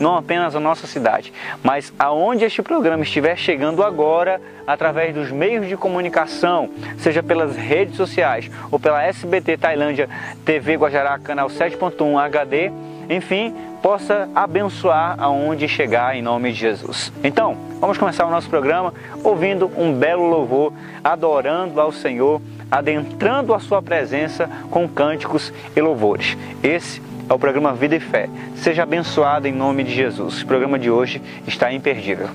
não 0.00 0.16
apenas 0.16 0.56
a 0.56 0.60
nossa 0.60 0.88
cidade, 0.88 1.32
mas 1.62 1.92
aonde 1.96 2.44
este 2.44 2.60
programa 2.60 3.04
estiver 3.04 3.36
chegando 3.36 3.84
agora, 3.84 4.40
através 4.66 5.14
dos 5.14 5.30
meios 5.30 5.68
de 5.68 5.76
comunicação, 5.76 6.68
seja 6.98 7.22
pelas 7.22 7.54
redes 7.54 7.94
sociais 7.94 8.50
ou 8.72 8.80
pela 8.80 9.00
SBT 9.04 9.56
Tailândia 9.56 10.08
TV 10.44 10.74
Guajará, 10.74 11.16
canal 11.16 11.46
7.1 11.46 12.20
HD, 12.20 12.72
enfim, 13.08 13.54
possa 13.80 14.28
abençoar 14.34 15.14
aonde 15.22 15.68
chegar 15.68 16.16
em 16.16 16.22
nome 16.22 16.52
de 16.52 16.58
Jesus. 16.58 17.12
Então, 17.22 17.56
vamos 17.78 17.96
começar 17.96 18.26
o 18.26 18.30
nosso 18.32 18.50
programa 18.50 18.92
ouvindo 19.22 19.70
um 19.76 19.94
belo 19.94 20.26
louvor, 20.26 20.72
adorando 21.04 21.80
ao 21.80 21.92
Senhor, 21.92 22.42
adentrando 22.68 23.54
a 23.54 23.60
sua 23.60 23.80
presença 23.80 24.50
com 24.72 24.88
cânticos 24.88 25.52
e 25.76 25.80
louvores. 25.80 26.36
Esse 26.64 27.00
ao 27.28 27.38
programa 27.38 27.72
Vida 27.74 27.96
e 27.96 28.00
Fé. 28.00 28.28
Seja 28.56 28.82
abençoado 28.82 29.46
em 29.46 29.52
nome 29.52 29.84
de 29.84 29.94
Jesus. 29.94 30.42
O 30.42 30.46
programa 30.46 30.78
de 30.78 30.90
hoje 30.90 31.20
está 31.46 31.72
imperdível. 31.72 32.28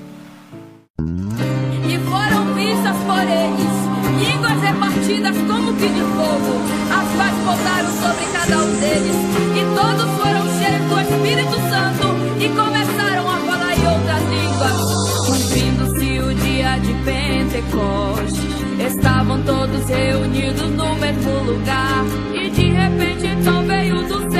E 1.88 1.98
foram 1.98 2.54
vistas 2.54 2.96
por 3.06 3.22
eles 3.22 3.78
línguas 4.18 4.60
repartidas 4.60 5.36
como 5.46 5.72
que 5.74 5.88
de 5.88 6.00
fogo, 6.00 6.52
as 6.90 7.08
quais 7.16 7.36
pousaram 7.44 7.90
sobre 7.90 8.24
cada 8.32 8.64
um 8.64 8.80
deles, 8.80 9.16
e 9.54 9.62
todos 9.74 10.08
foram 10.18 10.44
cheios 10.58 10.84
do 10.88 11.00
Espírito 11.00 11.56
Santo 11.70 12.06
e 12.40 12.48
começaram 12.48 13.28
a 13.28 13.36
falar 13.38 13.74
em 13.76 13.86
outras 13.86 14.22
línguas. 14.28 14.78
Cumprindo-se 15.26 16.18
o 16.20 16.34
dia 16.34 16.78
de 16.78 16.94
Pentecostes, 17.04 18.92
estavam 18.92 19.42
todos 19.42 19.88
reunidos 19.88 20.70
no 20.70 20.94
mesmo 20.96 21.44
lugar, 21.44 22.04
e 22.34 22.50
de 22.50 22.70
repente 22.70 23.26
então 23.26 23.62
veio 23.66 24.02
do 24.02 24.32
céu 24.32 24.37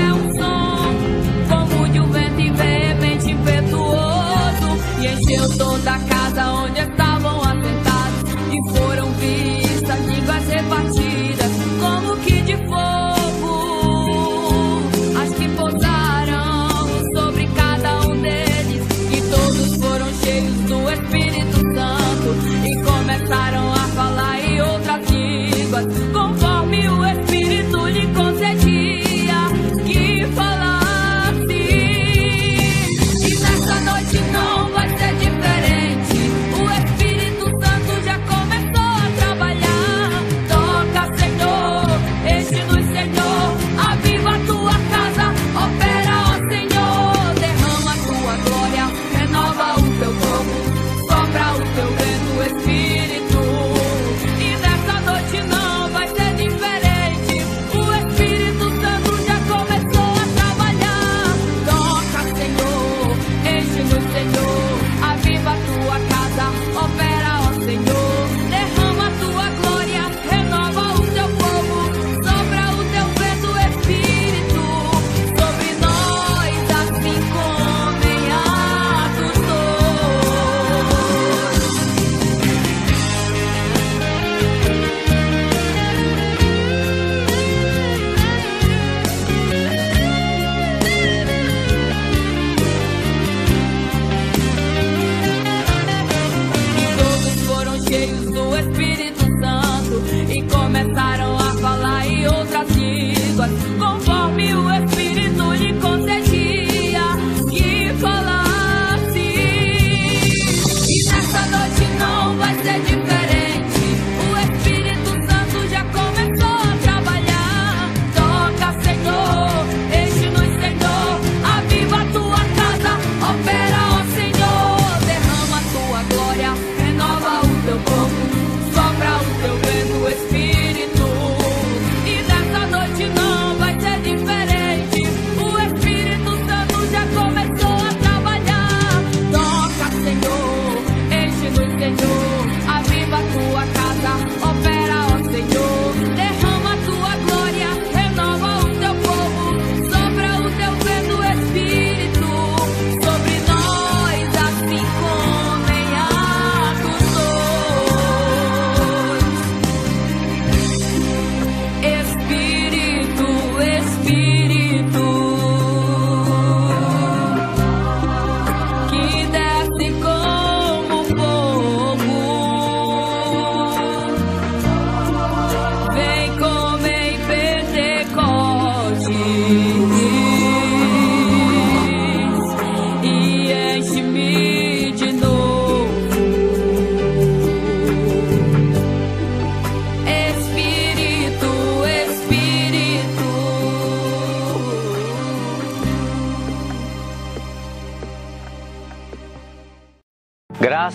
um 5.49 5.53
encheu 5.53 5.57
toda 5.57 6.18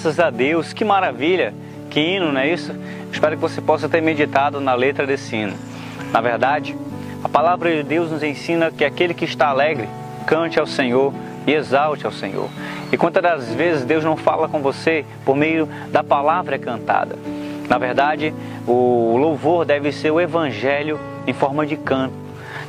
Graças 0.04 0.20
a 0.20 0.30
Deus, 0.30 0.74
que 0.74 0.84
maravilha, 0.84 1.54
que 1.90 1.98
hino, 1.98 2.30
não 2.30 2.42
é 2.42 2.50
isso? 2.50 2.76
Espero 3.10 3.38
que 3.38 3.42
você 3.42 3.62
possa 3.62 3.88
ter 3.88 4.02
meditado 4.02 4.60
na 4.60 4.74
letra 4.74 5.08
desse 5.08 5.34
hino. 5.34 5.54
Na 6.12 6.20
verdade, 6.20 6.76
a 7.24 7.30
palavra 7.30 7.74
de 7.74 7.84
Deus 7.84 8.12
nos 8.12 8.22
ensina 8.22 8.70
que 8.70 8.84
aquele 8.84 9.14
que 9.14 9.24
está 9.24 9.48
alegre, 9.48 9.88
cante 10.28 10.60
ao 10.60 10.68
Senhor 10.68 11.14
e 11.48 11.54
exalte 11.54 12.06
ao 12.06 12.12
Senhor. 12.12 12.50
E 12.92 12.98
quantas 12.98 13.54
vezes 13.54 13.86
Deus 13.86 14.04
não 14.04 14.18
fala 14.18 14.50
com 14.50 14.60
você 14.60 15.06
por 15.24 15.38
meio 15.38 15.70
da 15.90 16.04
palavra 16.04 16.60
cantada? 16.60 17.16
Na 17.70 17.78
verdade, 17.78 18.34
o 18.68 19.16
louvor 19.16 19.64
deve 19.64 19.94
ser 19.94 20.12
o 20.12 20.20
evangelho 20.20 21.00
em 21.26 21.32
forma 21.32 21.66
de 21.66 21.78
canto, 21.78 22.14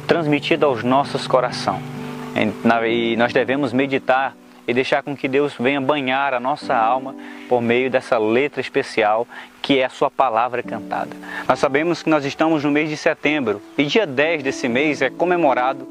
transmitido 0.07 0.67
aos 0.67 0.85
nossos 0.85 1.27
corações. 1.27 1.83
E 2.89 3.17
nós 3.17 3.33
devemos 3.33 3.73
meditar 3.73 4.37
e 4.67 4.75
deixar 4.75 5.03
com 5.03 5.17
que 5.17 5.29
Deus 5.29 5.55
venha 5.59 5.81
banhar 5.81 6.35
a 6.35 6.41
nossa 6.41 6.75
alma 6.75 7.15
por 7.49 7.61
meio 7.61 7.91
dessa 7.91 8.19
letra 8.19 8.61
especial 8.61 9.27
que 9.61 9.79
é 9.79 9.85
a 9.85 9.89
sua 9.89 10.11
palavra 10.11 10.63
cantada. 10.63 11.17
Nós 11.49 11.59
sabemos 11.59 12.03
que 12.03 12.11
nós 12.11 12.25
estamos 12.25 12.65
no 12.65 12.71
mês 12.71 12.89
de 12.89 12.97
setembro 12.97 13.63
e 13.79 13.85
dia 13.85 14.07
10 14.07 14.43
desse 14.43 14.69
mês 14.69 15.01
é 15.01 15.11
comemorado 15.11 15.89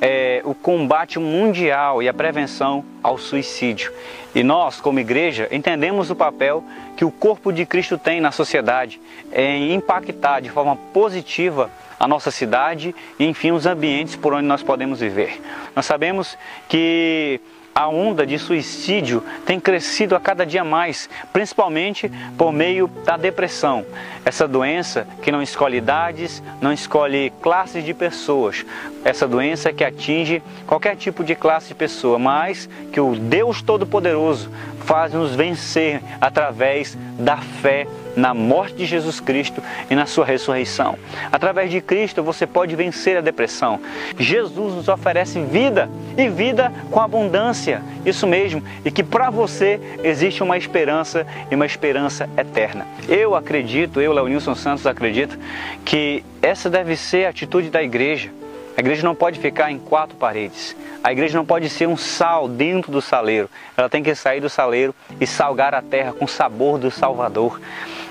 é, 0.00 0.40
o 0.44 0.54
combate 0.54 1.18
mundial 1.18 2.02
e 2.02 2.08
a 2.08 2.14
prevenção 2.14 2.84
ao 3.02 3.18
suicídio. 3.18 3.92
E 4.34 4.42
nós, 4.42 4.80
como 4.80 5.00
igreja, 5.00 5.48
entendemos 5.50 6.10
o 6.10 6.16
papel 6.16 6.62
que 6.96 7.04
o 7.04 7.10
corpo 7.10 7.52
de 7.52 7.66
Cristo 7.66 7.98
tem 7.98 8.20
na 8.20 8.30
sociedade 8.30 9.00
em 9.32 9.74
impactar 9.74 10.40
de 10.40 10.50
forma 10.50 10.76
positiva 10.92 11.70
a 11.98 12.06
nossa 12.06 12.30
cidade 12.30 12.94
e, 13.18 13.26
enfim, 13.26 13.50
os 13.50 13.66
ambientes 13.66 14.14
por 14.14 14.32
onde 14.32 14.46
nós 14.46 14.62
podemos 14.62 15.00
viver. 15.00 15.40
Nós 15.74 15.86
sabemos 15.86 16.38
que 16.68 17.40
a 17.78 17.86
onda 17.86 18.26
de 18.26 18.40
suicídio 18.40 19.22
tem 19.46 19.60
crescido 19.60 20.16
a 20.16 20.20
cada 20.20 20.44
dia 20.44 20.64
mais, 20.64 21.08
principalmente 21.32 22.10
por 22.36 22.52
meio 22.52 22.88
da 23.04 23.16
depressão. 23.16 23.86
Essa 24.24 24.48
doença 24.48 25.06
que 25.22 25.30
não 25.30 25.40
escolhe 25.40 25.76
idades, 25.76 26.42
não 26.60 26.72
escolhe 26.72 27.32
classes 27.40 27.84
de 27.84 27.94
pessoas. 27.94 28.66
Essa 29.04 29.28
doença 29.28 29.72
que 29.72 29.84
atinge 29.84 30.42
qualquer 30.66 30.96
tipo 30.96 31.22
de 31.22 31.36
classe 31.36 31.68
de 31.68 31.76
pessoa, 31.76 32.18
mas 32.18 32.68
que 32.92 33.00
o 33.00 33.14
Deus 33.14 33.62
Todo-Poderoso 33.62 34.50
faz 34.88 35.12
nos 35.12 35.34
vencer 35.34 36.00
através 36.18 36.96
da 37.18 37.36
fé 37.36 37.86
na 38.16 38.32
morte 38.32 38.74
de 38.76 38.86
Jesus 38.86 39.20
Cristo 39.20 39.62
e 39.90 39.94
na 39.94 40.06
sua 40.06 40.24
ressurreição. 40.24 40.98
Através 41.30 41.70
de 41.70 41.78
Cristo 41.82 42.22
você 42.22 42.46
pode 42.46 42.74
vencer 42.74 43.18
a 43.18 43.20
depressão. 43.20 43.78
Jesus 44.18 44.74
nos 44.74 44.88
oferece 44.88 45.42
vida 45.42 45.90
e 46.16 46.26
vida 46.30 46.72
com 46.90 47.00
abundância. 47.00 47.82
Isso 48.06 48.26
mesmo, 48.26 48.62
e 48.82 48.90
que 48.90 49.02
para 49.02 49.28
você 49.28 49.78
existe 50.02 50.42
uma 50.42 50.56
esperança 50.56 51.26
e 51.50 51.54
uma 51.54 51.66
esperança 51.66 52.26
eterna. 52.34 52.86
Eu 53.06 53.34
acredito, 53.34 54.00
eu, 54.00 54.14
Leonilson 54.14 54.54
Santos, 54.54 54.86
acredito 54.86 55.38
que 55.84 56.24
essa 56.40 56.70
deve 56.70 56.96
ser 56.96 57.26
a 57.26 57.28
atitude 57.28 57.68
da 57.68 57.82
igreja. 57.82 58.30
A 58.78 58.80
igreja 58.80 59.02
não 59.02 59.12
pode 59.12 59.40
ficar 59.40 59.72
em 59.72 59.78
quatro 59.80 60.14
paredes. 60.14 60.76
A 61.02 61.10
igreja 61.10 61.36
não 61.36 61.44
pode 61.44 61.68
ser 61.68 61.88
um 61.88 61.96
sal 61.96 62.46
dentro 62.46 62.92
do 62.92 63.02
saleiro. 63.02 63.50
Ela 63.76 63.88
tem 63.88 64.04
que 64.04 64.14
sair 64.14 64.40
do 64.40 64.48
saleiro 64.48 64.94
e 65.20 65.26
salgar 65.26 65.74
a 65.74 65.82
terra 65.82 66.12
com 66.12 66.26
o 66.26 66.28
sabor 66.28 66.78
do 66.78 66.88
Salvador. 66.88 67.60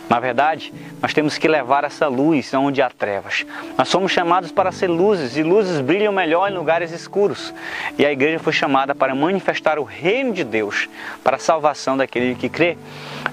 Na 0.10 0.20
verdade, 0.20 0.74
nós 1.02 1.14
temos 1.14 1.38
que 1.38 1.48
levar 1.48 1.86
essa 1.86 2.10
luz 2.10 2.54
onde 2.54 2.82
há 2.82 2.90
trevas. 2.90 3.46
Nós 3.78 3.88
somos 3.88 4.12
chamados 4.12 4.52
para 4.52 4.74
ser 4.74 4.88
luzes 4.88 5.38
e 5.38 5.42
luzes 5.42 5.80
brilham 5.80 6.12
melhor 6.12 6.52
em 6.52 6.54
lugares 6.54 6.92
escuros. 6.92 7.54
E 7.98 8.06
a 8.06 8.12
igreja 8.12 8.38
foi 8.38 8.52
chamada 8.52 8.94
para 8.94 9.16
manifestar 9.16 9.80
o 9.80 9.84
reino 9.84 10.34
de 10.34 10.44
Deus, 10.44 10.90
para 11.24 11.38
a 11.38 11.40
salvação 11.40 11.96
daquele 11.96 12.36
que 12.36 12.50
crê. 12.50 12.78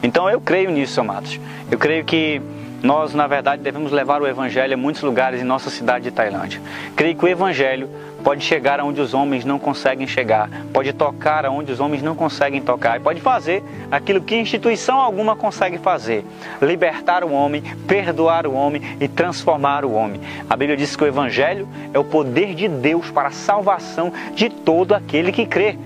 Então 0.04 0.30
eu 0.30 0.40
creio 0.40 0.70
nisso, 0.70 1.00
amados. 1.00 1.40
Eu 1.68 1.78
creio 1.78 2.04
que 2.04 2.40
nós, 2.84 3.14
na 3.14 3.26
verdade, 3.26 3.62
devemos 3.62 3.90
levar 3.90 4.20
o 4.20 4.26
evangelho 4.26 4.74
a 4.74 4.76
muitos 4.76 5.00
lugares 5.00 5.40
em 5.40 5.44
nossa 5.44 5.70
cidade 5.70 6.04
de 6.04 6.10
Tailândia. 6.10 6.60
Creio 6.94 7.16
que 7.16 7.24
o 7.24 7.28
evangelho 7.28 7.88
pode 8.22 8.44
chegar 8.44 8.78
aonde 8.78 9.00
os 9.00 9.14
homens 9.14 9.42
não 9.42 9.58
conseguem 9.58 10.06
chegar, 10.06 10.50
pode 10.70 10.92
tocar 10.92 11.46
aonde 11.46 11.72
os 11.72 11.80
homens 11.80 12.02
não 12.02 12.14
conseguem 12.14 12.60
tocar, 12.60 12.98
e 12.98 13.00
pode 13.00 13.22
fazer 13.22 13.64
aquilo 13.90 14.20
que 14.20 14.36
instituição 14.36 15.00
alguma 15.00 15.34
consegue 15.34 15.78
fazer: 15.78 16.26
libertar 16.60 17.24
o 17.24 17.32
homem, 17.32 17.62
perdoar 17.88 18.46
o 18.46 18.52
homem 18.52 18.82
e 19.00 19.08
transformar 19.08 19.86
o 19.86 19.92
homem. 19.94 20.20
A 20.48 20.54
Bíblia 20.54 20.76
diz 20.76 20.94
que 20.94 21.04
o 21.04 21.06
Evangelho 21.06 21.66
é 21.94 21.98
o 21.98 22.04
poder 22.04 22.54
de 22.54 22.68
Deus 22.68 23.10
para 23.10 23.28
a 23.28 23.32
salvação 23.32 24.12
de 24.34 24.50
todo 24.50 24.94
aquele 24.94 25.32
que 25.32 25.46
crê. 25.46 25.78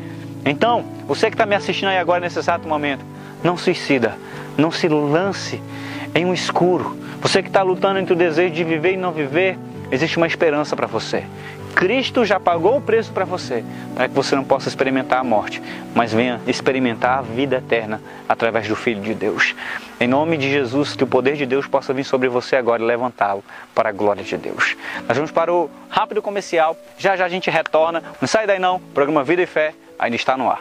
Então, 0.44 0.84
você 1.06 1.28
que 1.28 1.34
está 1.34 1.46
me 1.46 1.54
assistindo 1.54 1.90
aí 1.90 1.98
agora 1.98 2.18
nesse 2.18 2.40
exato 2.40 2.66
momento, 2.66 3.04
não 3.44 3.56
suicida, 3.56 4.16
não 4.56 4.72
se 4.72 4.88
lance 4.88 5.62
em 6.14 6.24
um 6.24 6.34
escuro. 6.34 6.96
Você 7.20 7.42
que 7.42 7.48
está 7.48 7.62
lutando 7.62 7.98
entre 7.98 8.12
o 8.12 8.16
desejo 8.16 8.54
de 8.54 8.64
viver 8.64 8.94
e 8.94 8.96
não 8.96 9.12
viver, 9.12 9.58
existe 9.90 10.16
uma 10.16 10.26
esperança 10.26 10.76
para 10.76 10.86
você. 10.86 11.24
Cristo 11.74 12.24
já 12.24 12.40
pagou 12.40 12.78
o 12.78 12.80
preço 12.80 13.12
para 13.12 13.24
você, 13.24 13.64
para 13.94 14.08
que 14.08 14.14
você 14.14 14.34
não 14.34 14.42
possa 14.42 14.68
experimentar 14.68 15.20
a 15.20 15.24
morte, 15.24 15.62
mas 15.94 16.12
venha 16.12 16.40
experimentar 16.46 17.18
a 17.18 17.22
vida 17.22 17.58
eterna 17.58 18.00
através 18.28 18.66
do 18.66 18.74
Filho 18.74 19.00
de 19.00 19.14
Deus. 19.14 19.54
Em 20.00 20.08
nome 20.08 20.36
de 20.36 20.50
Jesus, 20.50 20.96
que 20.96 21.04
o 21.04 21.06
poder 21.06 21.36
de 21.36 21.46
Deus 21.46 21.68
possa 21.68 21.94
vir 21.94 22.02
sobre 22.02 22.28
você 22.28 22.56
agora 22.56 22.82
e 22.82 22.86
levantá-lo 22.86 23.44
para 23.74 23.90
a 23.90 23.92
glória 23.92 24.24
de 24.24 24.36
Deus. 24.36 24.76
Nós 25.06 25.16
vamos 25.16 25.30
para 25.30 25.52
o 25.52 25.70
rápido 25.88 26.20
comercial, 26.20 26.76
já 26.98 27.16
já 27.16 27.26
a 27.26 27.28
gente 27.28 27.48
retorna. 27.48 28.02
Não 28.20 28.26
sai 28.26 28.44
daí 28.44 28.58
não, 28.58 28.76
o 28.76 28.80
programa 28.80 29.22
Vida 29.22 29.42
e 29.42 29.46
Fé 29.46 29.72
ainda 29.98 30.16
está 30.16 30.36
no 30.36 30.50
ar. 30.50 30.60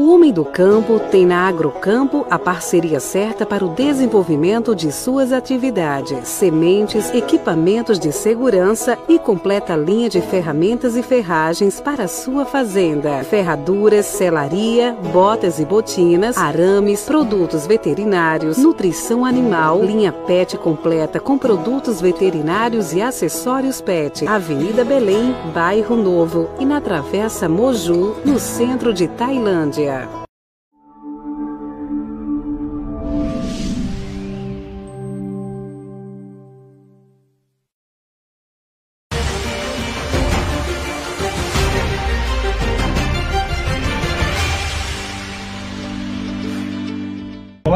O 0.00 0.14
homem 0.14 0.32
do 0.32 0.46
campo 0.46 0.98
tem 0.98 1.26
na 1.26 1.46
Agrocampo 1.46 2.26
a 2.30 2.38
parceria 2.38 2.98
certa 2.98 3.44
para 3.44 3.62
o 3.62 3.68
desenvolvimento 3.68 4.74
de 4.74 4.90
suas 4.90 5.30
atividades, 5.30 6.26
sementes, 6.26 7.12
equipamentos 7.12 7.98
de 7.98 8.10
segurança 8.10 8.96
e 9.06 9.18
completa 9.18 9.76
linha 9.76 10.08
de 10.08 10.22
ferramentas 10.22 10.96
e 10.96 11.02
ferragens 11.02 11.82
para 11.82 12.04
a 12.04 12.08
sua 12.08 12.46
fazenda. 12.46 13.22
Ferraduras, 13.24 14.06
selaria, 14.06 14.96
botas 15.12 15.60
e 15.60 15.66
botinas, 15.66 16.38
arames, 16.38 17.02
produtos 17.02 17.66
veterinários, 17.66 18.56
nutrição 18.56 19.22
animal, 19.22 19.84
linha 19.84 20.12
PET 20.12 20.56
completa 20.56 21.20
com 21.20 21.36
produtos 21.36 22.00
veterinários 22.00 22.94
e 22.94 23.02
acessórios 23.02 23.82
PET. 23.82 24.26
Avenida 24.26 24.82
Belém, 24.82 25.36
Bairro 25.52 25.94
Novo 25.94 26.48
e 26.58 26.64
na 26.64 26.80
Travessa 26.80 27.50
Moju, 27.50 28.16
no 28.24 28.38
centro 28.38 28.94
de 28.94 29.06
Tailândia. 29.06 29.89
Olá 29.90 30.20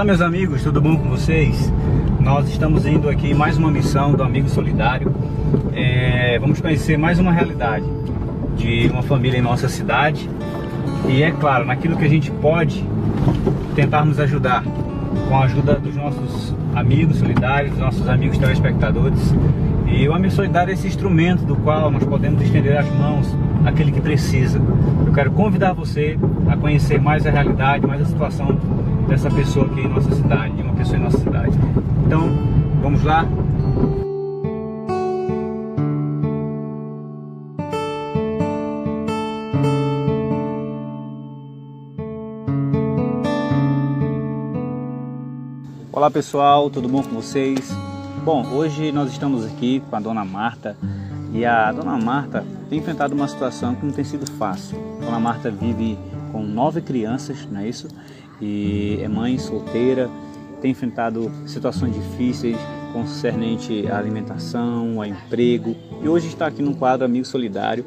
meus 0.04 0.20
amigos, 0.20 0.62
tudo 0.62 0.80
bom 0.80 0.96
com 0.96 1.08
vocês? 1.08 1.72
Nós 2.20 2.48
estamos 2.48 2.86
indo 2.86 3.08
aqui 3.08 3.26
em 3.28 3.34
mais 3.34 3.58
uma 3.58 3.72
missão 3.72 4.12
do 4.12 4.22
Amigo 4.22 4.48
Solidário. 4.48 5.12
É, 5.74 6.38
vamos 6.38 6.60
conhecer 6.60 6.96
mais 6.96 7.18
uma 7.18 7.32
realidade 7.32 7.84
de 8.56 8.88
uma 8.88 9.02
família 9.02 9.38
em 9.38 9.42
nossa 9.42 9.68
cidade 9.68 10.30
e 11.08 11.22
é 11.22 11.30
claro, 11.30 11.64
naquilo 11.64 11.96
que 11.96 12.04
a 12.04 12.08
gente 12.08 12.30
pode 12.30 12.84
tentarmos 13.74 14.18
ajudar 14.18 14.64
com 15.28 15.36
a 15.36 15.44
ajuda 15.44 15.74
dos 15.74 15.94
nossos 15.96 16.54
amigos 16.74 17.18
solidários, 17.18 17.72
dos 17.72 17.80
nossos 17.80 18.08
amigos 18.08 18.38
telespectadores. 18.38 19.34
E 19.86 20.08
o 20.08 20.14
Amigo 20.14 20.32
Solidário 20.32 20.70
é 20.70 20.74
esse 20.74 20.86
instrumento 20.86 21.44
do 21.44 21.56
qual 21.56 21.90
nós 21.90 22.04
podemos 22.04 22.42
estender 22.42 22.76
as 22.76 22.88
mãos 22.90 23.36
àquele 23.64 23.92
que 23.92 24.00
precisa. 24.00 24.60
Eu 25.06 25.12
quero 25.12 25.30
convidar 25.30 25.72
você 25.72 26.18
a 26.48 26.56
conhecer 26.56 27.00
mais 27.00 27.26
a 27.26 27.30
realidade, 27.30 27.86
mais 27.86 28.02
a 28.02 28.04
situação 28.04 28.58
dessa 29.08 29.30
pessoa 29.30 29.66
aqui 29.66 29.80
em 29.80 29.88
nossa 29.88 30.10
cidade, 30.14 30.54
de 30.54 30.62
uma 30.62 30.74
pessoa 30.74 30.98
em 30.98 31.02
nossa 31.02 31.18
cidade. 31.18 31.56
Então, 32.06 32.30
vamos 32.82 33.02
lá? 33.04 33.26
Olá 45.96 46.10
pessoal, 46.10 46.68
tudo 46.68 46.88
bom 46.88 47.04
com 47.04 47.10
vocês? 47.10 47.70
Bom, 48.24 48.44
hoje 48.48 48.90
nós 48.90 49.12
estamos 49.12 49.46
aqui 49.46 49.80
com 49.88 49.94
a 49.94 50.00
dona 50.00 50.24
Marta 50.24 50.76
e 51.32 51.44
a 51.44 51.70
dona 51.70 51.96
Marta 51.96 52.44
tem 52.68 52.80
enfrentado 52.80 53.14
uma 53.14 53.28
situação 53.28 53.76
que 53.76 53.86
não 53.86 53.92
tem 53.92 54.02
sido 54.02 54.28
fácil. 54.32 54.76
A 55.00 55.04
dona 55.04 55.20
Marta 55.20 55.52
vive 55.52 55.96
com 56.32 56.42
nove 56.42 56.80
crianças, 56.80 57.46
não 57.48 57.60
é 57.60 57.68
isso? 57.68 57.86
E 58.40 58.98
é 59.02 59.06
mãe 59.06 59.38
solteira, 59.38 60.10
tem 60.60 60.72
enfrentado 60.72 61.30
situações 61.46 61.94
difíceis 61.94 62.56
concernente 62.92 63.86
à 63.86 63.96
alimentação, 63.96 65.00
a 65.00 65.06
emprego 65.06 65.76
e 66.02 66.08
hoje 66.08 66.26
está 66.26 66.48
aqui 66.48 66.60
no 66.60 66.74
quadro 66.74 67.04
Amigo 67.04 67.24
Solidário 67.24 67.84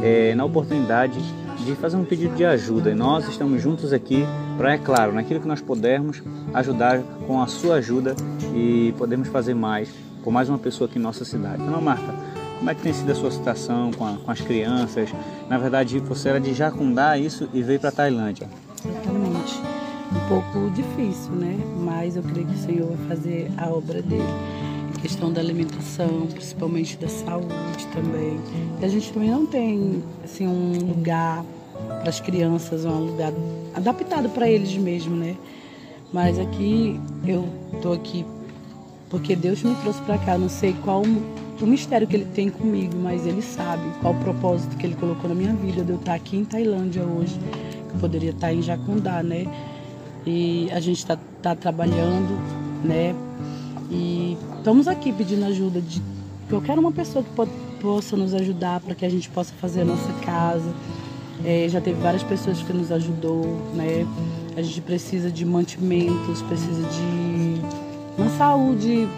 é, 0.00 0.32
na 0.36 0.44
oportunidade 0.44 1.18
de 1.64 1.74
fazer 1.74 1.96
um 1.96 2.04
pedido 2.04 2.34
de 2.34 2.44
ajuda. 2.44 2.90
E 2.90 2.94
nós 2.94 3.28
estamos 3.28 3.62
juntos 3.62 3.92
aqui 3.92 4.24
para, 4.56 4.74
é 4.74 4.78
claro, 4.78 5.12
naquilo 5.12 5.40
que 5.40 5.48
nós 5.48 5.60
pudermos, 5.60 6.22
ajudar 6.54 7.02
com 7.26 7.40
a 7.40 7.46
sua 7.46 7.76
ajuda 7.76 8.14
e 8.54 8.94
podemos 8.98 9.28
fazer 9.28 9.54
mais 9.54 9.88
por 10.22 10.32
mais 10.32 10.48
uma 10.48 10.58
pessoa 10.58 10.88
aqui 10.88 10.98
em 10.98 11.02
nossa 11.02 11.24
cidade. 11.24 11.62
Então, 11.62 11.80
Marta, 11.80 12.14
como 12.58 12.70
é 12.70 12.74
que 12.74 12.82
tem 12.82 12.92
sido 12.92 13.10
a 13.10 13.14
sua 13.14 13.30
situação 13.30 13.90
com, 13.92 14.04
a, 14.04 14.16
com 14.16 14.30
as 14.30 14.40
crianças? 14.40 15.10
Na 15.48 15.58
verdade, 15.58 15.98
você 16.00 16.28
era 16.28 16.40
de 16.40 16.52
Jacundá 16.52 17.16
isso 17.16 17.48
e 17.54 17.62
veio 17.62 17.80
para 17.80 17.92
Tailândia. 17.92 18.48
Exatamente. 18.84 19.60
Um 20.10 20.28
pouco 20.28 20.70
difícil, 20.70 21.32
né? 21.32 21.58
Mas 21.80 22.16
eu 22.16 22.22
creio 22.22 22.46
que 22.46 22.54
o 22.54 22.58
Senhor 22.58 22.88
vai 22.88 23.16
fazer 23.16 23.50
a 23.56 23.68
obra 23.68 24.02
dele 24.02 24.24
questão 25.00 25.32
da 25.32 25.40
alimentação, 25.40 26.26
principalmente 26.26 26.96
da 26.96 27.08
saúde 27.08 27.86
também. 27.92 28.38
E 28.80 28.84
a 28.84 28.88
gente 28.88 29.12
também 29.12 29.30
não 29.30 29.46
tem 29.46 30.02
assim 30.24 30.46
um 30.46 30.72
lugar 30.78 31.44
para 32.00 32.08
as 32.08 32.20
crianças, 32.20 32.84
um 32.84 33.06
lugar 33.06 33.32
adaptado 33.74 34.28
para 34.28 34.48
eles 34.48 34.76
mesmo, 34.76 35.16
né? 35.16 35.36
Mas 36.12 36.38
aqui 36.38 36.98
eu 37.26 37.48
tô 37.82 37.92
aqui 37.92 38.24
porque 39.10 39.34
Deus 39.34 39.62
me 39.62 39.74
trouxe 39.76 40.00
para 40.02 40.18
cá. 40.18 40.38
Não 40.38 40.48
sei 40.48 40.74
qual 40.84 41.02
o 41.02 41.66
mistério 41.66 42.06
que 42.06 42.16
Ele 42.16 42.26
tem 42.26 42.50
comigo, 42.50 42.94
mas 42.96 43.26
Ele 43.26 43.42
sabe 43.42 43.82
qual 44.00 44.14
o 44.14 44.18
propósito 44.18 44.76
que 44.76 44.86
Ele 44.86 44.94
colocou 44.94 45.28
na 45.28 45.34
minha 45.34 45.52
vida 45.52 45.82
de 45.82 45.90
eu 45.90 45.96
estar 45.96 46.14
aqui 46.14 46.36
em 46.36 46.44
Tailândia 46.44 47.02
hoje. 47.02 47.38
Eu 47.92 48.00
poderia 48.00 48.30
estar 48.30 48.52
em 48.52 48.62
Jacundá, 48.62 49.22
né? 49.22 49.46
E 50.26 50.68
a 50.72 50.80
gente 50.80 50.98
está 50.98 51.18
tá 51.42 51.54
trabalhando, 51.54 52.38
né? 52.84 53.14
E 53.90 54.36
estamos 54.58 54.88
aqui 54.88 55.12
pedindo 55.12 55.44
ajuda 55.46 55.80
de 55.80 56.02
qualquer 56.50 56.78
uma 56.78 56.92
pessoa 56.92 57.24
que 57.24 57.30
pode, 57.30 57.50
possa 57.80 58.16
nos 58.16 58.34
ajudar 58.34 58.80
para 58.80 58.94
que 58.94 59.04
a 59.04 59.08
gente 59.08 59.28
possa 59.30 59.52
fazer 59.54 59.82
a 59.82 59.84
nossa 59.84 60.12
casa. 60.24 60.72
É, 61.44 61.68
já 61.68 61.80
teve 61.80 62.00
várias 62.00 62.22
pessoas 62.22 62.60
que 62.60 62.72
nos 62.72 62.90
ajudou, 62.90 63.44
né? 63.74 64.06
A 64.56 64.62
gente 64.62 64.80
precisa 64.80 65.30
de 65.30 65.44
mantimentos, 65.44 66.42
precisa 66.42 66.82
de 66.88 68.20
uma 68.20 68.28
saúde 68.30 69.08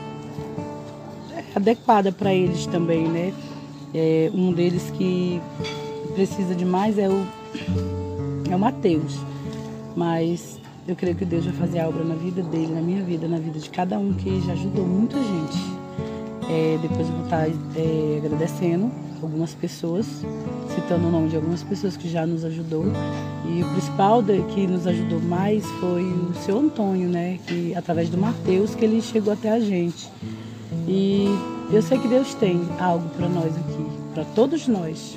adequada 1.56 2.12
para 2.12 2.32
eles 2.34 2.66
também, 2.66 3.08
né? 3.08 3.32
É, 3.94 4.30
um 4.34 4.52
deles 4.52 4.92
que 4.96 5.40
precisa 6.14 6.54
de 6.54 6.64
mais 6.64 6.98
é 6.98 7.08
o, 7.08 7.26
é 8.50 8.54
o 8.54 8.58
Mateus. 8.58 9.18
Mas 9.96 10.59
eu 10.90 10.96
creio 10.96 11.14
que 11.14 11.24
Deus 11.24 11.44
vai 11.44 11.54
fazer 11.54 11.78
a 11.78 11.88
obra 11.88 12.02
na 12.02 12.16
vida 12.16 12.42
dele, 12.42 12.74
na 12.74 12.80
minha 12.80 13.02
vida, 13.02 13.28
na 13.28 13.38
vida 13.38 13.58
de 13.58 13.70
cada 13.70 13.96
um 13.96 14.12
que 14.12 14.40
já 14.40 14.52
ajudou 14.54 14.84
muita 14.84 15.16
gente. 15.18 15.58
É, 16.50 16.78
depois 16.82 17.08
eu 17.08 17.14
vou 17.14 17.24
estar 17.24 17.46
é, 17.48 18.16
agradecendo 18.18 18.90
algumas 19.22 19.54
pessoas, 19.54 20.06
citando 20.74 21.06
o 21.06 21.10
nome 21.10 21.28
de 21.28 21.36
algumas 21.36 21.62
pessoas 21.62 21.96
que 21.96 22.08
já 22.08 22.26
nos 22.26 22.44
ajudou. 22.44 22.86
E 23.46 23.62
o 23.62 23.68
principal 23.68 24.20
de, 24.20 24.42
que 24.54 24.66
nos 24.66 24.84
ajudou 24.86 25.20
mais 25.20 25.64
foi 25.78 26.02
o 26.02 26.34
seu 26.44 26.58
Antônio, 26.58 27.08
né? 27.08 27.38
Que 27.46 27.72
através 27.76 28.08
do 28.08 28.18
Mateus 28.18 28.74
que 28.74 28.84
ele 28.84 29.00
chegou 29.00 29.32
até 29.32 29.52
a 29.52 29.60
gente. 29.60 30.10
E 30.88 31.26
eu 31.72 31.82
sei 31.82 31.98
que 31.98 32.08
Deus 32.08 32.34
tem 32.34 32.60
algo 32.80 33.08
para 33.10 33.28
nós 33.28 33.56
aqui, 33.56 33.86
para 34.12 34.24
todos 34.24 34.66
nós. 34.66 35.16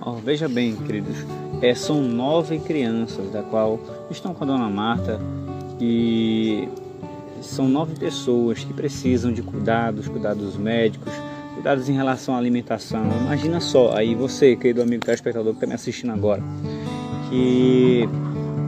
Oh, 0.00 0.12
veja 0.12 0.48
bem, 0.48 0.74
queridos, 0.74 1.18
é, 1.60 1.74
são 1.74 2.02
nove 2.02 2.58
crianças, 2.58 3.30
da 3.30 3.42
qual 3.42 3.78
estão 4.10 4.32
com 4.34 4.44
a 4.44 4.46
dona 4.46 4.68
Marta 4.68 5.20
e 5.80 6.68
são 7.40 7.68
nove 7.68 7.94
pessoas 7.96 8.64
que 8.64 8.72
precisam 8.72 9.32
de 9.32 9.42
cuidados, 9.42 10.08
cuidados 10.08 10.56
médicos, 10.56 11.12
cuidados 11.54 11.88
em 11.88 11.92
relação 11.92 12.34
à 12.34 12.38
alimentação. 12.38 13.04
Imagina 13.22 13.60
só, 13.60 13.94
aí 13.96 14.14
você, 14.14 14.56
querido 14.56 14.82
amigo 14.82 15.04
telespectador 15.04 15.52
que 15.52 15.56
está 15.58 15.66
me 15.66 15.74
assistindo 15.74 16.12
agora, 16.12 16.42
que 17.30 18.08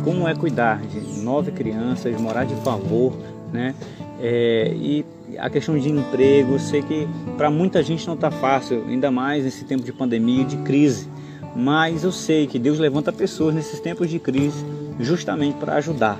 como 0.04 0.26
é 0.26 0.34
cuidar 0.34 0.80
de 0.82 1.20
nove 1.20 1.52
crianças, 1.52 2.18
morar 2.20 2.44
de 2.44 2.54
favor, 2.56 3.16
né? 3.52 3.74
É, 4.20 4.72
e 4.74 5.04
a 5.38 5.48
questão 5.48 5.78
de 5.78 5.88
emprego, 5.88 6.58
sei 6.58 6.82
que 6.82 7.08
para 7.36 7.50
muita 7.50 7.82
gente 7.82 8.06
não 8.06 8.14
está 8.14 8.30
fácil, 8.30 8.84
ainda 8.86 9.10
mais 9.10 9.44
nesse 9.44 9.64
tempo 9.64 9.82
de 9.82 9.92
pandemia 9.92 10.42
e 10.42 10.44
de 10.44 10.56
crise. 10.58 11.08
Mas 11.54 12.04
eu 12.04 12.12
sei 12.12 12.46
que 12.46 12.58
Deus 12.58 12.78
levanta 12.78 13.12
pessoas 13.12 13.54
nesses 13.54 13.80
tempos 13.80 14.08
de 14.08 14.18
crise 14.18 14.64
justamente 14.98 15.56
para 15.56 15.74
ajudar, 15.76 16.18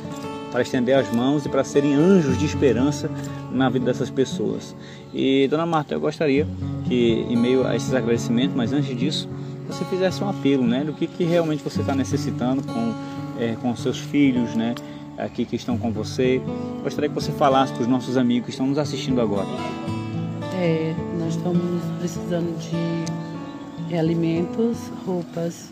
para 0.51 0.63
estender 0.63 0.97
as 0.97 1.13
mãos 1.13 1.47
e 1.47 1.49
para 1.49 1.63
serem 1.63 1.95
anjos 1.95 2.37
de 2.39 2.47
esperança 2.47 3.11
na 3.53 3.69
vida 3.69 3.87
dessas 3.87 4.11
pessoas. 4.11 4.75
E 5.15 5.47
dona 5.49 5.67
Marta, 5.67 5.95
eu 5.95 6.01
gostaria 6.01 6.47
que, 6.87 7.27
em 7.29 7.37
meio 7.37 7.67
a 7.67 7.77
esses 7.77 7.95
agradecimentos, 7.95 8.57
mas 8.57 8.73
antes 8.73 8.97
disso, 8.97 9.29
você 9.67 9.85
fizesse 9.85 10.23
um 10.25 10.29
apelo, 10.29 10.65
né, 10.65 10.83
do 10.83 10.93
que, 10.93 11.07
que 11.07 11.25
realmente 11.25 11.63
você 11.63 11.81
está 11.81 11.95
necessitando 11.95 12.63
com 12.63 12.93
é, 13.41 13.57
com 13.61 13.75
seus 13.75 13.99
filhos, 13.99 14.55
né, 14.55 14.75
aqui 15.17 15.45
que 15.45 15.57
estão 15.57 15.79
com 15.79 15.91
você. 15.91 16.41
Gostaria 16.83 17.09
que 17.09 17.15
você 17.15 17.33
falasse 17.33 17.73
para 17.73 17.83
os 17.83 17.89
nossos 17.89 18.17
amigos 18.17 18.47
que 18.47 18.51
estão 18.51 18.67
nos 18.67 18.79
assistindo 18.79 19.21
agora. 19.21 19.49
É, 20.55 20.95
nós 21.19 21.35
estamos 21.35 21.83
precisando 21.99 22.57
de 22.59 23.20
alimentos, 23.99 24.76
roupas, 25.06 25.70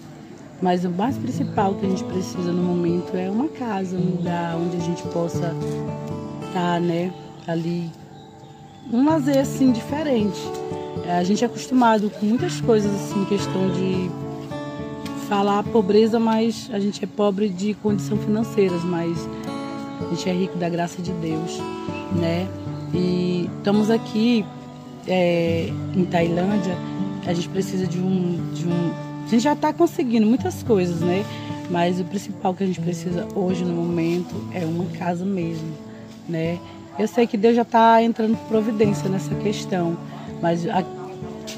mas 0.60 0.84
o 0.84 0.90
mais 0.90 1.16
principal 1.16 1.74
que 1.74 1.86
a 1.86 1.88
gente 1.88 2.04
precisa 2.04 2.52
no 2.52 2.62
momento 2.62 3.16
é 3.16 3.30
uma 3.30 3.48
casa, 3.48 3.96
um 3.96 4.16
lugar 4.16 4.56
onde 4.56 4.76
a 4.76 4.80
gente 4.80 5.02
possa 5.08 5.54
estar, 6.46 6.80
né, 6.80 7.12
ali. 7.46 7.90
Um 8.92 9.04
lazer 9.04 9.38
assim 9.38 9.70
diferente. 9.70 10.40
É, 11.06 11.18
a 11.18 11.24
gente 11.24 11.44
é 11.44 11.46
acostumado 11.46 12.10
com 12.10 12.26
muitas 12.26 12.60
coisas 12.60 12.92
assim, 12.92 13.24
questão 13.26 13.70
de 13.70 14.10
falar 15.28 15.62
pobreza, 15.62 16.18
mas 16.18 16.68
a 16.72 16.80
gente 16.80 17.04
é 17.04 17.06
pobre 17.06 17.48
de 17.48 17.74
condição 17.74 18.16
financeiras, 18.18 18.82
mas 18.82 19.28
a 20.00 20.14
gente 20.14 20.28
é 20.28 20.32
rico 20.32 20.56
da 20.56 20.68
graça 20.68 21.00
de 21.02 21.12
Deus, 21.12 21.58
né? 22.16 22.48
E 22.94 23.48
estamos 23.58 23.90
aqui 23.90 24.44
é, 25.06 25.70
em 25.94 26.04
Tailândia, 26.06 26.76
a 27.28 27.34
gente 27.34 27.48
precisa 27.50 27.86
de 27.86 27.98
um, 27.98 28.52
de 28.54 28.66
um. 28.66 28.92
A 29.26 29.28
gente 29.28 29.42
já 29.42 29.52
está 29.52 29.70
conseguindo 29.70 30.26
muitas 30.26 30.62
coisas, 30.62 31.00
né? 31.00 31.22
Mas 31.70 32.00
o 32.00 32.04
principal 32.04 32.54
que 32.54 32.64
a 32.64 32.66
gente 32.66 32.80
precisa 32.80 33.28
hoje 33.34 33.62
no 33.66 33.74
momento 33.74 34.34
é 34.54 34.64
uma 34.64 34.86
casa 34.98 35.26
mesmo, 35.26 35.70
né? 36.26 36.58
Eu 36.98 37.06
sei 37.06 37.26
que 37.26 37.36
Deus 37.36 37.54
já 37.54 37.62
está 37.62 38.02
entrando 38.02 38.34
providência 38.48 39.10
nessa 39.10 39.34
questão, 39.34 39.94
mas 40.40 40.66
a, 40.66 40.82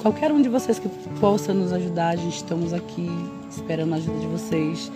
qualquer 0.03 0.33
um 0.33 0.43
de 0.43 0.49
vocês 0.49 0.81
que 0.81 0.89
possa 1.21 1.55
nos 1.55 1.73
ajudar, 1.73 2.09
a 2.09 2.17
gente 2.17 2.37
estamos 2.37 2.73
aqui 2.73 3.09
esperando 3.49 3.93
a 3.93 3.97
ajuda 3.97 4.19
de 4.19 4.27
vocês. 4.27 4.91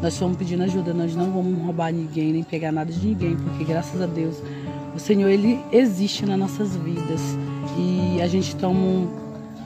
Nós 0.00 0.12
estamos 0.12 0.36
pedindo 0.36 0.62
ajuda, 0.62 0.94
nós 0.94 1.16
não 1.16 1.32
vamos 1.32 1.60
roubar 1.60 1.92
ninguém, 1.92 2.32
nem 2.32 2.44
pegar 2.44 2.70
nada 2.70 2.92
de 2.92 3.04
ninguém, 3.04 3.36
porque 3.36 3.64
graças 3.64 4.00
a 4.00 4.06
Deus 4.06 4.36
o 4.94 4.98
Senhor 5.00 5.28
ele 5.28 5.58
existe 5.72 6.24
nas 6.24 6.38
nossas 6.38 6.76
vidas 6.76 7.20
e 7.76 8.22
a 8.22 8.28
gente 8.28 8.48
estamos 8.48 9.08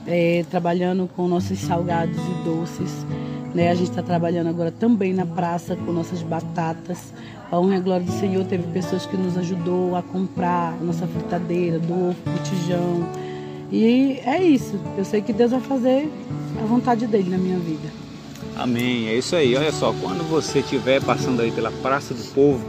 é, 0.06 0.44
trabalhando 0.50 1.08
com 1.16 1.26
nossos 1.26 1.58
salgados 1.60 2.16
e 2.16 2.44
doces. 2.44 3.06
Né? 3.54 3.70
A 3.70 3.74
gente 3.74 3.90
está 3.90 4.02
trabalhando 4.02 4.48
agora 4.48 4.70
também 4.70 5.12
na 5.12 5.24
praça 5.24 5.76
com 5.76 5.92
nossas 5.92 6.22
batatas. 6.22 7.12
A 7.50 7.58
honra 7.58 7.74
e 7.74 7.78
a 7.78 7.80
glória 7.80 8.06
do 8.06 8.12
Senhor 8.12 8.44
teve 8.46 8.64
pessoas 8.72 9.06
que 9.06 9.16
nos 9.16 9.36
ajudou 9.38 9.94
a 9.94 10.02
comprar 10.02 10.76
nossa 10.82 11.06
fritadeira, 11.06 11.78
do 11.78 12.14
botijão. 12.24 13.08
E 13.70 14.20
é 14.24 14.42
isso. 14.42 14.78
Eu 14.96 15.04
sei 15.04 15.22
que 15.22 15.32
Deus 15.32 15.52
vai 15.52 15.60
fazer 15.60 16.10
a 16.60 16.66
vontade 16.66 17.06
dele 17.06 17.30
na 17.30 17.38
minha 17.38 17.58
vida. 17.58 17.88
Amém. 18.56 19.08
É 19.08 19.16
isso 19.16 19.34
aí. 19.36 19.56
Olha 19.56 19.72
só, 19.72 19.92
quando 20.00 20.28
você 20.28 20.60
estiver 20.60 21.02
passando 21.02 21.40
aí 21.40 21.50
pela 21.50 21.70
Praça 21.70 22.14
do 22.14 22.24
Povo, 22.32 22.64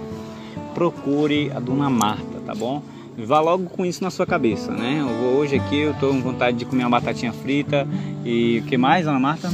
procure 0.73 1.51
a 1.51 1.59
Dona 1.59 1.89
Marta, 1.89 2.39
tá 2.45 2.53
bom? 2.53 2.81
Vá 3.17 3.39
logo 3.39 3.69
com 3.69 3.85
isso 3.85 4.03
na 4.03 4.09
sua 4.09 4.25
cabeça, 4.25 4.71
né? 4.71 4.97
Eu 4.99 5.07
vou, 5.07 5.39
hoje 5.39 5.55
aqui 5.55 5.79
eu 5.79 5.93
tô 5.93 6.09
com 6.09 6.21
vontade 6.21 6.57
de 6.57 6.65
comer 6.65 6.83
uma 6.83 6.99
batatinha 6.99 7.31
frita 7.31 7.87
e 8.25 8.59
o 8.59 8.67
que 8.67 8.77
mais, 8.77 9.05
Dona 9.05 9.19
Marta? 9.19 9.49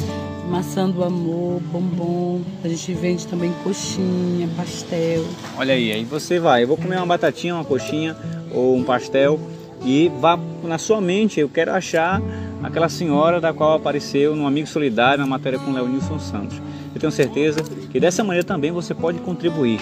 Maçã 0.50 0.90
do 0.90 1.04
amor, 1.04 1.62
bombom. 1.72 2.42
A 2.64 2.68
gente 2.68 2.92
vende 2.94 3.28
também 3.28 3.54
coxinha, 3.64 4.50
pastel. 4.58 5.24
Olha 5.58 5.76
aí, 5.76 5.92
aí 5.92 6.04
você 6.04 6.40
vai. 6.40 6.64
Eu 6.64 6.70
vou 6.70 6.78
comer 6.78 6.98
uma 6.98 7.06
batatinha, 7.06 7.54
uma 7.54 7.64
coxinha 7.64 8.18
ou 8.52 8.76
um 8.76 8.84
pastel 8.84 9.40
e 9.86 10.12
vá 10.20 10.40
na 10.64 10.80
sua 10.80 11.00
mente. 11.00 11.40
Eu 11.40 11.48
quero 11.48 11.72
achar 11.72 12.20
aquela 12.64 12.90
senhora 12.90 13.40
da 13.40 13.54
qual 13.54 13.76
apareceu 13.76 14.36
no 14.36 14.48
Amigo 14.48 14.68
Solidário 14.68 15.24
na 15.24 15.30
matéria 15.30 15.60
com 15.60 15.72
Leonilson 15.72 16.18
Santos. 16.18 16.60
Eu 16.94 17.00
tenho 17.00 17.12
certeza 17.12 17.64
que 17.92 18.00
dessa 18.00 18.24
maneira 18.24 18.46
também 18.46 18.72
você 18.72 18.96
pode 18.96 19.20
contribuir, 19.20 19.80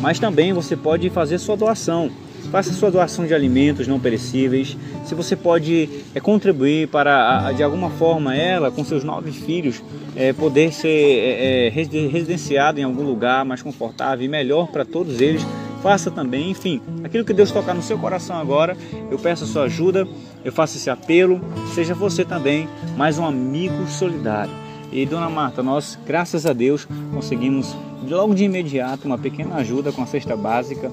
mas 0.00 0.18
também 0.18 0.54
você 0.54 0.74
pode 0.74 1.10
fazer 1.10 1.38
sua 1.38 1.56
doação. 1.56 2.10
Faça 2.50 2.72
sua 2.72 2.90
doação 2.90 3.26
de 3.26 3.32
alimentos 3.32 3.86
não 3.86 4.00
perecíveis. 4.00 4.76
Se 5.04 5.14
você 5.14 5.36
pode 5.36 5.88
é, 6.14 6.20
contribuir 6.20 6.88
para, 6.88 7.46
a, 7.46 7.52
de 7.52 7.62
alguma 7.62 7.90
forma, 7.90 8.34
ela, 8.34 8.72
com 8.72 8.84
seus 8.84 9.04
nove 9.04 9.30
filhos, 9.30 9.82
é, 10.16 10.32
poder 10.32 10.72
ser 10.72 10.88
é, 10.88 11.68
residenciada 11.68 12.80
em 12.80 12.82
algum 12.82 13.04
lugar 13.04 13.44
mais 13.44 13.62
confortável 13.62 14.24
e 14.24 14.28
melhor 14.28 14.66
para 14.68 14.84
todos 14.84 15.20
eles, 15.20 15.46
faça 15.80 16.10
também. 16.10 16.50
Enfim, 16.50 16.80
aquilo 17.04 17.24
que 17.24 17.32
Deus 17.32 17.52
tocar 17.52 17.72
no 17.72 17.82
seu 17.82 17.96
coração 17.96 18.36
agora, 18.36 18.76
eu 19.10 19.18
peço 19.18 19.44
a 19.44 19.46
sua 19.46 19.64
ajuda, 19.64 20.08
eu 20.44 20.52
faço 20.52 20.76
esse 20.76 20.90
apelo. 20.90 21.40
Seja 21.72 21.94
você 21.94 22.24
também 22.24 22.68
mais 22.96 23.16
um 23.16 23.24
amigo 23.24 23.86
solidário. 23.86 24.52
E 24.92 25.06
dona 25.06 25.30
Marta, 25.30 25.62
nós, 25.62 25.96
graças 26.04 26.44
a 26.46 26.52
Deus, 26.52 26.86
conseguimos 27.14 27.76
logo 28.08 28.34
de 28.34 28.44
imediato 28.44 29.06
uma 29.06 29.16
pequena 29.16 29.54
ajuda 29.56 29.92
com 29.92 30.02
a 30.02 30.06
cesta 30.06 30.36
básica. 30.36 30.90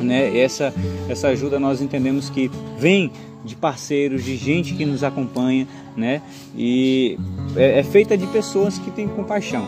Né? 0.00 0.38
Essa, 0.38 0.72
essa 1.08 1.28
ajuda 1.28 1.58
nós 1.58 1.80
entendemos 1.80 2.30
que 2.30 2.50
vem 2.78 3.10
de 3.44 3.56
parceiros, 3.56 4.24
de 4.24 4.36
gente 4.36 4.74
que 4.74 4.84
nos 4.84 5.02
acompanha, 5.02 5.66
né? 5.96 6.22
E 6.56 7.18
é, 7.56 7.80
é 7.80 7.82
feita 7.82 8.16
de 8.16 8.26
pessoas 8.28 8.78
que 8.78 8.90
têm 8.90 9.08
compaixão, 9.08 9.66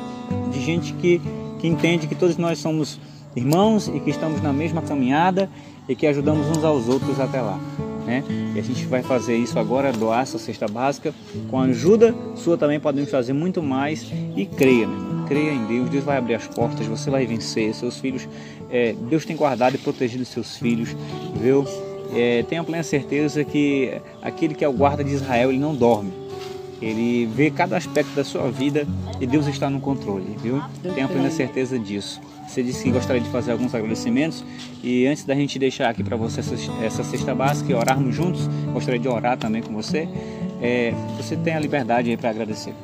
de 0.52 0.60
gente 0.60 0.92
que, 0.94 1.20
que 1.58 1.66
entende 1.66 2.06
que 2.06 2.14
todos 2.14 2.36
nós 2.36 2.58
somos 2.58 3.00
irmãos 3.34 3.88
e 3.88 3.98
que 3.98 4.10
estamos 4.10 4.40
na 4.40 4.52
mesma 4.52 4.80
caminhada 4.80 5.50
e 5.88 5.94
que 5.94 6.06
ajudamos 6.06 6.46
uns 6.56 6.64
aos 6.64 6.88
outros 6.88 7.18
até 7.18 7.40
lá. 7.40 7.58
Né? 8.06 8.22
E 8.54 8.58
a 8.58 8.62
gente 8.62 8.84
vai 8.86 9.02
fazer 9.02 9.36
isso 9.36 9.58
agora, 9.58 9.90
doar 9.90 10.22
essa 10.22 10.38
cesta 10.38 10.68
básica. 10.68 11.12
Com 11.50 11.58
a 11.58 11.64
ajuda 11.64 12.14
sua 12.36 12.56
também 12.56 12.78
podemos 12.78 13.10
fazer 13.10 13.32
muito 13.32 13.62
mais 13.62 14.06
e 14.36 14.44
creia, 14.44 14.86
né? 14.86 15.14
creia 15.26 15.52
em 15.52 15.64
Deus, 15.64 15.88
Deus 15.88 16.04
vai 16.04 16.18
abrir 16.18 16.34
as 16.34 16.46
portas, 16.46 16.86
você 16.86 17.10
vai 17.10 17.26
vencer. 17.26 17.74
Seus 17.74 17.98
filhos, 17.98 18.28
é, 18.70 18.94
Deus 19.08 19.24
tem 19.24 19.36
guardado 19.36 19.74
e 19.74 19.78
protegido 19.78 20.24
seus 20.24 20.56
filhos, 20.56 20.94
viu? 21.40 21.64
É, 22.14 22.44
tenha 22.44 22.62
plena 22.62 22.82
certeza 22.82 23.44
que 23.44 24.00
aquele 24.22 24.54
que 24.54 24.64
é 24.64 24.68
o 24.68 24.72
guarda 24.72 25.02
de 25.02 25.10
Israel, 25.10 25.50
ele 25.50 25.58
não 25.58 25.74
dorme. 25.74 26.12
Ele 26.80 27.26
vê 27.26 27.50
cada 27.50 27.76
aspecto 27.76 28.14
da 28.14 28.24
sua 28.24 28.50
vida 28.50 28.86
e 29.20 29.26
Deus 29.26 29.46
está 29.46 29.70
no 29.70 29.80
controle, 29.80 30.36
viu? 30.42 30.60
Tenha 30.94 31.08
plena 31.08 31.30
certeza 31.30 31.78
disso. 31.78 32.20
Você 32.46 32.62
disse 32.62 32.84
que 32.84 32.90
gostaria 32.90 33.22
de 33.22 33.28
fazer 33.30 33.52
alguns 33.52 33.74
agradecimentos 33.74 34.44
e 34.82 35.06
antes 35.06 35.24
da 35.24 35.34
gente 35.34 35.58
deixar 35.58 35.88
aqui 35.88 36.04
para 36.04 36.16
você 36.16 36.40
essa, 36.82 37.02
cesta 37.02 37.34
básica 37.34 37.72
e 37.72 37.74
orarmos 37.74 38.14
juntos, 38.14 38.48
gostaria 38.72 39.00
de 39.00 39.08
orar 39.08 39.36
também 39.38 39.62
com 39.62 39.72
você. 39.72 40.08
É, 40.60 40.92
você 41.16 41.36
tem 41.36 41.54
a 41.54 41.60
liberdade 41.60 42.10
aí 42.10 42.16
para 42.16 42.30
agradecer. 42.30 42.74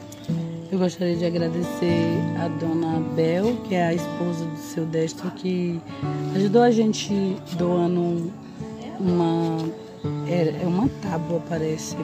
Eu 0.72 0.78
gostaria 0.78 1.16
de 1.16 1.24
agradecer 1.24 2.04
a 2.38 2.46
dona 2.46 3.00
Bel, 3.16 3.56
que 3.66 3.74
é 3.74 3.86
a 3.86 3.94
esposa 3.94 4.44
do 4.44 4.56
seu 4.56 4.86
Destro, 4.86 5.28
que 5.32 5.80
ajudou 6.36 6.62
a 6.62 6.70
gente 6.70 7.12
doando 7.58 8.30
uma, 9.00 9.58
é, 10.28 10.62
é 10.62 10.66
uma 10.66 10.88
tábua, 11.02 11.42
parece, 11.48 11.96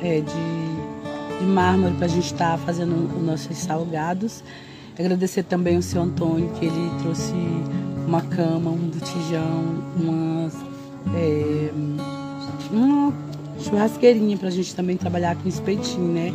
é, 0.00 0.20
de, 0.20 1.40
de 1.40 1.44
mármore 1.44 1.94
para 1.96 2.04
a 2.06 2.08
gente 2.08 2.26
estar 2.26 2.56
tá 2.56 2.58
fazendo 2.58 3.12
os 3.16 3.20
nossos 3.20 3.56
salgados. 3.58 4.44
Agradecer 4.96 5.42
também 5.42 5.76
o 5.76 5.82
seu 5.82 6.00
Antônio, 6.00 6.48
que 6.52 6.66
ele 6.66 6.90
trouxe 7.02 7.32
uma 8.06 8.22
cama, 8.22 8.70
um 8.70 8.90
botijão, 8.90 9.82
uma, 9.96 10.52
é, 11.16 11.70
uma 12.70 13.12
churrasqueirinha 13.58 14.36
para 14.36 14.46
a 14.46 14.52
gente 14.52 14.72
também 14.72 14.96
trabalhar 14.96 15.34
com 15.34 15.48
espetinho, 15.48 16.12
né? 16.12 16.32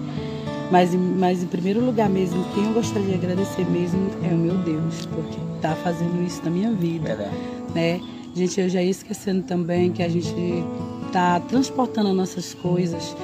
Mas, 0.71 0.93
mas 0.93 1.41
em 1.41 1.47
primeiro 1.47 1.83
lugar 1.83 2.09
mesmo, 2.09 2.43
quem 2.53 2.65
eu 2.65 2.73
gostaria 2.73 3.07
de 3.07 3.15
agradecer 3.15 3.65
mesmo 3.69 4.07
é 4.23 4.33
o 4.33 4.37
meu 4.37 4.55
Deus, 4.57 5.05
porque 5.07 5.37
está 5.55 5.75
fazendo 5.75 6.23
isso 6.25 6.41
na 6.43 6.51
minha 6.51 6.71
vida. 6.71 7.15
Verdade. 7.15 7.35
Né? 7.73 8.01
Gente, 8.35 8.61
eu 8.61 8.69
já 8.69 8.81
ia 8.81 8.91
esquecendo 8.91 9.43
também 9.43 9.91
que 9.91 10.03
a 10.03 10.07
gente 10.09 10.33
está 11.07 11.39
transportando 11.39 12.13
nossas 12.13 12.53
coisas 12.53 13.15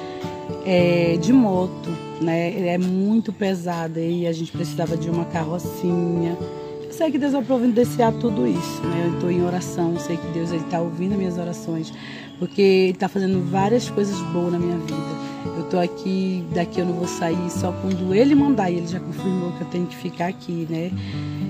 é, 0.64 1.16
de 1.16 1.32
moto, 1.32 1.88
né? 2.20 2.68
É 2.68 2.78
muito 2.78 3.32
pesada 3.32 4.00
e 4.00 4.26
a 4.26 4.32
gente 4.32 4.50
precisava 4.50 4.96
de 4.96 5.08
uma 5.08 5.24
carrocinha. 5.26 6.36
Eu 6.82 6.92
sei 6.92 7.10
que 7.10 7.18
Deus 7.18 7.32
vai 7.32 7.42
providenciar 7.42 8.12
tudo 8.14 8.46
isso, 8.46 8.82
né? 8.82 9.06
Eu 9.06 9.14
estou 9.14 9.30
em 9.30 9.44
oração, 9.44 9.92
eu 9.94 10.00
sei 10.00 10.16
que 10.16 10.26
Deus 10.28 10.50
está 10.50 10.80
ouvindo 10.80 11.16
minhas 11.16 11.38
orações, 11.38 11.92
porque 12.38 12.60
Ele 12.60 12.90
está 12.90 13.08
fazendo 13.08 13.48
várias 13.48 13.88
coisas 13.88 14.18
boas 14.32 14.52
na 14.52 14.58
minha 14.58 14.78
vida. 14.78 15.25
Eu 15.56 15.64
estou 15.64 15.80
aqui, 15.80 16.44
daqui 16.54 16.80
eu 16.80 16.86
não 16.86 16.94
vou 16.94 17.08
sair 17.08 17.50
só 17.50 17.72
quando 17.72 18.14
Ele 18.14 18.34
mandar, 18.34 18.70
e 18.70 18.76
Ele 18.76 18.86
já 18.86 19.00
confirmou 19.00 19.52
que 19.52 19.62
eu 19.62 19.66
tenho 19.68 19.86
que 19.86 19.96
ficar 19.96 20.26
aqui, 20.26 20.66
né? 20.68 20.90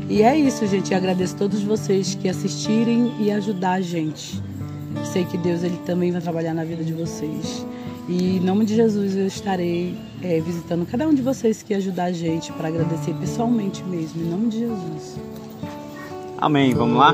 E 0.08 0.22
é 0.22 0.36
isso, 0.38 0.66
gente. 0.66 0.92
Eu 0.92 0.98
agradeço 0.98 1.34
a 1.34 1.38
todos 1.38 1.62
vocês 1.62 2.14
que 2.14 2.28
assistirem 2.28 3.12
e 3.20 3.30
ajudar 3.30 3.72
a 3.72 3.80
gente. 3.80 4.40
Sei 5.12 5.24
que 5.24 5.36
Deus 5.36 5.62
ele 5.62 5.78
também 5.84 6.12
vai 6.12 6.20
trabalhar 6.20 6.54
na 6.54 6.64
vida 6.64 6.82
de 6.84 6.92
vocês. 6.92 7.66
E 8.08 8.36
em 8.36 8.40
nome 8.40 8.64
de 8.64 8.74
Jesus 8.76 9.16
eu 9.16 9.26
estarei 9.26 9.96
é, 10.22 10.40
visitando 10.40 10.86
cada 10.86 11.08
um 11.08 11.14
de 11.14 11.22
vocês 11.22 11.62
que 11.62 11.74
ajudar 11.74 12.04
a 12.04 12.12
gente 12.12 12.52
para 12.52 12.68
agradecer 12.68 13.12
pessoalmente 13.14 13.82
mesmo, 13.84 14.22
em 14.22 14.30
nome 14.30 14.48
de 14.48 14.58
Jesus. 14.60 15.18
Amém. 16.38 16.72
Vamos 16.72 16.98
lá? 16.98 17.12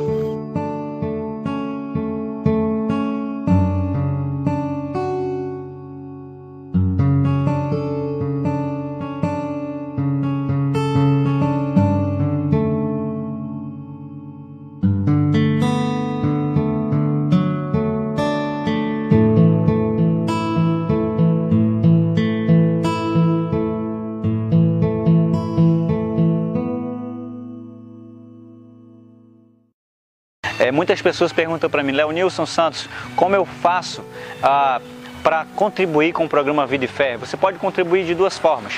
Muitas 30.93 31.00
pessoas 31.00 31.33
perguntam 31.33 31.71
para 31.71 31.83
mim, 31.83 31.93
Leonilson 31.93 32.45
Santos, 32.45 32.87
como 33.17 33.35
eu 33.35 33.47
faço 33.47 34.05
ah, 34.43 34.78
para 35.23 35.47
contribuir 35.57 36.13
com 36.13 36.26
o 36.26 36.28
programa 36.28 36.67
Vida 36.67 36.85
e 36.85 36.89
Fé? 36.89 37.17
Você 37.17 37.35
pode 37.35 37.59
contribuir 37.59 38.05
de 38.05 38.15
duas 38.15 38.37
formas. 38.37 38.75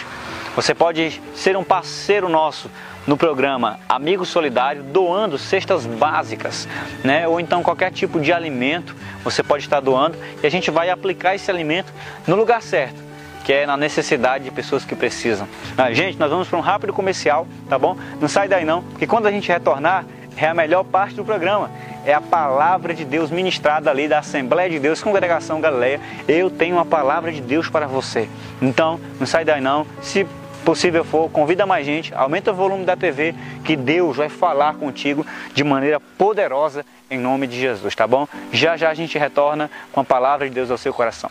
Você 0.54 0.72
pode 0.76 1.20
ser 1.34 1.56
um 1.56 1.64
parceiro 1.64 2.28
nosso 2.28 2.70
no 3.04 3.16
programa 3.16 3.80
Amigo 3.88 4.24
Solidário, 4.24 4.84
doando 4.84 5.36
cestas 5.36 5.86
básicas, 5.86 6.68
né? 7.02 7.26
ou 7.26 7.40
então 7.40 7.64
qualquer 7.64 7.90
tipo 7.90 8.20
de 8.20 8.32
alimento 8.32 8.94
você 9.24 9.42
pode 9.42 9.64
estar 9.64 9.80
doando 9.80 10.16
e 10.40 10.46
a 10.46 10.50
gente 10.50 10.70
vai 10.70 10.90
aplicar 10.90 11.34
esse 11.34 11.50
alimento 11.50 11.92
no 12.28 12.36
lugar 12.36 12.62
certo 12.62 13.02
que 13.42 13.52
é 13.52 13.66
na 13.66 13.76
necessidade 13.76 14.44
de 14.44 14.50
pessoas 14.50 14.86
que 14.86 14.96
precisam. 14.96 15.46
Ah, 15.76 15.92
gente, 15.92 16.18
nós 16.18 16.30
vamos 16.30 16.48
para 16.48 16.58
um 16.58 16.62
rápido 16.62 16.94
comercial, 16.94 17.46
tá 17.68 17.78
bom? 17.78 17.94
Não 18.18 18.26
sai 18.26 18.48
daí 18.48 18.64
não, 18.64 18.82
porque 18.82 19.06
quando 19.06 19.26
a 19.26 19.30
gente 19.30 19.46
retornar, 19.52 20.06
é 20.36 20.46
a 20.46 20.54
melhor 20.54 20.84
parte 20.84 21.14
do 21.14 21.24
programa. 21.24 21.70
É 22.06 22.12
a 22.12 22.20
palavra 22.20 22.92
de 22.92 23.04
Deus 23.04 23.30
ministrada 23.30 23.90
ali 23.90 24.06
da 24.06 24.18
Assembleia 24.18 24.68
de 24.68 24.78
Deus, 24.78 25.02
Congregação 25.02 25.60
Galileia. 25.60 26.00
Eu 26.28 26.50
tenho 26.50 26.76
uma 26.76 26.84
palavra 26.84 27.32
de 27.32 27.40
Deus 27.40 27.68
para 27.68 27.86
você. 27.86 28.28
Então, 28.60 29.00
não 29.18 29.26
sai 29.26 29.44
daí 29.44 29.60
não. 29.60 29.86
Se 30.02 30.26
possível 30.64 31.04
for, 31.04 31.30
convida 31.30 31.66
mais 31.66 31.86
gente, 31.86 32.12
aumenta 32.14 32.50
o 32.50 32.54
volume 32.54 32.84
da 32.84 32.96
TV, 32.96 33.34
que 33.64 33.76
Deus 33.76 34.16
vai 34.16 34.28
falar 34.28 34.74
contigo 34.74 35.24
de 35.52 35.62
maneira 35.62 36.00
poderosa 36.00 36.84
em 37.10 37.18
nome 37.18 37.46
de 37.46 37.58
Jesus, 37.58 37.94
tá 37.94 38.06
bom? 38.06 38.26
Já 38.52 38.76
já 38.76 38.90
a 38.90 38.94
gente 38.94 39.18
retorna 39.18 39.70
com 39.92 40.00
a 40.00 40.04
palavra 40.04 40.48
de 40.48 40.54
Deus 40.54 40.70
ao 40.70 40.78
seu 40.78 40.92
coração. 40.92 41.30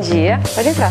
Bom 0.00 0.06
dia, 0.06 0.40
pode 0.54 0.68
entrar. 0.70 0.90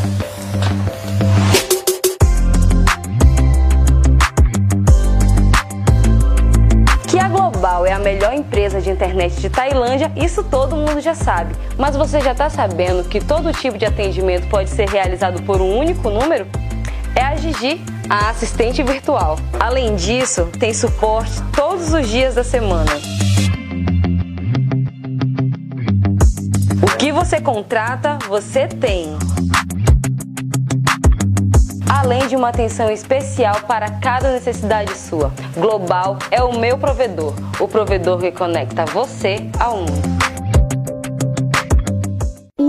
Que 7.07 7.17
a 7.17 7.27
Global 7.27 7.87
é 7.87 7.91
a 7.91 7.97
melhor 7.97 8.35
empresa 8.35 8.79
de 8.79 8.91
internet 8.91 9.41
de 9.41 9.49
Tailândia, 9.49 10.11
isso 10.15 10.43
todo 10.43 10.75
mundo 10.75 11.01
já 11.01 11.15
sabe. 11.15 11.55
Mas 11.75 11.95
você 11.95 12.21
já 12.21 12.33
está 12.33 12.51
sabendo 12.51 13.03
que 13.03 13.19
todo 13.19 13.51
tipo 13.51 13.79
de 13.79 13.85
atendimento 13.85 14.47
pode 14.47 14.69
ser 14.69 14.87
realizado 14.87 15.41
por 15.41 15.59
um 15.59 15.79
único 15.79 16.11
número? 16.11 16.45
É 17.15 17.23
a 17.23 17.35
Gigi, 17.35 17.83
a 18.07 18.29
assistente 18.29 18.83
virtual. 18.83 19.39
Além 19.59 19.95
disso, 19.95 20.51
tem 20.59 20.71
suporte 20.71 21.41
todos 21.55 21.95
os 21.95 22.07
dias 22.07 22.35
da 22.35 22.43
semana. 22.43 22.91
Que 26.99 27.11
você 27.11 27.39
contrata, 27.39 28.17
você 28.27 28.67
tem. 28.67 29.17
Além 31.89 32.27
de 32.27 32.35
uma 32.35 32.49
atenção 32.49 32.89
especial 32.91 33.61
para 33.61 33.89
cada 33.99 34.31
necessidade 34.31 34.95
sua. 34.95 35.31
Global 35.55 36.17
é 36.29 36.41
o 36.43 36.59
meu 36.59 36.77
provedor, 36.77 37.33
o 37.59 37.67
provedor 37.67 38.19
que 38.19 38.31
conecta 38.31 38.85
você 38.85 39.49
ao 39.59 39.77
mundo. 39.77 40.18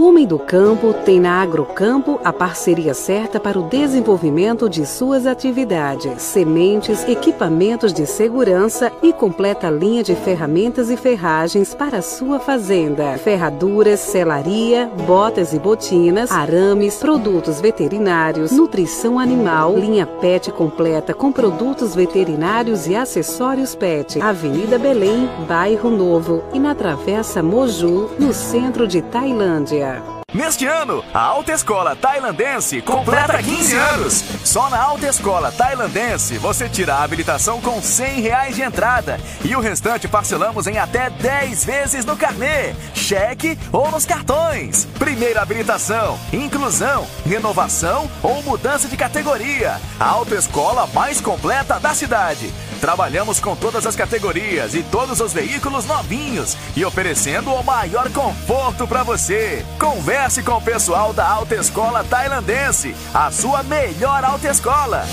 Homem 0.03 0.27
do 0.27 0.39
campo 0.39 0.95
tem 1.05 1.21
na 1.21 1.43
Agrocampo 1.43 2.19
a 2.25 2.33
parceria 2.33 2.95
certa 2.95 3.39
para 3.39 3.61
o 3.61 3.69
desenvolvimento 3.69 4.67
de 4.67 4.87
suas 4.87 5.27
atividades, 5.27 6.23
sementes, 6.23 7.07
equipamentos 7.07 7.93
de 7.93 8.07
segurança 8.07 8.91
e 9.03 9.13
completa 9.13 9.69
linha 9.69 10.03
de 10.03 10.15
ferramentas 10.15 10.89
e 10.89 10.97
ferragens 10.97 11.75
para 11.75 12.01
sua 12.01 12.41
fazenda. 12.41 13.19
Ferraduras, 13.19 14.01
selaria, 14.01 14.91
botas 15.07 15.53
e 15.53 15.59
botinas, 15.59 16.31
arames, 16.31 16.97
produtos 16.97 17.61
veterinários, 17.61 18.53
nutrição 18.53 19.19
animal, 19.19 19.77
linha 19.77 20.07
PET 20.07 20.51
completa 20.51 21.13
com 21.13 21.31
produtos 21.31 21.95
veterinários 21.95 22.87
e 22.87 22.97
acessórios 22.97 23.75
PET. 23.75 24.19
Avenida 24.23 24.79
Belém, 24.79 25.29
Bairro 25.47 25.91
Novo 25.91 26.43
e 26.55 26.59
na 26.59 26.75
Travessa 26.75 27.43
Moju, 27.43 28.09
no 28.19 28.33
centro 28.33 28.89
de 28.89 29.03
Tailândia. 29.03 29.90
Neste 30.33 30.65
ano, 30.65 31.05
a 31.13 31.19
Alta 31.19 31.51
Escola 31.51 31.97
Tailandense 31.97 32.81
completa 32.81 33.43
15 33.43 33.77
anos. 33.77 34.25
Só 34.45 34.71
na 34.71 34.81
Alta 34.81 35.09
Escola 35.09 35.51
Tailandense 35.51 36.39
você 36.39 36.69
tira 36.69 36.95
a 36.95 37.03
habilitação 37.03 37.61
com 37.61 37.83
100 37.83 38.21
reais 38.21 38.55
de 38.55 38.63
entrada 38.63 39.19
e 39.45 39.57
o 39.57 39.61
restante 39.61 40.07
parcelamos 40.07 40.69
em 40.69 40.79
até 40.79 41.11
10 41.11 41.65
vezes 41.65 42.05
no 42.05 42.17
carnê, 42.17 42.75
cheque 42.95 43.59
ou 43.73 43.91
nos 43.91 44.07
cartões. 44.07 44.87
Primeira 45.01 45.43
habilitação, 45.43 46.17
inclusão, 46.33 47.09
renovação 47.27 48.09
ou 48.23 48.41
mudança 48.45 48.87
de 48.87 48.97
categoria. 48.97 49.81
A 49.99 50.11
autoescola 50.11 50.87
mais 50.95 51.21
completa 51.21 51.81
da 51.81 51.93
cidade. 51.93 52.53
Trabalhamos 52.81 53.39
com 53.39 53.55
todas 53.55 53.87
as 53.87 53.95
categorias 53.95 54.75
e 54.75 54.83
todos 54.83 55.21
os 55.21 55.33
veículos 55.33 55.85
novinhos 55.85 56.57
e 56.75 56.85
oferecendo 56.85 57.53
o 57.53 57.63
maior 57.63 58.11
conforto 58.11 58.87
para 58.87 59.03
você. 59.03 59.65
Converse 59.79 60.43
com 60.43 60.53
o 60.53 60.63
pessoal 60.63 61.13
da 61.13 61.29
Autoescola 61.29 62.03
Tailandense, 62.03 62.95
a 63.13 63.31
sua 63.31 63.63
melhor 63.63 64.25
autoescola. 64.25 65.05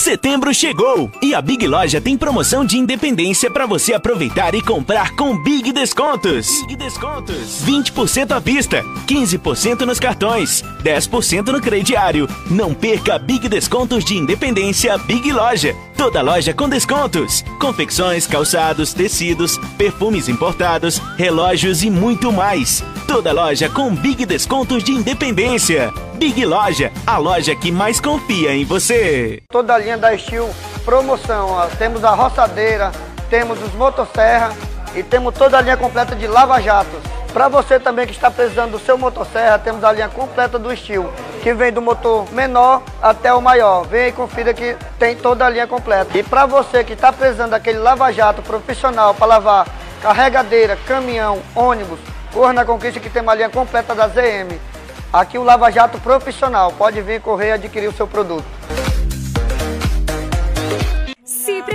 Setembro 0.00 0.54
chegou 0.54 1.12
e 1.20 1.34
a 1.34 1.42
Big 1.42 1.66
Loja 1.66 2.00
tem 2.00 2.16
promoção 2.16 2.64
de 2.64 2.78
independência 2.78 3.50
para 3.50 3.66
você 3.66 3.92
aproveitar 3.92 4.54
e 4.54 4.62
comprar 4.62 5.14
com 5.14 5.36
Big 5.36 5.72
Descontos. 5.72 6.48
Big 6.62 6.76
Descontos. 6.76 7.62
20% 7.66 8.30
à 8.30 8.38
vista, 8.38 8.82
15% 9.06 9.82
nos 9.82 10.00
cartões, 10.00 10.64
10% 10.82 11.48
no 11.48 11.60
crediário. 11.60 12.26
Não 12.50 12.72
perca 12.72 13.18
Big 13.18 13.46
Descontos 13.46 14.02
de 14.02 14.16
Independência 14.16 14.96
Big 14.96 15.30
Loja. 15.30 15.76
Toda 15.98 16.22
loja 16.22 16.54
com 16.54 16.66
descontos. 16.66 17.44
Confecções, 17.60 18.26
calçados, 18.26 18.94
tecidos, 18.94 19.58
perfumes 19.76 20.30
importados, 20.30 20.98
relógios 21.18 21.82
e 21.82 21.90
muito 21.90 22.32
mais. 22.32 22.82
Toda 23.06 23.32
loja 23.32 23.68
com 23.68 23.94
Big 23.94 24.24
Descontos 24.24 24.82
de 24.82 24.92
Independência. 24.92 25.92
Big 26.14 26.44
Loja, 26.44 26.92
a 27.06 27.16
loja 27.16 27.56
que 27.56 27.72
mais 27.72 27.98
confia 27.98 28.54
em 28.54 28.62
você. 28.62 29.42
Toda 29.50 29.78
linha 29.78 29.96
da 30.00 30.16
Steel 30.16 30.48
promoção, 30.84 31.50
ó. 31.50 31.66
temos 31.78 32.02
a 32.02 32.10
roçadeira, 32.10 32.90
temos 33.28 33.62
os 33.62 33.72
motosserra 33.74 34.50
e 34.94 35.02
temos 35.02 35.34
toda 35.34 35.58
a 35.58 35.60
linha 35.60 35.76
completa 35.76 36.16
de 36.16 36.26
lava-jatos. 36.26 37.00
Para 37.32 37.46
você 37.46 37.78
também 37.78 38.06
que 38.06 38.12
está 38.12 38.28
precisando 38.28 38.72
do 38.72 38.78
seu 38.80 38.98
motosserra, 38.98 39.56
temos 39.58 39.84
a 39.84 39.92
linha 39.92 40.08
completa 40.08 40.58
do 40.58 40.74
Steel, 40.76 41.12
que 41.42 41.54
vem 41.54 41.72
do 41.72 41.80
motor 41.80 42.26
menor 42.32 42.82
até 43.00 43.32
o 43.32 43.40
maior. 43.40 43.86
Vem 43.86 44.08
e 44.08 44.12
confira 44.12 44.52
que 44.52 44.76
tem 44.98 45.14
toda 45.14 45.46
a 45.46 45.48
linha 45.48 45.66
completa. 45.66 46.18
E 46.18 46.24
para 46.24 46.44
você 46.46 46.82
que 46.82 46.94
está 46.94 47.12
precisando 47.12 47.50
daquele 47.50 47.78
lava-jato 47.78 48.42
profissional 48.42 49.14
para 49.14 49.26
lavar 49.26 49.68
carregadeira, 50.02 50.76
caminhão, 50.88 51.40
ônibus, 51.54 52.00
corra 52.32 52.52
na 52.52 52.64
Conquista 52.64 52.98
que 52.98 53.10
tem 53.10 53.22
uma 53.22 53.34
linha 53.34 53.50
completa 53.50 53.94
da 53.94 54.08
ZM. 54.08 54.58
Aqui 55.12 55.38
o 55.38 55.42
Lava 55.42 55.70
Jato 55.70 55.98
profissional. 55.98 56.72
Pode 56.72 57.00
vir 57.02 57.20
correr 57.20 57.48
e 57.48 57.52
adquirir 57.52 57.88
o 57.88 57.92
seu 57.92 58.06
produto. 58.06 58.44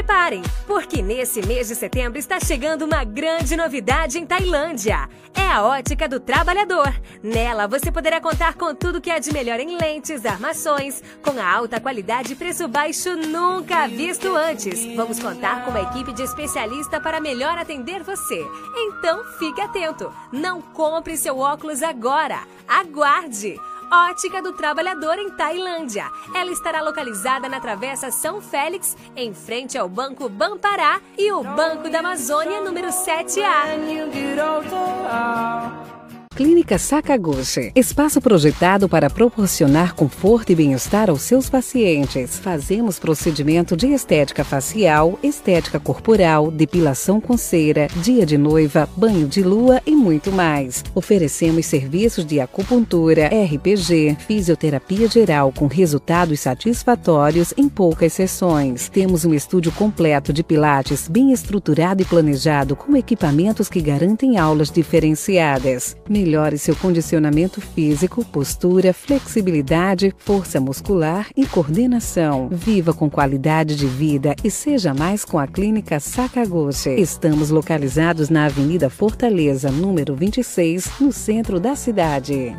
Preparem, 0.05 0.43
porque 0.67 1.01
nesse 1.01 1.41
mês 1.47 1.67
de 1.67 1.73
setembro 1.73 2.19
está 2.19 2.39
chegando 2.39 2.85
uma 2.85 3.03
grande 3.03 3.55
novidade 3.57 4.19
em 4.19 4.25
Tailândia. 4.25 5.09
É 5.33 5.41
a 5.41 5.63
Ótica 5.63 6.07
do 6.07 6.19
Trabalhador. 6.19 6.93
Nela 7.23 7.67
você 7.67 7.91
poderá 7.91 8.21
contar 8.21 8.53
com 8.53 8.75
tudo 8.75 9.01
que 9.01 9.09
há 9.09 9.17
de 9.17 9.33
melhor 9.33 9.59
em 9.59 9.75
lentes, 9.75 10.23
armações, 10.23 11.01
com 11.23 11.39
a 11.39 11.51
alta 11.51 11.79
qualidade 11.79 12.33
e 12.33 12.35
preço 12.35 12.67
baixo 12.67 13.15
nunca 13.15 13.87
visto 13.87 14.35
antes. 14.35 14.95
Vamos 14.95 15.19
contar 15.19 15.65
com 15.65 15.71
uma 15.71 15.81
equipe 15.81 16.13
de 16.13 16.21
especialista 16.21 17.01
para 17.01 17.19
melhor 17.19 17.57
atender 17.57 18.03
você. 18.03 18.45
Então 18.77 19.23
fique 19.39 19.59
atento. 19.59 20.13
Não 20.31 20.61
compre 20.61 21.17
seu 21.17 21.39
óculos 21.39 21.81
agora. 21.81 22.41
Aguarde. 22.67 23.59
Ótica 23.95 24.41
do 24.41 24.51
Trabalhador 24.51 25.17
em 25.17 25.29
Tailândia. 25.29 26.11
Ela 26.35 26.51
estará 26.51 26.81
localizada 26.81 27.47
na 27.47 27.61
Travessa 27.61 28.11
São 28.11 28.41
Félix, 28.41 28.97
em 29.15 29.33
frente 29.33 29.77
ao 29.77 29.87
Banco 29.87 30.27
Bampará 30.27 30.99
e 31.17 31.31
o 31.31 31.41
Banco 31.41 31.89
da 31.89 31.99
Amazônia, 31.99 32.59
número 32.59 32.89
7A. 32.89 33.55
Clínica 36.35 36.77
Sakaguchi, 36.77 37.71
espaço 37.73 38.19
projetado 38.19 38.89
para 38.89 39.09
proporcionar 39.09 39.95
conforto 39.95 40.51
e 40.51 40.55
bem-estar 40.55 41.09
aos 41.09 41.21
seus 41.21 41.49
pacientes. 41.49 42.37
Fazemos 42.37 42.99
procedimento 42.99 43.77
de 43.77 43.87
estética 43.93 44.43
facial, 44.43 45.17
estética 45.23 45.79
corporal, 45.79 46.51
depilação 46.51 47.21
com 47.21 47.37
cera, 47.37 47.87
dia 48.03 48.25
de 48.25 48.37
noiva, 48.37 48.89
banho 48.97 49.29
de 49.29 49.41
lua 49.41 49.81
e 49.85 49.95
muito 49.95 50.29
mais. 50.29 50.83
Oferecemos 50.93 51.67
serviços 51.67 52.25
de 52.25 52.41
acupuntura, 52.41 53.27
RPG, 53.27 54.17
fisioterapia 54.27 55.07
geral 55.07 55.53
com 55.55 55.67
resultados 55.67 56.41
satisfatórios 56.41 57.53
em 57.55 57.69
poucas 57.69 58.11
sessões. 58.11 58.89
Temos 58.89 59.23
um 59.23 59.33
estúdio 59.33 59.71
completo 59.71 60.33
de 60.33 60.43
pilates 60.43 61.07
bem 61.07 61.31
estruturado 61.31 62.01
e 62.01 62.05
planejado 62.05 62.75
com 62.75 62.93
equipamentos 62.97 63.69
que 63.69 63.79
garantem 63.79 64.37
aulas 64.37 64.69
diferenciadas. 64.69 65.95
Melhore 66.25 66.57
seu 66.57 66.75
condicionamento 66.75 67.61
físico, 67.61 68.25
postura, 68.25 68.91
flexibilidade, 68.91 70.11
força 70.17 70.59
muscular 70.59 71.27
e 71.37 71.45
coordenação. 71.45 72.49
Viva 72.51 72.95
com 72.95 73.07
qualidade 73.07 73.75
de 73.75 73.85
vida 73.85 74.35
e 74.43 74.49
seja 74.49 74.91
mais 74.91 75.23
com 75.23 75.37
a 75.37 75.45
Clínica 75.45 75.99
Sakaguchi. 75.99 76.89
Estamos 76.99 77.51
localizados 77.51 78.31
na 78.31 78.45
Avenida 78.45 78.89
Fortaleza, 78.89 79.69
número 79.69 80.15
26, 80.15 80.93
no 80.99 81.11
centro 81.11 81.59
da 81.59 81.75
cidade. 81.75 82.55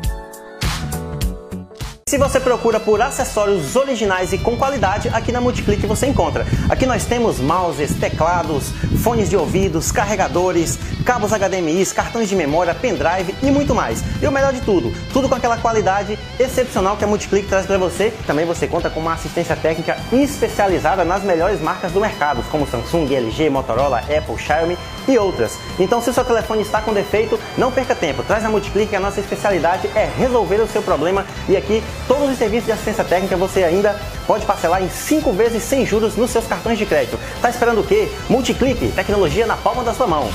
Se 2.07 2.17
você 2.17 2.39
procura 2.39 2.79
por 2.79 3.01
acessórios 3.01 3.75
originais 3.75 4.31
e 4.31 4.37
com 4.37 4.55
qualidade, 4.55 5.09
aqui 5.09 5.29
na 5.29 5.41
Multiclick 5.41 5.85
você 5.85 6.07
encontra. 6.07 6.47
Aqui 6.69 6.85
nós 6.85 7.03
temos 7.03 7.37
mouses, 7.37 7.95
teclados, 7.95 8.69
fones 9.03 9.29
de 9.29 9.35
ouvidos, 9.35 9.91
carregadores, 9.91 10.79
cabos 11.03 11.31
HDMI, 11.33 11.85
cartões 11.87 12.29
de 12.29 12.35
memória, 12.37 12.73
pendrive 12.73 13.35
e 13.43 13.51
muito 13.51 13.75
mais. 13.75 14.01
E 14.21 14.25
o 14.25 14.31
melhor 14.31 14.53
de 14.53 14.61
tudo, 14.61 14.93
tudo 15.11 15.27
com 15.27 15.35
aquela 15.35 15.57
qualidade 15.57 16.17
excepcional 16.39 16.95
que 16.95 17.03
a 17.03 17.07
Multiclick 17.07 17.49
traz 17.49 17.65
para 17.65 17.77
você. 17.77 18.13
Também 18.25 18.45
você 18.45 18.67
conta 18.67 18.89
com 18.89 19.01
uma 19.01 19.11
assistência 19.11 19.57
técnica 19.57 19.97
especializada 20.13 21.03
nas 21.03 21.23
melhores 21.23 21.59
marcas 21.59 21.91
do 21.91 21.99
mercado, 21.99 22.41
como 22.49 22.65
Samsung, 22.65 23.13
LG, 23.13 23.49
Motorola, 23.49 23.99
Apple, 23.99 24.37
Xiaomi 24.37 24.77
e 25.09 25.17
outras. 25.17 25.59
Então, 25.77 26.01
se 26.01 26.09
o 26.09 26.13
seu 26.13 26.23
telefone 26.23 26.61
está 26.61 26.81
com 26.81 26.93
defeito, 26.93 27.37
não 27.57 27.69
perca 27.69 27.93
tempo. 27.93 28.23
Traz 28.23 28.45
a 28.45 28.49
Multiclick, 28.49 28.95
a 28.95 28.99
nossa 29.01 29.19
especialidade 29.19 29.89
é 29.93 30.09
resolver 30.17 30.61
o 30.61 30.67
seu 30.67 30.81
problema 30.81 31.25
e 31.49 31.57
aqui 31.57 31.83
todos 32.07 32.31
os 32.31 32.37
serviços 32.37 32.65
de 32.65 32.71
assistência 32.71 33.03
técnica 33.03 33.35
você 33.37 33.63
ainda 33.63 33.99
pode 34.25 34.45
parcelar 34.45 34.83
em 34.83 34.89
5 34.89 35.31
vezes 35.33 35.63
sem 35.63 35.85
juros 35.85 36.15
nos 36.15 36.31
seus 36.31 36.45
cartões 36.45 36.77
de 36.77 36.85
crédito. 36.85 37.19
Tá 37.41 37.49
esperando 37.49 37.81
o 37.81 37.83
quê? 37.83 38.09
Multiclick, 38.29 38.91
tecnologia 38.91 39.45
na 39.45 39.55
palma 39.55 39.83
da 39.83 39.93
sua 39.93 40.07
mão. 40.07 40.29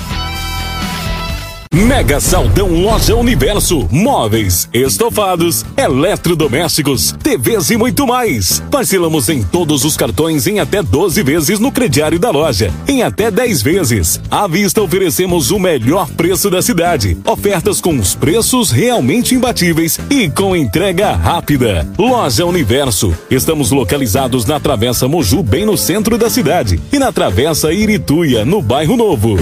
Mega 1.73 2.21
Saldão 2.21 2.69
Loja 2.69 3.17
Universo, 3.17 3.89
móveis, 3.91 4.69
estofados, 4.75 5.65
eletrodomésticos, 5.75 7.13
TVs 7.13 7.71
e 7.71 7.79
muito 7.79 8.07
mais. 8.07 8.63
Parcelamos 8.71 9.31
em 9.31 9.43
todos 9.43 9.83
os 9.83 9.97
cartões 9.97 10.47
em 10.47 10.61
até 10.61 10.83
12 10.83 11.23
vezes 11.23 11.59
no 11.59 11.73
crediário 11.73 12.19
da 12.19 12.31
loja, 12.31 12.71
em 12.87 13.03
até 13.03 13.31
10 13.31 13.63
vezes. 13.63 14.21
À 14.31 14.47
vista 14.47 14.83
oferecemos 14.83 15.51
o 15.51 15.59
melhor 15.59 16.11
preço 16.11 16.51
da 16.51 16.61
cidade. 16.61 17.17
Ofertas 17.25 17.81
com 17.81 17.97
os 17.97 18.15
preços 18.15 18.71
realmente 18.71 19.35
imbatíveis 19.35 19.99
e 20.11 20.29
com 20.29 20.55
entrega 20.55 21.13
rápida. 21.13 21.89
Loja 21.99 22.45
Universo. 22.45 23.17
Estamos 23.31 23.71
localizados 23.71 24.45
na 24.45 24.61
Travessa 24.61 25.09
Moju, 25.09 25.43
bem 25.43 25.65
no 25.65 25.79
centro 25.79 26.19
da 26.19 26.29
cidade, 26.29 26.79
e 26.93 26.99
na 26.99 27.11
Travessa 27.11 27.73
Irituia, 27.73 28.45
no 28.45 28.61
bairro 28.61 28.95
Novo. 28.95 29.39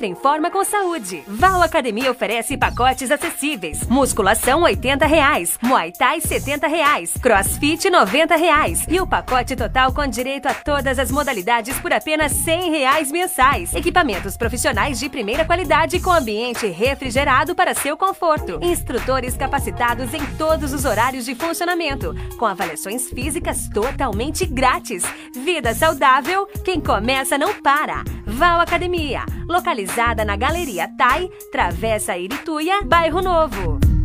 Entre 0.00 0.08
em 0.08 0.14
forma 0.14 0.50
com 0.50 0.64
saúde. 0.64 1.22
Val 1.28 1.60
Academia 1.60 2.10
oferece 2.10 2.56
pacotes 2.56 3.10
acessíveis. 3.10 3.86
Musculação 3.86 4.62
80 4.62 5.04
reais, 5.04 5.58
Muay 5.60 5.92
Thai 5.92 6.22
70 6.22 6.66
reais, 6.68 7.12
Crossfit 7.20 7.90
90 7.90 8.34
reais 8.34 8.86
e 8.88 8.98
o 8.98 9.06
pacote 9.06 9.54
total 9.54 9.92
com 9.92 10.06
direito 10.06 10.46
a 10.46 10.54
todas 10.54 10.98
as 10.98 11.10
modalidades 11.10 11.78
por 11.80 11.92
apenas 11.92 12.32
100 12.32 12.70
reais 12.70 13.12
mensais. 13.12 13.74
Equipamentos 13.74 14.38
profissionais 14.38 14.98
de 14.98 15.06
primeira 15.10 15.44
qualidade 15.44 16.00
com 16.00 16.10
ambiente 16.10 16.66
refrigerado 16.66 17.54
para 17.54 17.74
seu 17.74 17.94
conforto. 17.94 18.58
Instrutores 18.62 19.36
capacitados 19.36 20.14
em 20.14 20.24
todos 20.38 20.72
os 20.72 20.86
horários 20.86 21.26
de 21.26 21.34
funcionamento, 21.34 22.16
com 22.38 22.46
avaliações 22.46 23.10
físicas 23.10 23.68
totalmente 23.68 24.46
grátis. 24.46 25.04
Vida 25.44 25.74
saudável, 25.74 26.46
quem 26.64 26.80
começa 26.80 27.36
não 27.36 27.52
para. 27.60 28.02
Val 28.24 28.60
Academia, 28.60 29.26
localizada 29.46 29.89
na 30.24 30.36
Galeria 30.36 30.88
Tai, 30.96 31.28
Travessa 31.50 32.16
Irituia, 32.16 32.80
Bairro 32.84 33.20
Novo. 33.20 33.99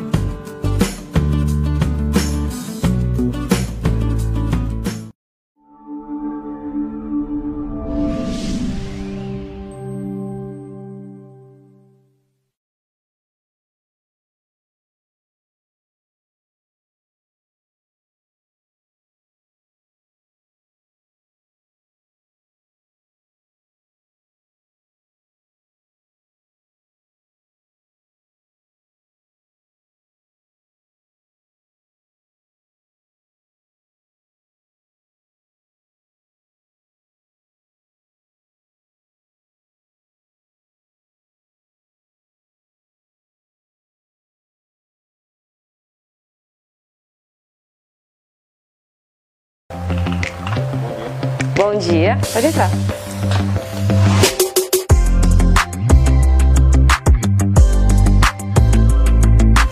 Bom 51.68 51.78
dia, 51.78 52.16
pode 52.32 52.46
entrar. 52.46 52.70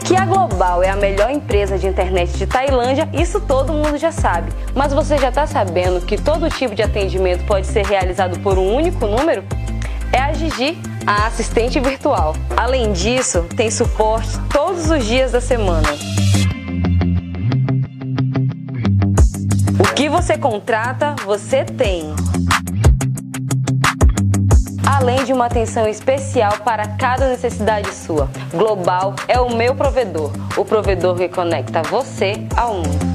Que 0.04 0.16
a 0.16 0.26
Global 0.26 0.82
é 0.82 0.90
a 0.90 0.96
melhor 0.96 1.30
empresa 1.30 1.78
de 1.78 1.86
internet 1.86 2.36
de 2.36 2.48
Tailândia, 2.48 3.08
isso 3.12 3.40
todo 3.40 3.72
mundo 3.72 3.96
já 3.96 4.10
sabe. 4.10 4.50
Mas 4.74 4.92
você 4.92 5.16
já 5.18 5.28
está 5.28 5.46
sabendo 5.46 6.04
que 6.04 6.20
todo 6.20 6.50
tipo 6.50 6.74
de 6.74 6.82
atendimento 6.82 7.46
pode 7.46 7.68
ser 7.68 7.86
realizado 7.86 8.40
por 8.40 8.58
um 8.58 8.74
único 8.74 9.06
número? 9.06 9.44
É 10.12 10.18
a 10.18 10.32
Gigi, 10.32 10.76
a 11.06 11.28
assistente 11.28 11.78
virtual. 11.78 12.34
Além 12.56 12.92
disso, 12.92 13.46
tem 13.56 13.70
suporte 13.70 14.36
todos 14.52 14.90
os 14.90 15.06
dias 15.06 15.30
da 15.30 15.40
semana. 15.40 15.86
O 19.78 19.94
que 19.94 20.08
você 20.08 20.38
contrata, 20.38 21.16
você 21.24 21.64
tem. 21.64 22.14
Além 24.86 25.24
de 25.24 25.32
uma 25.32 25.46
atenção 25.46 25.88
especial 25.88 26.58
para 26.64 26.86
cada 26.96 27.28
necessidade 27.28 27.92
sua. 27.92 28.30
Global 28.52 29.14
é 29.26 29.40
o 29.40 29.54
meu 29.54 29.74
provedor, 29.74 30.30
o 30.56 30.64
provedor 30.64 31.16
que 31.16 31.28
conecta 31.28 31.82
você 31.82 32.34
ao 32.56 32.74
mundo. 32.74 33.13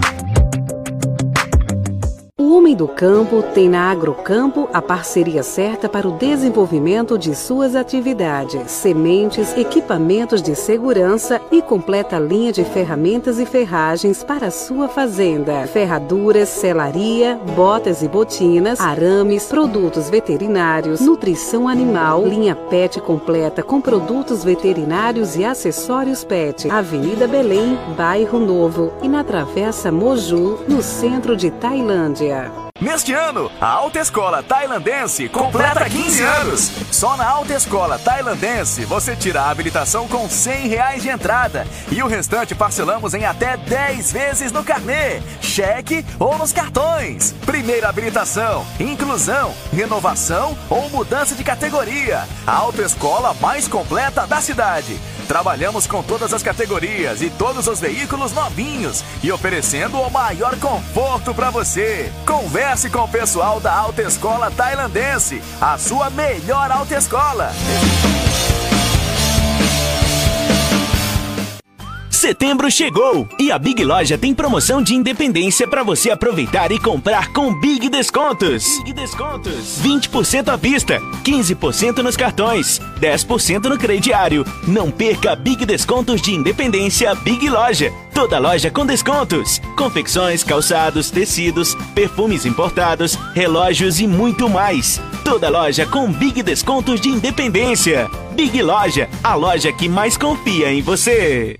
Homem 2.51 2.75
do 2.75 2.88
campo 2.88 3.43
tem 3.53 3.69
na 3.69 3.91
Agrocampo 3.91 4.67
a 4.73 4.81
parceria 4.81 5.43
certa 5.43 5.88
para 5.88 6.07
o 6.07 6.17
desenvolvimento 6.17 7.15
de 7.15 7.35
suas 7.35 7.75
atividades, 7.75 8.71
sementes, 8.71 9.55
equipamentos 9.55 10.41
de 10.41 10.55
segurança 10.55 11.39
e 11.51 11.62
completa 11.62 12.17
linha 12.17 12.51
de 12.51 12.63
ferramentas 12.63 13.38
e 13.38 13.45
ferragens 13.45 14.23
para 14.23 14.49
sua 14.49 14.88
fazenda. 14.88 15.67
Ferraduras, 15.67 16.49
selaria, 16.49 17.39
botas 17.55 18.01
e 18.01 18.07
botinas, 18.07 18.79
arames, 18.79 19.45
produtos 19.45 20.09
veterinários, 20.09 21.01
nutrição 21.01 21.67
animal, 21.67 22.25
linha 22.25 22.55
PET 22.55 22.99
completa 22.99 23.62
com 23.62 23.79
produtos 23.79 24.43
veterinários 24.43 25.35
e 25.35 25.45
acessórios 25.45 26.23
PET. 26.23 26.67
Avenida 26.71 27.27
Belém, 27.27 27.77
Bairro 27.95 28.39
Novo 28.39 28.91
e 29.03 29.07
na 29.07 29.23
Travessa 29.23 29.91
Moju, 29.91 30.62
no 30.67 30.81
centro 30.81 31.38
de 31.38 31.51
Tailândia. 31.51 32.38
Neste 32.82 33.12
ano, 33.12 33.52
a 33.60 33.68
Alta 33.68 34.00
Escola 34.00 34.42
Tailandense 34.42 35.28
completa 35.28 35.89
15 35.89 36.24
anos. 36.24 36.72
Só 36.94 37.18
na 37.18 37.28
Alta 37.28 37.54
Escola 37.54 38.00
Tailandense 38.00 38.86
você 38.86 39.18
tira 39.18 39.42
a 39.42 39.50
habilitação 39.50 40.08
com 40.08 40.30
100 40.30 40.68
reais 40.70 41.04
de 41.04 41.10
entrada 41.10 41.68
e 41.92 42.02
o 42.02 42.08
restante 42.08 42.56
parcelamos 42.56 43.13
em 43.13 43.26
até 43.26 43.58
10 43.58 44.13
vezes 44.13 44.52
no 44.54 44.63
carnê, 44.63 45.22
cheque 45.42 46.06
ou 46.18 46.38
nos 46.38 46.54
cartões. 46.54 47.36
Primeira 47.46 47.89
habilitação, 47.89 48.65
inclusão, 48.80 49.54
renovação 49.74 50.58
ou 50.70 50.89
mudança 50.89 51.36
de 51.36 51.44
categoria. 51.44 52.26
A 52.48 52.56
autoescola 52.56 53.34
mais 53.42 53.68
completa 53.68 54.26
da 54.26 54.39
cidade. 54.39 54.98
Trabalhamos 55.30 55.86
com 55.86 56.02
todas 56.02 56.34
as 56.34 56.42
categorias 56.42 57.22
e 57.22 57.30
todos 57.30 57.68
os 57.68 57.80
veículos 57.80 58.34
novinhos 58.34 59.04
e 59.22 59.32
oferecendo 59.32 60.02
o 60.02 60.10
maior 60.10 60.58
conforto 60.58 61.36
para 61.36 61.52
você. 61.52 62.12
Converse 62.26 62.89
com 62.89 63.04
o 63.04 63.08
pessoal 63.08 63.60
da 63.60 63.72
Autoescola 63.72 64.50
Tailandense, 64.50 65.39
a 65.62 65.78
sua 65.78 66.10
melhor 66.10 66.72
autoescola. 66.72 67.52
Setembro 72.30 72.70
chegou 72.70 73.28
e 73.39 73.52
a 73.52 73.58
Big 73.58 73.84
Loja 73.84 74.15
tem 74.15 74.36
promoção 74.36 74.84
de 74.84 74.94
independência 74.94 75.68
para 75.68 75.82
você 75.82 76.12
aproveitar 76.12 76.72
e 76.72 76.78
comprar 76.78 77.34
com 77.34 77.52
Big 77.60 77.89
Descontos. 77.89 78.78
Big 78.84 78.94
Descontos. 78.94 79.82
20% 79.82 80.50
à 80.50 80.56
vista, 80.56 81.02
15% 81.24 82.04
nos 82.04 82.15
cartões, 82.15 82.80
10% 83.02 83.63
no 83.63 83.80
crediário. 83.80 84.46
Não 84.68 84.92
perca 84.92 85.36
Big 85.36 85.65
Descontos 85.65 86.22
de 86.22 86.32
Independência 86.32 87.15
Big 87.15 87.50
Loja. 87.50 87.92
Toda 88.13 88.38
loja 88.38 88.70
com 88.70 88.86
descontos. 88.86 89.60
Confecções, 89.76 90.44
calçados, 90.44 91.10
tecidos, 91.10 91.74
perfumes 91.96 92.46
importados, 92.46 93.15
relógios 93.34 94.00
e 94.00 94.06
muito 94.06 94.48
mais. 94.48 95.02
Toda 95.24 95.50
loja 95.50 95.88
com 95.88 96.12
Big 96.12 96.44
Descontos 96.44 97.02
de 97.02 97.10
Independência. 97.10 98.08
Big 98.36 98.62
Loja, 98.62 99.10
a 99.24 99.34
loja 99.34 99.74
que 99.74 99.89
mais 99.89 100.15
confia 100.15 100.72
em 100.72 100.84
você. 100.84 101.60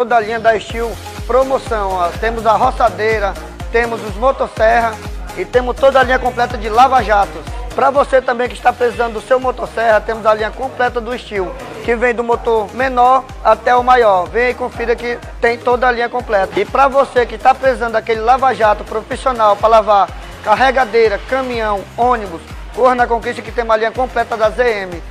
Toda 0.00 0.16
a 0.16 0.20
linha 0.20 0.38
da 0.38 0.56
Steel 0.60 0.96
promoção, 1.26 1.90
ó. 1.90 2.08
temos 2.20 2.46
a 2.46 2.52
roçadeira, 2.52 3.34
temos 3.72 4.00
os 4.06 4.14
motosserra 4.14 4.94
e 5.36 5.44
temos 5.44 5.74
toda 5.74 5.98
a 5.98 6.04
linha 6.04 6.20
completa 6.20 6.56
de 6.56 6.68
lava-jatos. 6.68 7.42
Para 7.74 7.90
você 7.90 8.22
também 8.22 8.48
que 8.48 8.54
está 8.54 8.72
precisando 8.72 9.14
do 9.14 9.20
seu 9.20 9.40
motosserra, 9.40 10.00
temos 10.00 10.24
a 10.24 10.32
linha 10.34 10.52
completa 10.52 11.00
do 11.00 11.18
Steel, 11.18 11.52
que 11.84 11.96
vem 11.96 12.14
do 12.14 12.22
motor 12.22 12.72
menor 12.76 13.24
até 13.42 13.74
o 13.74 13.82
maior. 13.82 14.28
Vem 14.28 14.50
e 14.50 14.54
confira 14.54 14.94
que 14.94 15.18
tem 15.40 15.58
toda 15.58 15.88
a 15.88 15.90
linha 15.90 16.08
completa. 16.08 16.60
E 16.60 16.64
para 16.64 16.86
você 16.86 17.26
que 17.26 17.34
está 17.34 17.52
precisando 17.52 17.94
daquele 17.94 18.20
lava-jato 18.20 18.84
profissional 18.84 19.56
para 19.56 19.68
lavar 19.68 20.08
carregadeira, 20.44 21.18
caminhão, 21.28 21.82
ônibus, 21.96 22.42
corra 22.72 22.94
na 22.94 23.06
Conquista 23.08 23.42
que 23.42 23.50
tem 23.50 23.64
uma 23.64 23.76
linha 23.76 23.90
completa 23.90 24.36
da 24.36 24.48
ZM. 24.48 25.02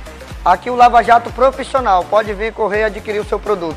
Aqui 0.42 0.70
o 0.70 0.74
lava-jato 0.74 1.30
profissional, 1.30 2.06
pode 2.06 2.32
vir 2.32 2.54
correr 2.54 2.80
e 2.80 2.84
adquirir 2.84 3.18
o 3.18 3.24
seu 3.26 3.38
produto. 3.38 3.76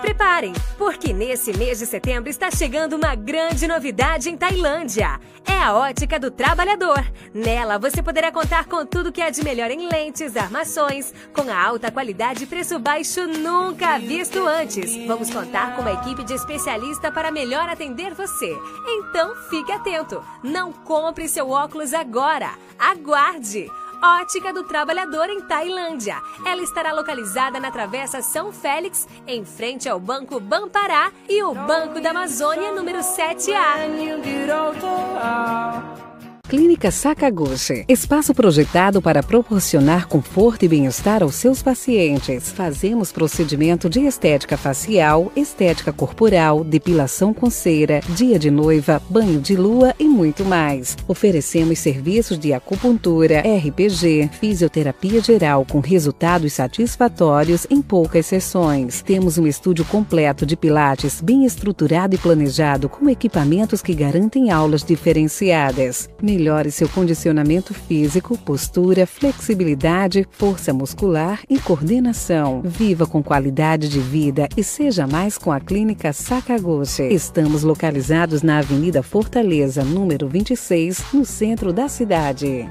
Preparem, 0.00 0.54
porque 0.78 1.12
nesse 1.12 1.52
mês 1.56 1.78
de 1.78 1.86
setembro 1.86 2.30
está 2.30 2.50
chegando 2.50 2.96
uma 2.96 3.14
grande 3.14 3.66
novidade 3.66 4.30
em 4.30 4.36
Tailândia. 4.36 5.20
É 5.46 5.58
a 5.58 5.74
Ótica 5.74 6.18
do 6.18 6.30
Trabalhador. 6.30 7.04
Nela 7.34 7.78
você 7.78 8.02
poderá 8.02 8.32
contar 8.32 8.64
com 8.64 8.84
tudo 8.86 9.12
que 9.12 9.20
há 9.20 9.28
de 9.28 9.44
melhor 9.44 9.70
em 9.70 9.88
lentes, 9.88 10.36
armações, 10.36 11.12
com 11.34 11.50
a 11.50 11.62
alta 11.62 11.90
qualidade 11.90 12.44
e 12.44 12.46
preço 12.46 12.78
baixo 12.78 13.26
nunca 13.26 13.98
visto 13.98 14.46
antes. 14.46 14.96
Vamos 15.06 15.30
contar 15.30 15.76
com 15.76 15.82
uma 15.82 15.92
equipe 15.92 16.24
de 16.24 16.32
especialista 16.32 17.12
para 17.12 17.30
melhor 17.30 17.68
atender 17.68 18.14
você. 18.14 18.56
Então 18.86 19.34
fique 19.50 19.70
atento, 19.70 20.24
não 20.42 20.72
compre 20.72 21.28
seu 21.28 21.50
óculos 21.50 21.92
agora. 21.92 22.50
Aguarde! 22.78 23.70
Ótica 24.02 24.52
do 24.52 24.64
Trabalhador 24.64 25.28
em 25.28 25.40
Tailândia. 25.40 26.16
Ela 26.44 26.62
estará 26.62 26.92
localizada 26.92 27.60
na 27.60 27.70
Travessa 27.70 28.22
São 28.22 28.50
Félix, 28.52 29.06
em 29.26 29.44
frente 29.44 29.88
ao 29.88 30.00
Banco 30.00 30.40
Bampará 30.40 31.12
e 31.28 31.42
o 31.42 31.54
Banco 31.54 32.00
da 32.00 32.10
Amazônia 32.10 32.72
número 32.72 32.98
7A. 33.00 34.10
Clínica 36.50 36.90
Sakaguchi, 36.90 37.84
espaço 37.86 38.34
projetado 38.34 39.00
para 39.00 39.22
proporcionar 39.22 40.08
conforto 40.08 40.64
e 40.64 40.68
bem-estar 40.68 41.22
aos 41.22 41.36
seus 41.36 41.62
pacientes. 41.62 42.50
Fazemos 42.50 43.12
procedimento 43.12 43.88
de 43.88 44.00
estética 44.00 44.56
facial, 44.56 45.30
estética 45.36 45.92
corporal, 45.92 46.64
depilação 46.64 47.32
com 47.32 47.48
cera, 47.48 48.00
dia 48.16 48.36
de 48.36 48.50
noiva, 48.50 49.00
banho 49.08 49.40
de 49.40 49.54
lua 49.54 49.94
e 49.96 50.08
muito 50.08 50.44
mais. 50.44 50.96
Oferecemos 51.06 51.78
serviços 51.78 52.36
de 52.36 52.52
acupuntura, 52.52 53.42
RPG, 53.42 54.30
fisioterapia 54.32 55.20
geral 55.22 55.64
com 55.64 55.78
resultados 55.78 56.54
satisfatórios 56.54 57.64
em 57.70 57.80
poucas 57.80 58.26
sessões. 58.26 59.02
Temos 59.02 59.38
um 59.38 59.46
estúdio 59.46 59.84
completo 59.84 60.44
de 60.44 60.56
pilates 60.56 61.20
bem 61.20 61.44
estruturado 61.44 62.16
e 62.16 62.18
planejado 62.18 62.88
com 62.88 63.08
equipamentos 63.08 63.80
que 63.80 63.94
garantem 63.94 64.50
aulas 64.50 64.82
diferenciadas. 64.82 66.10
Melhore 66.40 66.70
seu 66.70 66.88
condicionamento 66.88 67.74
físico, 67.74 68.38
postura, 68.38 69.06
flexibilidade, 69.06 70.26
força 70.30 70.72
muscular 70.72 71.42
e 71.50 71.58
coordenação. 71.58 72.62
Viva 72.64 73.06
com 73.06 73.22
qualidade 73.22 73.90
de 73.90 74.00
vida 74.00 74.48
e 74.56 74.64
seja 74.64 75.06
mais 75.06 75.36
com 75.36 75.52
a 75.52 75.60
Clínica 75.60 76.14
Sakaguchi. 76.14 77.02
Estamos 77.02 77.62
localizados 77.62 78.40
na 78.40 78.60
Avenida 78.60 79.02
Fortaleza, 79.02 79.84
número 79.84 80.26
26, 80.28 81.12
no 81.12 81.26
centro 81.26 81.74
da 81.74 81.88
cidade. 81.88 82.66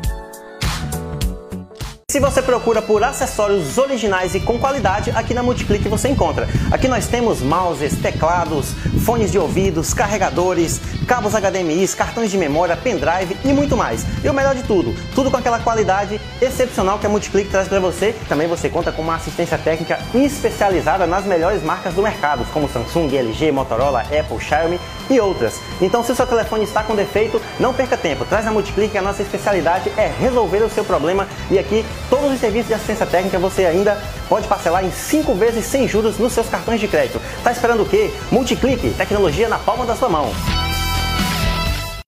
Se 2.09 2.19
você 2.19 2.41
procura 2.41 2.81
por 2.81 3.03
acessórios 3.03 3.77
originais 3.77 4.33
e 4.33 4.39
com 4.39 4.57
qualidade, 4.57 5.11
aqui 5.11 5.31
na 5.31 5.43
Multiclick 5.43 5.87
você 5.87 6.09
encontra. 6.09 6.49
Aqui 6.71 6.87
nós 6.87 7.05
temos 7.05 7.39
mouses, 7.39 7.99
teclados, 8.01 8.73
fones 9.05 9.31
de 9.31 9.37
ouvidos, 9.37 9.93
carregadores, 9.93 10.81
cabos 11.07 11.33
HDMI, 11.35 11.87
cartões 11.89 12.31
de 12.31 12.37
memória, 12.39 12.75
pendrive 12.75 13.37
e 13.45 13.53
muito 13.53 13.77
mais. 13.77 14.07
E 14.23 14.27
o 14.27 14.33
melhor 14.33 14.55
de 14.55 14.63
tudo, 14.63 14.95
tudo 15.13 15.29
com 15.29 15.37
aquela 15.37 15.59
qualidade 15.59 16.19
excepcional 16.41 16.97
que 16.97 17.05
a 17.05 17.09
Multiclick 17.09 17.51
traz 17.51 17.67
para 17.67 17.79
você. 17.79 18.15
Também 18.27 18.47
você 18.47 18.69
conta 18.69 18.91
com 18.91 19.03
uma 19.03 19.13
assistência 19.13 19.59
técnica 19.59 19.99
especializada 20.11 21.05
nas 21.05 21.25
melhores 21.25 21.61
marcas 21.61 21.93
do 21.93 22.01
mercado, 22.01 22.43
como 22.51 22.67
Samsung, 22.67 23.15
LG, 23.15 23.51
Motorola, 23.51 24.01
Apple, 24.01 24.39
Xiaomi 24.39 24.79
e 25.11 25.19
outras. 25.19 25.59
Então, 25.79 26.03
se 26.03 26.11
o 26.11 26.15
seu 26.15 26.25
telefone 26.25 26.63
está 26.63 26.81
com 26.81 26.95
defeito, 26.95 27.39
não 27.59 27.71
perca 27.71 27.95
tempo. 27.95 28.25
Traz 28.25 28.47
a 28.47 28.51
Multiclick, 28.51 28.97
a 28.97 29.01
nossa 29.03 29.21
especialidade 29.21 29.91
é 29.95 30.11
resolver 30.19 30.63
o 30.63 30.69
seu 30.71 30.83
problema 30.83 31.27
e 31.51 31.59
aqui 31.59 31.85
Todos 32.09 32.33
os 32.33 32.39
serviços 32.39 32.67
de 32.67 32.73
assistência 32.73 33.05
técnica 33.05 33.39
você 33.39 33.65
ainda 33.65 33.97
pode 34.27 34.47
parcelar 34.47 34.85
em 34.85 34.91
5 34.91 35.33
vezes 35.35 35.65
sem 35.65 35.87
juros 35.87 36.17
nos 36.17 36.33
seus 36.33 36.47
cartões 36.47 36.79
de 36.79 36.87
crédito. 36.87 37.21
Tá 37.43 37.51
esperando 37.51 37.83
o 37.83 37.85
quê? 37.85 38.11
Multiclique, 38.31 38.91
tecnologia 38.91 39.47
na 39.47 39.57
palma 39.57 39.85
da 39.85 39.95
sua 39.95 40.09
mão. 40.09 40.31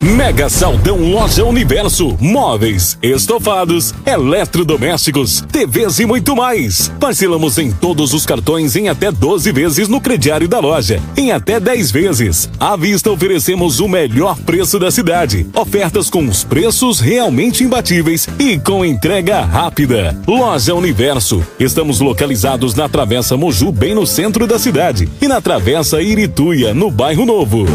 Mega 0.02 0.50
Saldão 0.50 0.98
Loja 0.98 1.46
Universo, 1.46 2.18
móveis, 2.20 2.98
estofados, 3.04 3.94
eletrodomésticos, 4.04 5.42
TVs 5.42 6.00
e 6.00 6.08
muito 6.08 6.36
mais. 6.36 6.92
Parcelamos 7.00 7.60
em 7.60 7.72
todos 7.72 8.12
os 8.12 8.26
cartões 8.26 8.76
em 8.76 8.90
até 8.90 9.12
12 9.12 9.52
vezes 9.52 9.88
no 9.88 10.02
crediário 10.02 10.48
da 10.48 10.60
loja, 10.60 11.00
em 11.16 11.32
até 11.32 11.60
10 11.60 11.92
vezes. 11.92 12.50
À 12.60 12.76
vista 12.76 13.12
oferecemos 13.12 13.80
o 13.80 13.88
melhor 13.88 14.36
preço 14.40 14.80
da 14.80 14.90
cidade. 14.90 15.46
Ofertas 15.54 16.10
com 16.10 16.26
os 16.26 16.44
preços 16.44 17.00
realmente 17.00 17.64
imbatíveis 17.64 18.28
e 18.40 18.58
com 18.58 18.84
entrega 18.84 19.42
rápida. 19.42 20.20
Loja 20.28 20.74
Universo. 20.74 21.46
Estamos 21.60 22.00
localizados 22.00 22.74
na 22.74 22.90
Travessa 22.90 23.38
Moju, 23.38 23.72
bem 23.72 23.94
no 23.94 24.08
centro 24.08 24.48
da 24.48 24.58
cidade, 24.58 25.08
e 25.22 25.28
na 25.28 25.40
Travessa 25.40 26.02
Irituia, 26.02 26.74
no 26.74 26.90
bairro 26.90 27.24
Novo. 27.24 27.68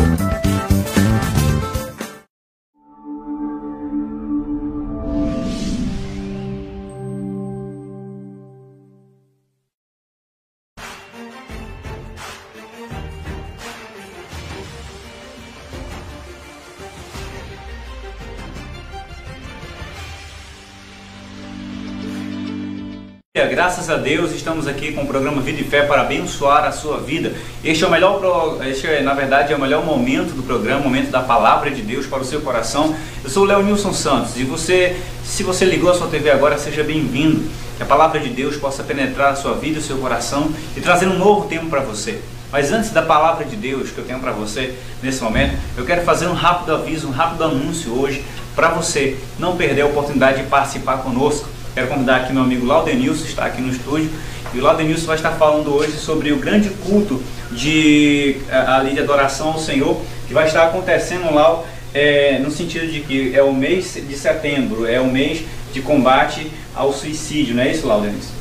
Graças 23.86 24.02
a 24.02 24.04
Deus 24.04 24.32
estamos 24.32 24.66
aqui 24.66 24.90
com 24.90 25.02
o 25.02 25.06
programa 25.06 25.40
Vida 25.40 25.60
e 25.60 25.64
Fé 25.64 25.82
para 25.82 26.00
abençoar 26.00 26.64
a 26.64 26.72
sua 26.72 26.98
vida. 26.98 27.32
Este 27.62 27.84
é 27.84 27.86
o 27.86 27.90
melhor, 27.90 28.58
este 28.66 28.84
é, 28.84 29.00
na 29.00 29.14
verdade, 29.14 29.52
é 29.52 29.56
o 29.56 29.60
melhor 29.60 29.84
momento 29.84 30.34
do 30.34 30.42
programa, 30.42 30.80
momento 30.80 31.08
da 31.08 31.20
palavra 31.20 31.70
de 31.70 31.82
Deus 31.82 32.04
para 32.04 32.18
o 32.18 32.24
seu 32.24 32.40
coração. 32.40 32.96
Eu 33.22 33.30
sou 33.30 33.44
o 33.44 33.46
Leonilson 33.46 33.92
Santos 33.92 34.36
e 34.36 34.42
você, 34.42 34.96
se 35.22 35.44
você 35.44 35.64
ligou 35.64 35.88
a 35.88 35.94
sua 35.94 36.08
TV 36.08 36.30
agora, 36.30 36.58
seja 36.58 36.82
bem-vindo. 36.82 37.48
Que 37.76 37.84
a 37.84 37.86
palavra 37.86 38.18
de 38.18 38.28
Deus 38.28 38.56
possa 38.56 38.82
penetrar 38.82 39.30
a 39.30 39.36
sua 39.36 39.54
vida 39.54 39.78
o 39.78 39.82
seu 39.82 39.98
coração 39.98 40.50
e 40.76 40.80
trazer 40.80 41.06
um 41.06 41.16
novo 41.16 41.46
tempo 41.46 41.66
para 41.66 41.80
você. 41.80 42.20
Mas 42.50 42.72
antes 42.72 42.90
da 42.90 43.02
palavra 43.02 43.44
de 43.44 43.54
Deus 43.54 43.90
que 43.90 43.98
eu 43.98 44.04
tenho 44.04 44.18
para 44.18 44.32
você 44.32 44.74
nesse 45.00 45.22
momento, 45.22 45.56
eu 45.76 45.84
quero 45.84 46.02
fazer 46.02 46.26
um 46.26 46.34
rápido 46.34 46.74
aviso, 46.74 47.06
um 47.06 47.12
rápido 47.12 47.44
anúncio 47.44 47.96
hoje 47.96 48.24
para 48.56 48.68
você 48.68 49.16
não 49.38 49.56
perder 49.56 49.82
a 49.82 49.86
oportunidade 49.86 50.42
de 50.42 50.48
participar 50.48 50.98
conosco 51.04 51.55
Quero 51.76 51.88
convidar 51.88 52.16
aqui 52.16 52.32
meu 52.32 52.42
amigo 52.42 52.64
Laudenilson, 52.64 53.26
está 53.26 53.44
aqui 53.44 53.60
no 53.60 53.70
estúdio. 53.70 54.08
E 54.54 54.58
o 54.58 54.62
Laudenilson 54.62 55.04
vai 55.08 55.16
estar 55.16 55.32
falando 55.32 55.74
hoje 55.74 55.92
sobre 55.98 56.32
o 56.32 56.38
grande 56.38 56.70
culto 56.70 57.22
de, 57.52 58.36
eh, 58.48 58.64
ali 58.66 58.94
de 58.94 59.00
adoração 59.00 59.48
ao 59.48 59.58
Senhor, 59.58 60.00
que 60.26 60.32
vai 60.32 60.46
estar 60.46 60.68
acontecendo 60.68 61.34
lá 61.34 61.62
é, 61.92 62.38
no 62.38 62.50
sentido 62.50 62.90
de 62.90 63.00
que 63.00 63.36
é 63.36 63.42
o 63.42 63.52
mês 63.52 63.92
de 63.92 64.16
setembro, 64.16 64.86
é 64.86 64.98
o 64.98 65.06
mês 65.06 65.42
de 65.74 65.82
combate 65.82 66.50
ao 66.74 66.94
suicídio, 66.94 67.54
não 67.54 67.62
é 67.62 67.70
isso, 67.70 67.86
Laudenilson? 67.86 68.32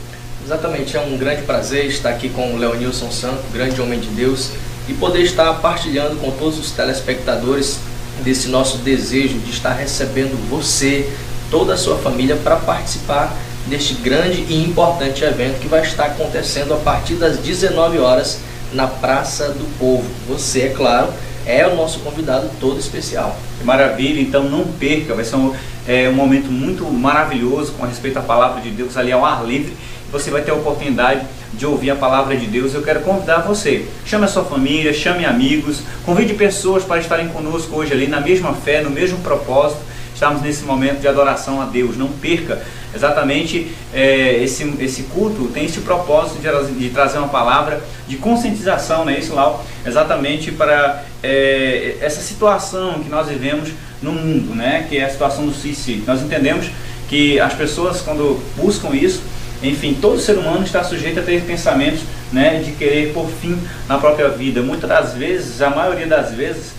Exatamente, 0.46 0.96
é 0.96 1.02
um 1.02 1.18
grande 1.18 1.42
prazer 1.42 1.88
estar 1.88 2.12
aqui 2.12 2.30
com 2.30 2.54
o 2.54 2.58
Leonilson 2.58 3.12
Santo, 3.12 3.44
grande 3.52 3.82
homem 3.82 4.00
de 4.00 4.08
Deus, 4.08 4.52
e 4.88 4.94
poder 4.94 5.24
estar 5.24 5.54
partilhando 5.56 6.16
com 6.22 6.32
todos 6.32 6.58
os 6.58 6.72
telespectadores 6.72 7.82
desse 8.24 8.48
nosso 8.48 8.78
desejo 8.78 9.40
de 9.40 9.52
estar 9.52 9.74
recebendo 9.74 10.38
você, 10.50 11.12
toda 11.50 11.74
a 11.74 11.78
sua 11.78 11.98
família 11.98 12.36
para 12.36 12.56
participar 12.58 13.36
deste 13.68 13.96
grande 13.96 14.46
e 14.50 14.64
importante 14.64 15.24
evento 15.24 15.60
que 15.60 15.68
vai 15.68 15.82
estar 15.82 16.06
acontecendo 16.06 16.74
a 16.74 16.78
partir 16.78 17.16
das 17.16 17.38
19 17.38 17.98
horas 18.00 18.40
na 18.74 18.88
Praça 18.88 19.50
do 19.50 19.66
Povo. 19.80 20.06
Você, 20.28 20.64
é 20.64 20.70
claro, 20.70 21.12
é 21.46 21.66
o 21.68 21.76
nosso 21.76 22.00
convidado 22.00 22.50
todo 22.60 22.80
especial. 22.80 23.36
Maravilha, 23.64 24.22
então 24.22 24.44
não 24.44 24.66
perca, 24.66 25.14
vai 25.16 25.26
ser 25.26 25.36
um, 25.36 25.54
é, 25.88 26.10
um 26.10 26.14
momento 26.14 26.52
muito 26.52 26.84
maravilhoso 26.86 27.74
com 27.74 27.86
respeito 27.86 28.20
à 28.20 28.22
palavra 28.22 28.62
de 28.62 28.70
Deus 28.70 28.98
ali 28.98 29.12
ao 29.12 29.26
ar 29.26 29.46
livre. 29.46 29.74
Você 30.12 30.30
vai 30.30 30.42
ter 30.44 30.52
a 30.52 30.56
oportunidade 30.56 31.26
de 31.54 31.66
ouvir 31.66 31.90
a 31.90 31.96
palavra 31.96 32.38
de 32.38 32.46
Deus. 32.46 32.74
Eu 32.74 32.84
quero 32.84 33.02
convidar 33.02 33.40
você. 33.40 33.86
Chame 34.06 34.26
a 34.26 34.28
sua 34.28 34.44
família, 34.44 34.94
chame 34.94 35.26
amigos, 35.26 35.80
convide 36.06 36.34
pessoas 36.34 36.84
para 36.84 37.00
estarem 37.00 37.30
conosco 37.30 37.76
hoje 37.76 37.94
ali 37.94 38.08
na 38.08 38.22
mesma 38.22 38.54
fé, 38.54 38.82
no 38.82 38.90
mesmo 38.90 39.18
propósito 39.20 39.82
estamos 40.16 40.42
nesse 40.42 40.64
momento 40.64 41.02
de 41.02 41.08
adoração 41.08 41.62
a 41.62 41.66
Deus. 41.66 41.96
Não 41.96 42.08
perca 42.08 42.64
exatamente 42.96 43.72
é, 43.94 44.42
esse, 44.42 44.64
esse 44.80 45.04
culto 45.04 45.50
tem 45.54 45.66
esse 45.66 45.82
propósito 45.82 46.40
de, 46.42 46.74
de, 46.80 46.90
trazer 46.90 47.20
uma 47.20 47.28
palavra 47.28 47.84
de 48.08 48.16
conscientização, 48.16 49.06
né? 49.06 49.20
Isso 49.20 49.36
lá, 49.36 49.60
exatamente 49.86 50.52
para 50.52 51.04
é, 51.22 51.98
essa 52.02 52.22
situação 52.22 53.04
que 53.04 53.10
nós 53.10 53.28
vivemos 53.28 53.70
no 54.02 54.14
mundo, 54.14 54.56
né? 54.56 54.88
Que 54.90 54.98
é 54.98 55.06
a 55.06 55.10
situação 55.10 55.46
do 55.46 55.54
suicídio. 55.54 56.06
Nós 56.08 56.22
entendemos 56.22 56.68
que 57.08 57.40
as 57.40 57.54
pessoas 57.54 58.02
quando 58.02 58.42
buscam 58.56 58.96
isso 58.96 59.22
enfim, 59.64 59.98
todo 60.00 60.20
ser 60.20 60.38
humano 60.38 60.64
está 60.64 60.84
sujeito 60.84 61.20
a 61.20 61.24
ter 61.24 61.42
pensamentos 61.42 62.02
né, 62.32 62.62
de 62.64 62.72
querer 62.74 63.14
por 63.14 63.30
fim 63.30 63.58
na 63.88 63.98
própria 63.98 64.30
vida. 64.30 64.62
Muitas 64.62 64.90
das 64.90 65.14
vezes, 65.14 65.62
a 65.62 65.70
maioria 65.70 66.08
das 66.08 66.34
vezes, 66.34 66.74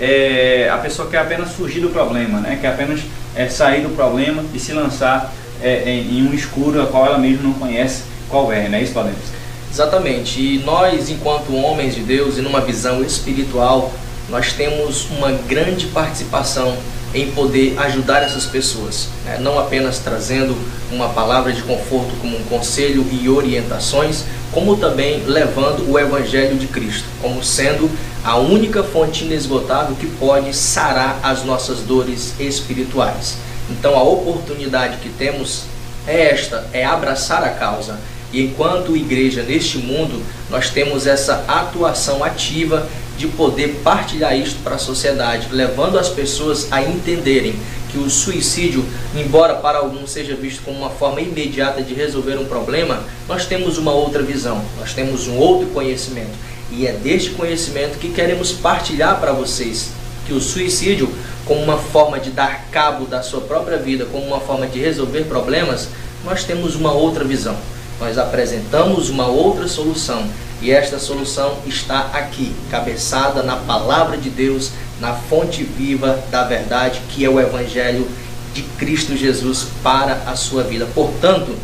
é, 0.00 0.70
a 0.72 0.78
pessoa 0.78 1.08
quer 1.08 1.18
apenas 1.18 1.52
fugir 1.52 1.80
do 1.80 1.90
problema, 1.90 2.40
né? 2.40 2.58
quer 2.60 2.68
apenas 2.68 3.00
é, 3.36 3.48
sair 3.48 3.82
do 3.82 3.90
problema 3.90 4.42
e 4.54 4.58
se 4.58 4.72
lançar 4.72 5.32
é, 5.62 5.90
em 5.90 6.26
um 6.26 6.32
escuro 6.32 6.80
a 6.80 6.86
qual 6.86 7.06
ela 7.06 7.18
mesma 7.18 7.42
não 7.42 7.52
conhece 7.52 8.04
qual 8.30 8.52
é, 8.52 8.68
né? 8.68 8.80
Isso, 8.80 8.94
Valente? 8.94 9.18
Exatamente. 9.70 10.40
E 10.40 10.58
nós, 10.64 11.10
enquanto 11.10 11.54
homens 11.54 11.94
de 11.94 12.00
Deus 12.00 12.38
e 12.38 12.40
numa 12.40 12.60
visão 12.60 13.02
espiritual, 13.02 13.92
nós 14.28 14.52
temos 14.52 15.08
uma 15.10 15.32
grande 15.32 15.86
participação 15.88 16.76
em 17.12 17.30
poder 17.32 17.76
ajudar 17.80 18.22
essas 18.22 18.46
pessoas, 18.46 19.08
né? 19.24 19.38
não 19.40 19.58
apenas 19.58 19.98
trazendo 19.98 20.56
uma 20.92 21.08
palavra 21.08 21.52
de 21.52 21.60
conforto 21.62 22.12
como 22.20 22.36
um 22.36 22.44
conselho 22.44 23.04
e 23.10 23.28
orientações, 23.28 24.24
como 24.52 24.76
também 24.76 25.24
levando 25.26 25.90
o 25.90 25.98
Evangelho 25.98 26.56
de 26.56 26.68
Cristo 26.68 27.04
como 27.20 27.42
sendo 27.42 27.90
a 28.24 28.36
única 28.36 28.82
fonte 28.82 29.24
inesgotável 29.24 29.96
que 29.96 30.06
pode 30.06 30.54
sarar 30.54 31.20
as 31.22 31.44
nossas 31.44 31.80
dores 31.80 32.34
espirituais. 32.38 33.36
Então 33.70 33.96
a 33.96 34.02
oportunidade 34.02 34.98
que 34.98 35.08
temos 35.08 35.64
é 36.06 36.30
esta, 36.30 36.66
é 36.72 36.84
abraçar 36.84 37.42
a 37.42 37.50
causa. 37.50 37.98
E 38.32 38.42
enquanto 38.42 38.96
igreja 38.96 39.42
neste 39.42 39.78
mundo, 39.78 40.22
nós 40.48 40.70
temos 40.70 41.06
essa 41.06 41.44
atuação 41.48 42.22
ativa 42.22 42.86
de 43.18 43.26
poder 43.26 43.80
partilhar 43.82 44.36
isto 44.36 44.60
para 44.62 44.76
a 44.76 44.78
sociedade, 44.78 45.48
levando 45.50 45.98
as 45.98 46.08
pessoas 46.08 46.72
a 46.72 46.80
entenderem 46.82 47.54
que 47.90 47.98
o 47.98 48.08
suicídio, 48.08 48.84
embora 49.14 49.56
para 49.56 49.78
alguns 49.78 50.10
seja 50.10 50.34
visto 50.34 50.62
como 50.62 50.78
uma 50.78 50.90
forma 50.90 51.20
imediata 51.20 51.82
de 51.82 51.92
resolver 51.92 52.38
um 52.38 52.44
problema, 52.44 53.02
nós 53.28 53.46
temos 53.46 53.78
uma 53.78 53.92
outra 53.92 54.22
visão, 54.22 54.64
nós 54.78 54.94
temos 54.94 55.26
um 55.26 55.36
outro 55.36 55.68
conhecimento. 55.68 56.49
E 56.72 56.86
é 56.86 56.92
deste 56.92 57.30
conhecimento 57.30 57.98
que 57.98 58.10
queremos 58.10 58.52
partilhar 58.52 59.18
para 59.20 59.32
vocês 59.32 59.90
que 60.26 60.32
o 60.32 60.40
suicídio, 60.40 61.12
como 61.44 61.62
uma 61.62 61.78
forma 61.78 62.20
de 62.20 62.30
dar 62.30 62.66
cabo 62.70 63.06
da 63.06 63.22
sua 63.22 63.40
própria 63.40 63.78
vida, 63.78 64.06
como 64.06 64.24
uma 64.24 64.40
forma 64.40 64.66
de 64.66 64.78
resolver 64.78 65.24
problemas, 65.24 65.88
nós 66.24 66.44
temos 66.44 66.74
uma 66.74 66.92
outra 66.92 67.24
visão. 67.24 67.56
Nós 67.98 68.16
apresentamos 68.16 69.10
uma 69.10 69.26
outra 69.26 69.66
solução 69.66 70.24
e 70.62 70.70
esta 70.70 70.98
solução 70.98 71.56
está 71.66 72.10
aqui, 72.12 72.52
cabeçada 72.70 73.42
na 73.42 73.56
palavra 73.56 74.16
de 74.16 74.30
Deus, 74.30 74.70
na 75.00 75.14
fonte 75.14 75.64
viva 75.64 76.22
da 76.30 76.44
verdade, 76.44 77.00
que 77.10 77.24
é 77.24 77.28
o 77.28 77.40
Evangelho 77.40 78.06
de 78.54 78.62
Cristo 78.62 79.16
Jesus 79.16 79.66
para 79.82 80.22
a 80.26 80.36
sua 80.36 80.62
vida. 80.62 80.86
Portanto, 80.94 81.56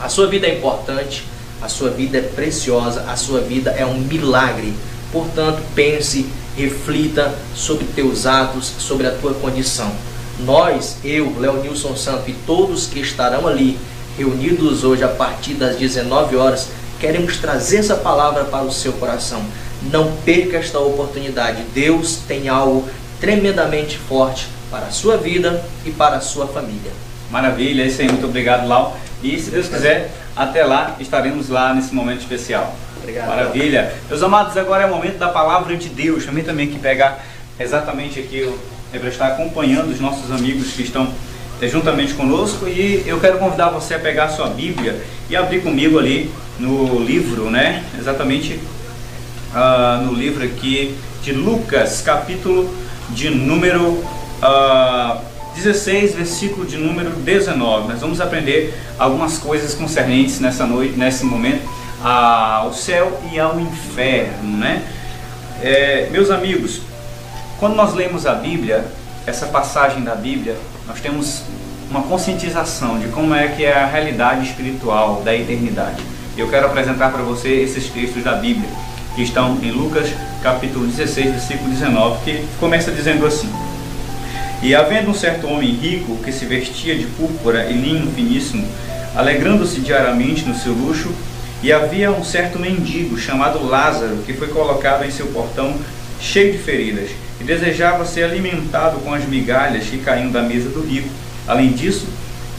a 0.00 0.08
sua 0.08 0.26
vida 0.26 0.46
é 0.46 0.56
importante, 0.56 1.24
a 1.62 1.68
sua 1.68 1.90
vida 1.90 2.18
é 2.18 2.22
preciosa, 2.22 3.04
a 3.08 3.16
sua 3.16 3.40
vida 3.40 3.70
é 3.70 3.84
um 3.84 3.98
milagre. 3.98 4.72
Portanto, 5.12 5.62
pense, 5.74 6.26
reflita 6.56 7.34
sobre 7.54 7.84
teus 7.86 8.26
atos, 8.26 8.72
sobre 8.78 9.06
a 9.06 9.10
tua 9.10 9.34
condição. 9.34 9.92
Nós, 10.40 10.96
eu, 11.04 11.38
Leonilson 11.38 11.96
Santo 11.96 12.30
e 12.30 12.32
todos 12.46 12.86
que 12.86 13.00
estarão 13.00 13.46
ali 13.46 13.78
reunidos 14.16 14.84
hoje 14.84 15.04
a 15.04 15.08
partir 15.08 15.54
das 15.54 15.76
19 15.76 16.36
horas, 16.36 16.68
queremos 16.98 17.38
trazer 17.38 17.78
essa 17.78 17.96
palavra 17.96 18.44
para 18.44 18.64
o 18.64 18.72
seu 18.72 18.92
coração. 18.94 19.42
Não 19.90 20.12
perca 20.24 20.58
esta 20.58 20.78
oportunidade. 20.78 21.62
Deus 21.74 22.18
tem 22.28 22.48
algo 22.48 22.88
tremendamente 23.20 23.98
forte 23.98 24.48
para 24.70 24.86
a 24.86 24.90
sua 24.90 25.16
vida 25.16 25.62
e 25.84 25.90
para 25.90 26.16
a 26.16 26.20
sua 26.20 26.46
família. 26.46 26.92
Maravilha, 27.30 27.82
é 27.82 27.86
isso 27.86 28.00
aí, 28.00 28.08
muito 28.08 28.26
obrigado, 28.26 28.66
Lau. 28.66 28.98
E 29.22 29.38
se 29.38 29.50
Deus 29.50 29.68
quiser, 29.68 30.12
até 30.40 30.64
lá 30.64 30.96
estaremos 30.98 31.50
lá 31.50 31.74
nesse 31.74 31.94
momento 31.94 32.20
especial. 32.20 32.74
Obrigado. 32.96 33.28
Maravilha. 33.28 33.92
Meus 34.08 34.22
amados, 34.22 34.56
agora 34.56 34.84
é 34.84 34.86
o 34.86 34.88
momento 34.88 35.18
da 35.18 35.28
palavra 35.28 35.76
de 35.76 35.90
Deus. 35.90 36.24
Também 36.24 36.42
também 36.42 36.66
que 36.66 36.78
pegar 36.78 37.22
exatamente 37.58 38.18
aqui, 38.18 38.50
é 38.90 38.98
para 38.98 39.10
estar 39.10 39.26
acompanhando 39.26 39.90
os 39.90 40.00
nossos 40.00 40.32
amigos 40.32 40.72
que 40.72 40.82
estão 40.82 41.12
é, 41.60 41.68
juntamente 41.68 42.14
conosco 42.14 42.66
e 42.66 43.04
eu 43.06 43.20
quero 43.20 43.36
convidar 43.36 43.68
você 43.68 43.94
a 43.94 43.98
pegar 43.98 44.24
a 44.24 44.28
sua 44.30 44.48
Bíblia 44.48 44.98
e 45.28 45.36
abrir 45.36 45.60
comigo 45.62 45.98
ali 45.98 46.32
no 46.58 46.98
livro, 47.00 47.50
né? 47.50 47.84
Exatamente 47.98 48.58
uh, 49.54 50.02
no 50.02 50.14
livro 50.14 50.42
aqui 50.42 50.96
de 51.22 51.32
Lucas, 51.32 52.00
capítulo 52.00 52.74
de 53.10 53.28
número 53.28 53.88
uh, 53.90 55.29
16, 55.62 56.14
versículo 56.14 56.66
de 56.66 56.78
número 56.78 57.10
19. 57.10 57.88
Nós 57.88 58.00
vamos 58.00 58.20
aprender 58.20 58.74
algumas 58.98 59.38
coisas 59.38 59.74
concernentes 59.74 60.40
nessa 60.40 60.66
noite, 60.66 60.96
nesse 60.96 61.24
momento, 61.24 61.68
ao 62.02 62.72
céu 62.72 63.20
e 63.30 63.38
ao 63.38 63.60
inferno, 63.60 64.56
né? 64.56 64.82
É, 65.62 66.08
meus 66.10 66.30
amigos, 66.30 66.80
quando 67.58 67.74
nós 67.74 67.92
lemos 67.92 68.26
a 68.26 68.34
Bíblia, 68.34 68.86
essa 69.26 69.46
passagem 69.46 70.02
da 70.02 70.14
Bíblia, 70.14 70.56
nós 70.86 70.98
temos 71.00 71.42
uma 71.90 72.02
conscientização 72.02 72.98
de 72.98 73.08
como 73.08 73.34
é 73.34 73.48
que 73.48 73.64
é 73.64 73.74
a 73.74 73.86
realidade 73.86 74.48
espiritual 74.48 75.20
da 75.22 75.34
eternidade. 75.36 76.02
Eu 76.38 76.48
quero 76.48 76.66
apresentar 76.66 77.12
para 77.12 77.22
você 77.22 77.48
esses 77.48 77.90
textos 77.90 78.24
da 78.24 78.34
Bíblia, 78.36 78.68
que 79.14 79.22
estão 79.22 79.58
em 79.62 79.70
Lucas 79.70 80.08
capítulo 80.42 80.86
16, 80.86 81.32
versículo 81.32 81.68
19, 81.68 82.24
que 82.24 82.46
começa 82.58 82.90
dizendo 82.90 83.26
assim: 83.26 83.50
E 84.62 84.74
havendo 84.74 85.10
um 85.10 85.14
certo 85.14 85.46
homem 85.46 85.72
rico 85.72 86.18
que 86.22 86.30
se 86.30 86.44
vestia 86.44 86.94
de 86.94 87.06
púrpura 87.06 87.64
e 87.70 87.72
linho 87.72 88.10
finíssimo, 88.12 88.66
alegrando-se 89.16 89.80
diariamente 89.80 90.44
no 90.44 90.54
seu 90.54 90.72
luxo, 90.72 91.10
e 91.62 91.72
havia 91.72 92.10
um 92.10 92.22
certo 92.22 92.58
mendigo 92.58 93.18
chamado 93.18 93.64
Lázaro, 93.64 94.18
que 94.26 94.34
foi 94.34 94.48
colocado 94.48 95.04
em 95.04 95.10
seu 95.10 95.26
portão 95.28 95.74
cheio 96.20 96.52
de 96.52 96.58
feridas, 96.58 97.10
e 97.40 97.44
desejava 97.44 98.04
ser 98.04 98.24
alimentado 98.24 98.98
com 99.00 99.14
as 99.14 99.24
migalhas 99.24 99.84
que 99.84 99.98
caíam 99.98 100.30
da 100.30 100.42
mesa 100.42 100.68
do 100.68 100.82
rico. 100.82 101.08
Além 101.48 101.72
disso, 101.72 102.06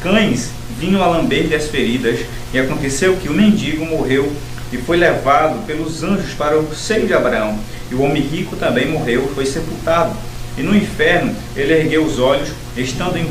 cães 0.02 0.50
vinham 0.80 1.04
a 1.04 1.08
lamber-lhe 1.08 1.54
as 1.54 1.68
feridas, 1.68 2.20
e 2.52 2.60
aconteceu 2.60 3.16
que 3.18 3.30
o 3.30 3.34
mendigo 3.34 3.86
morreu 3.86 4.32
e 4.74 4.78
foi 4.78 4.98
levado 4.98 5.66
pelos 5.68 6.02
anjos 6.02 6.34
para 6.34 6.58
o 6.58 6.76
seio 6.76 7.06
de 7.06 7.14
Abraão. 7.14 7.60
E 7.92 7.96
o 7.96 8.02
homem 8.02 8.24
rico 8.24 8.56
também 8.56 8.88
morreu 8.88 9.30
e 9.30 9.36
foi 9.36 9.46
sepultado. 9.46 10.16
E 10.58 10.62
no 10.62 10.76
inferno 10.76 11.34
ele 11.56 11.74
ergueu 11.74 12.04
os 12.04 12.20
olhos, 12.20 12.50
estando 12.76 13.18
em 13.18 13.28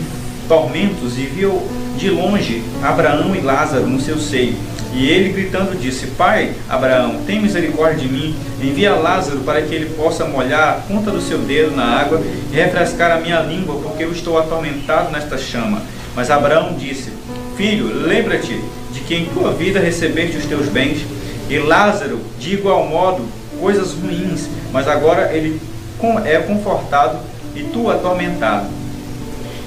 tormentos, 0.49 1.17
e 1.19 1.23
viu 1.23 1.63
de 1.97 2.11
longe 2.11 2.63
Abraão 2.83 3.35
e 3.35 3.41
Lázaro 3.41 3.87
no 3.87 4.01
seu 4.01 4.19
seio. 4.19 4.57
E 4.93 5.09
ele 5.09 5.33
gritando 5.33 5.79
disse: 5.79 6.09
Pai, 6.09 6.53
Abraão, 6.69 7.21
tem 7.27 7.41
misericórdia 7.41 7.99
de 7.99 8.09
mim, 8.09 8.35
envia 8.61 8.95
Lázaro 8.95 9.41
para 9.41 9.63
que 9.63 9.75
ele 9.75 9.95
possa 9.95 10.25
molhar 10.25 10.69
a 10.69 10.73
ponta 10.73 11.11
do 11.11 11.21
seu 11.21 11.39
dedo 11.39 11.77
na 11.77 11.85
água 11.85 12.21
e 12.53 12.57
refrescar 12.57 13.13
a 13.13 13.21
minha 13.21 13.41
língua, 13.41 13.81
porque 13.83 14.03
eu 14.03 14.13
estou 14.13 14.39
atormentado 14.39 15.13
nesta 15.13 15.39
chama. 15.39 15.83
Mas 16.17 16.31
Abraão 16.31 16.75
disse: 16.75 17.13
Filho, 17.57 17.87
lembra-te 18.07 18.59
de 18.93 19.01
que 19.01 19.15
em 19.15 19.27
tua 19.27 19.53
vida 19.53 19.79
recebeste 19.79 20.37
os 20.37 20.47
teus 20.47 20.67
bens, 20.67 21.05
e 21.49 21.59
Lázaro, 21.59 22.21
de 22.39 22.55
igual 22.55 22.87
modo, 22.87 23.25
coisas 23.61 23.93
ruins, 23.93 24.49
mas 24.73 24.89
agora 24.89 25.33
ele 25.33 25.61
é 26.25 26.39
confortado 26.39 27.19
e 27.55 27.63
tu 27.65 27.91
atormentado. 27.91 28.67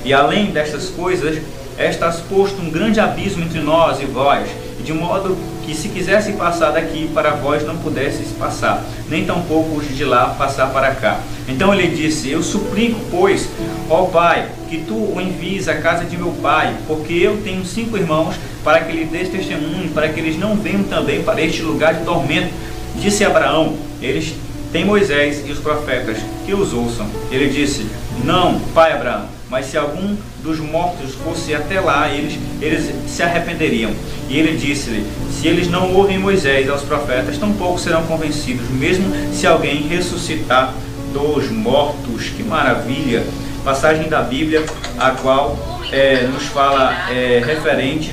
E 0.03 0.13
além 0.13 0.47
destas 0.47 0.89
coisas, 0.89 1.41
estás 1.77 2.17
posto 2.21 2.61
um 2.61 2.69
grande 2.69 2.99
abismo 2.99 3.43
entre 3.43 3.59
nós 3.59 4.01
e 4.01 4.05
vós 4.05 4.49
de 4.83 4.93
modo 4.93 5.37
que 5.65 5.73
se 5.73 5.87
quisesse 5.87 6.33
passar 6.33 6.71
daqui 6.71 7.09
para 7.13 7.31
vós 7.31 7.65
não 7.65 7.77
pudesseis 7.77 8.27
passar, 8.37 8.83
nem 9.09 9.25
tampouco 9.25 9.77
os 9.77 9.95
de 9.95 10.03
lá 10.03 10.35
passar 10.37 10.67
para 10.73 10.93
cá. 10.93 11.21
Então 11.47 11.73
ele 11.73 11.95
disse: 11.95 12.29
Eu 12.29 12.43
suplico, 12.43 12.99
pois, 13.09 13.47
ó 13.89 14.03
Pai, 14.05 14.49
que 14.69 14.79
tu 14.79 14.95
o 14.95 15.21
envies 15.21 15.69
à 15.69 15.75
casa 15.75 16.03
de 16.03 16.17
meu 16.17 16.31
pai, 16.41 16.75
porque 16.85 17.13
eu 17.13 17.41
tenho 17.43 17.65
cinco 17.65 17.97
irmãos, 17.97 18.35
para 18.63 18.81
que 18.81 18.91
lhe 18.91 19.05
dês 19.05 19.29
testemunho, 19.29 19.89
para 19.91 20.09
que 20.09 20.19
eles 20.19 20.37
não 20.37 20.55
venham 20.55 20.83
também 20.83 21.23
para 21.23 21.41
este 21.41 21.61
lugar 21.61 21.93
de 21.93 22.03
tormento. 22.03 22.53
Disse 22.95 23.23
Abraão: 23.23 23.77
Eles 24.01 24.35
têm 24.73 24.83
Moisés 24.83 25.41
e 25.45 25.51
os 25.51 25.59
profetas, 25.59 26.17
que 26.45 26.53
os 26.53 26.73
ouçam. 26.73 27.07
Ele 27.31 27.47
disse: 27.47 27.87
Não, 28.25 28.59
pai 28.73 28.91
Abraão 28.91 29.33
mas 29.53 29.67
se 29.67 29.77
algum 29.77 30.17
dos 30.41 30.59
mortos 30.59 31.13
fosse 31.23 31.53
até 31.53 31.79
lá, 31.79 32.09
eles, 32.09 32.39
eles 32.59 32.91
se 33.07 33.21
arrependeriam. 33.21 33.91
E 34.27 34.35
ele 34.35 34.57
disse-lhe: 34.57 35.05
Se 35.31 35.47
eles 35.47 35.67
não 35.67 35.93
ouvem 35.93 36.17
Moisés 36.17 36.67
aos 36.67 36.81
profetas, 36.81 37.37
tampouco 37.37 37.79
serão 37.79 38.01
convencidos, 38.07 38.67
mesmo 38.71 39.05
se 39.31 39.45
alguém 39.45 39.87
ressuscitar 39.87 40.73
dos 41.13 41.51
mortos. 41.51 42.29
Que 42.29 42.41
maravilha! 42.41 43.23
Passagem 43.63 44.09
da 44.09 44.23
Bíblia, 44.23 44.65
a 44.97 45.11
qual 45.11 45.55
é, 45.91 46.23
nos 46.23 46.45
fala 46.45 46.91
é, 47.11 47.39
referente 47.45 48.11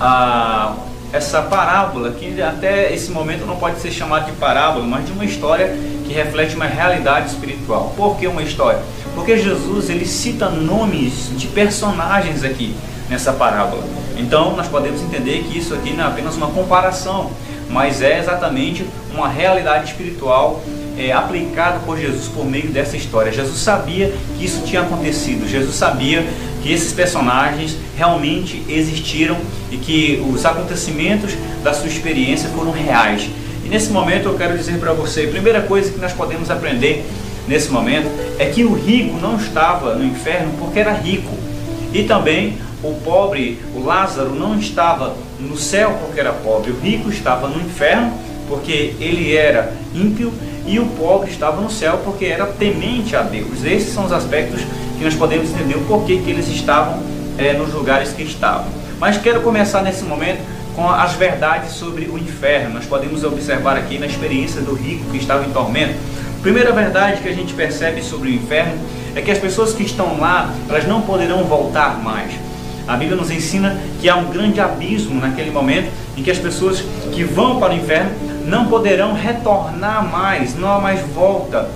a 0.00 0.76
essa 1.14 1.40
parábola, 1.42 2.10
que 2.10 2.42
até 2.42 2.92
esse 2.92 3.12
momento 3.12 3.46
não 3.46 3.54
pode 3.54 3.78
ser 3.78 3.92
chamada 3.92 4.24
de 4.24 4.32
parábola, 4.32 4.84
mas 4.84 5.06
de 5.06 5.12
uma 5.12 5.24
história 5.24 5.68
que 6.04 6.12
reflete 6.12 6.56
uma 6.56 6.66
realidade 6.66 7.28
espiritual. 7.30 7.94
Por 7.96 8.16
que 8.16 8.26
uma 8.26 8.42
história? 8.42 8.82
Porque 9.14 9.38
Jesus 9.38 9.88
ele 9.88 10.04
cita 10.04 10.50
nomes 10.50 11.30
de 11.36 11.46
personagens 11.46 12.42
aqui 12.42 12.74
nessa 13.08 13.32
parábola. 13.32 13.84
Então 14.16 14.56
nós 14.56 14.66
podemos 14.66 15.00
entender 15.02 15.44
que 15.44 15.56
isso 15.56 15.72
aqui 15.72 15.92
não 15.92 16.04
é 16.04 16.08
apenas 16.08 16.34
uma 16.34 16.48
comparação, 16.48 17.30
mas 17.70 18.02
é 18.02 18.18
exatamente 18.18 18.84
uma 19.14 19.28
realidade 19.28 19.90
espiritual 19.90 20.60
é, 20.98 21.12
aplicada 21.12 21.78
por 21.86 21.96
Jesus 21.96 22.26
por 22.26 22.44
meio 22.44 22.70
dessa 22.70 22.96
história. 22.96 23.30
Jesus 23.30 23.60
sabia 23.60 24.12
que 24.36 24.44
isso 24.44 24.62
tinha 24.64 24.82
acontecido, 24.82 25.48
Jesus 25.48 25.76
sabia 25.76 26.26
que 26.64 26.72
esses 26.72 26.94
personagens 26.94 27.76
realmente 27.94 28.64
existiram 28.66 29.36
e 29.70 29.76
que 29.76 30.24
os 30.32 30.46
acontecimentos 30.46 31.34
da 31.62 31.74
sua 31.74 31.88
experiência 31.88 32.48
foram 32.48 32.70
reais. 32.70 33.28
E 33.62 33.68
nesse 33.68 33.90
momento 33.90 34.30
eu 34.30 34.34
quero 34.34 34.56
dizer 34.56 34.78
para 34.78 34.94
você, 34.94 35.24
a 35.24 35.28
primeira 35.28 35.60
coisa 35.60 35.92
que 35.92 36.00
nós 36.00 36.14
podemos 36.14 36.50
aprender 36.50 37.04
nesse 37.46 37.68
momento 37.68 38.08
é 38.38 38.46
que 38.46 38.64
o 38.64 38.72
rico 38.72 39.18
não 39.20 39.36
estava 39.36 39.94
no 39.94 40.06
inferno 40.06 40.54
porque 40.58 40.78
era 40.78 40.92
rico. 40.94 41.36
E 41.92 42.04
também 42.04 42.56
o 42.82 42.94
pobre, 42.94 43.60
o 43.74 43.84
Lázaro, 43.84 44.34
não 44.34 44.58
estava 44.58 45.14
no 45.38 45.58
céu 45.58 45.98
porque 46.00 46.18
era 46.18 46.32
pobre. 46.32 46.70
O 46.70 46.80
rico 46.80 47.10
estava 47.10 47.46
no 47.46 47.60
inferno 47.60 48.10
porque 48.48 48.94
ele 48.98 49.36
era 49.36 49.74
ímpio 49.94 50.32
e 50.66 50.78
o 50.78 50.86
pobre 50.86 51.30
estava 51.30 51.60
no 51.60 51.70
céu 51.70 52.00
porque 52.02 52.24
era 52.24 52.46
temente 52.46 53.14
a 53.14 53.20
Deus. 53.20 53.62
Esses 53.62 53.92
são 53.92 54.06
os 54.06 54.12
aspectos 54.12 54.62
que 54.96 55.04
nós 55.04 55.14
podemos 55.14 55.50
entender 55.50 55.76
o 55.76 55.82
porquê 55.82 56.18
que 56.18 56.30
eles 56.30 56.48
estavam 56.48 57.02
é, 57.38 57.52
nos 57.52 57.72
lugares 57.72 58.12
que 58.12 58.22
estavam. 58.22 58.66
Mas 58.98 59.18
quero 59.18 59.40
começar 59.40 59.82
nesse 59.82 60.04
momento 60.04 60.40
com 60.74 60.88
as 60.88 61.12
verdades 61.14 61.72
sobre 61.72 62.06
o 62.06 62.18
inferno. 62.18 62.74
Nós 62.74 62.84
podemos 62.84 63.22
observar 63.24 63.76
aqui 63.76 63.98
na 63.98 64.06
experiência 64.06 64.60
do 64.60 64.74
rico 64.74 65.10
que 65.10 65.18
estava 65.18 65.44
em 65.44 65.50
tormento 65.50 65.94
Primeira 66.44 66.72
verdade 66.72 67.22
que 67.22 67.28
a 67.30 67.32
gente 67.32 67.54
percebe 67.54 68.02
sobre 68.02 68.28
o 68.28 68.34
inferno 68.34 68.74
é 69.16 69.22
que 69.22 69.30
as 69.30 69.38
pessoas 69.38 69.72
que 69.72 69.82
estão 69.82 70.20
lá, 70.20 70.52
elas 70.68 70.86
não 70.86 71.00
poderão 71.00 71.42
voltar 71.44 71.98
mais. 72.02 72.34
A 72.86 72.98
Bíblia 72.98 73.16
nos 73.16 73.30
ensina 73.30 73.80
que 73.98 74.10
há 74.10 74.16
um 74.16 74.26
grande 74.26 74.60
abismo 74.60 75.18
naquele 75.18 75.50
momento 75.50 75.90
em 76.14 76.22
que 76.22 76.30
as 76.30 76.36
pessoas 76.36 76.84
que 77.14 77.24
vão 77.24 77.58
para 77.58 77.72
o 77.72 77.76
inferno 77.78 78.10
não 78.44 78.66
poderão 78.66 79.14
retornar 79.14 80.06
mais, 80.06 80.54
não 80.54 80.70
há 80.70 80.78
mais 80.78 81.00
volta. 81.14 81.66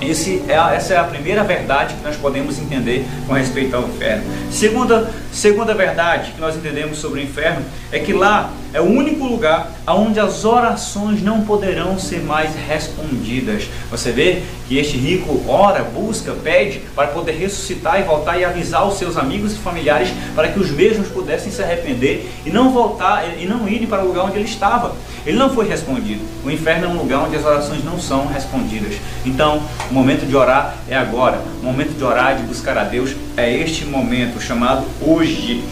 Esse 0.00 0.42
é, 0.48 0.54
essa 0.76 0.94
é 0.94 0.96
a 0.96 1.04
primeira 1.04 1.42
verdade 1.42 1.94
que 1.94 2.02
nós 2.02 2.16
podemos 2.16 2.58
entender 2.58 3.04
com 3.26 3.32
respeito 3.32 3.74
ao 3.74 3.82
inferno. 3.88 4.24
Segunda, 4.50 5.10
segunda 5.32 5.74
verdade 5.74 6.32
que 6.32 6.40
nós 6.40 6.56
entendemos 6.56 6.98
sobre 6.98 7.20
o 7.20 7.22
inferno 7.22 7.64
é 7.90 7.98
que 7.98 8.12
lá 8.12 8.52
é 8.72 8.80
o 8.80 8.84
único 8.84 9.24
lugar 9.24 9.72
onde 9.86 10.20
as 10.20 10.44
orações 10.44 11.22
não 11.22 11.42
poderão 11.42 11.98
ser 11.98 12.20
mais 12.20 12.50
respondidas. 12.68 13.68
Você 13.90 14.12
vê 14.12 14.42
que 14.68 14.76
este 14.76 14.96
rico 14.96 15.42
ora, 15.48 15.82
busca, 15.82 16.32
pede 16.32 16.80
para 16.94 17.08
poder 17.08 17.32
ressuscitar 17.32 17.98
e 17.98 18.02
voltar 18.02 18.38
e 18.38 18.44
avisar 18.44 18.86
os 18.86 18.98
seus 18.98 19.16
amigos 19.16 19.54
e 19.54 19.56
familiares 19.56 20.10
para 20.34 20.48
que 20.48 20.58
os 20.58 20.70
mesmos 20.70 21.08
pudessem 21.08 21.50
se 21.50 21.62
arrepender 21.62 22.30
e 22.44 22.50
não 22.50 22.70
voltar 22.70 23.24
e 23.38 23.46
não 23.46 23.66
irem 23.68 23.86
para 23.86 24.04
o 24.04 24.08
lugar 24.08 24.26
onde 24.26 24.36
ele 24.36 24.44
estava. 24.44 24.94
Ele 25.24 25.38
não 25.38 25.50
foi 25.50 25.66
respondido. 25.66 26.20
O 26.44 26.50
inferno 26.50 26.86
é 26.86 26.88
um 26.88 26.96
lugar 26.98 27.20
onde 27.20 27.36
as 27.36 27.44
orações 27.44 27.84
não 27.84 27.98
são 27.98 28.26
respondidas. 28.26 28.94
Então, 29.24 29.62
o 29.90 29.94
momento 29.94 30.26
de 30.26 30.36
orar 30.36 30.76
é 30.88 30.96
agora. 30.96 31.40
O 31.62 31.64
momento 31.64 31.96
de 31.96 32.04
orar, 32.04 32.36
de 32.36 32.42
buscar 32.42 32.76
a 32.78 32.84
Deus, 32.84 33.14
é 33.36 33.50
este 33.50 33.84
momento 33.84 34.40
chamado 34.40 34.84
hoje. 35.00 35.64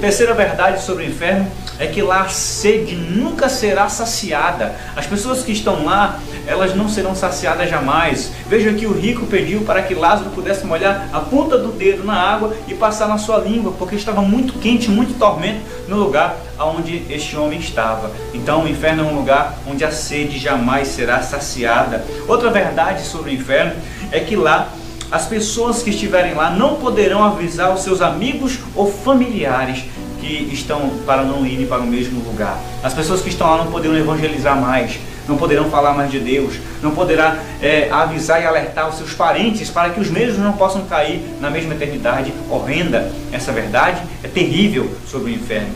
Terceira 0.00 0.34
verdade 0.34 0.82
sobre 0.82 1.04
o 1.04 1.06
inferno 1.06 1.46
é 1.78 1.86
que 1.86 2.02
lá 2.02 2.22
a 2.22 2.28
sede 2.28 2.94
nunca 2.94 3.48
será 3.48 3.88
saciada. 3.88 4.74
As 4.94 5.06
pessoas 5.06 5.42
que 5.42 5.52
estão 5.52 5.84
lá, 5.84 6.18
elas 6.46 6.74
não 6.74 6.88
serão 6.88 7.14
saciadas 7.14 7.68
jamais. 7.68 8.32
Veja 8.46 8.72
que 8.72 8.86
o 8.86 8.92
rico 8.92 9.26
pediu 9.26 9.62
para 9.62 9.82
que 9.82 9.94
Lázaro 9.94 10.30
pudesse 10.30 10.64
molhar 10.64 11.08
a 11.12 11.20
ponta 11.20 11.58
do 11.58 11.72
dedo 11.72 12.04
na 12.04 12.14
água 12.14 12.54
e 12.66 12.74
passar 12.74 13.08
na 13.08 13.18
sua 13.18 13.38
língua, 13.38 13.72
porque 13.78 13.94
estava 13.94 14.22
muito 14.22 14.54
quente, 14.58 14.90
muito 14.90 15.18
tormento 15.18 15.60
no 15.88 15.96
lugar 15.96 16.36
onde 16.58 17.02
este 17.10 17.36
homem 17.36 17.58
estava. 17.58 18.10
Então 18.32 18.64
o 18.64 18.68
inferno 18.68 19.04
é 19.04 19.06
um 19.06 19.16
lugar 19.16 19.58
onde 19.66 19.84
a 19.84 19.90
sede 19.90 20.38
jamais 20.38 20.88
será 20.88 21.22
saciada. 21.22 22.04
Outra 22.26 22.50
verdade 22.50 23.02
sobre 23.02 23.30
o 23.30 23.34
inferno 23.34 23.74
é 24.10 24.20
que 24.20 24.36
lá 24.36 24.70
as 25.10 25.26
pessoas 25.26 25.82
que 25.82 25.90
estiverem 25.90 26.34
lá 26.34 26.50
não 26.50 26.76
poderão 26.76 27.22
avisar 27.22 27.72
os 27.72 27.82
seus 27.82 28.00
amigos 28.00 28.58
ou 28.74 28.90
familiares 28.90 29.84
que 30.26 30.54
estão 30.54 30.90
para 31.06 31.22
não 31.22 31.46
irem 31.46 31.66
para 31.66 31.78
o 31.78 31.86
mesmo 31.86 32.20
lugar. 32.24 32.58
As 32.82 32.92
pessoas 32.92 33.20
que 33.20 33.28
estão 33.28 33.48
lá 33.48 33.58
não 33.58 33.70
poderão 33.70 33.96
evangelizar 33.96 34.60
mais, 34.60 34.98
não 35.28 35.36
poderão 35.36 35.70
falar 35.70 35.92
mais 35.92 36.10
de 36.10 36.18
Deus, 36.18 36.54
não 36.82 36.90
poderá 36.90 37.38
é, 37.62 37.88
avisar 37.90 38.42
e 38.42 38.46
alertar 38.46 38.88
os 38.88 38.96
seus 38.96 39.12
parentes 39.12 39.70
para 39.70 39.90
que 39.90 40.00
os 40.00 40.10
mesmos 40.10 40.38
não 40.38 40.52
possam 40.52 40.84
cair 40.86 41.22
na 41.40 41.50
mesma 41.50 41.74
eternidade 41.74 42.32
horrenda. 42.50 43.12
Essa 43.32 43.52
verdade 43.52 44.02
é 44.22 44.28
terrível 44.28 44.90
sobre 45.08 45.32
o 45.32 45.34
inferno. 45.34 45.70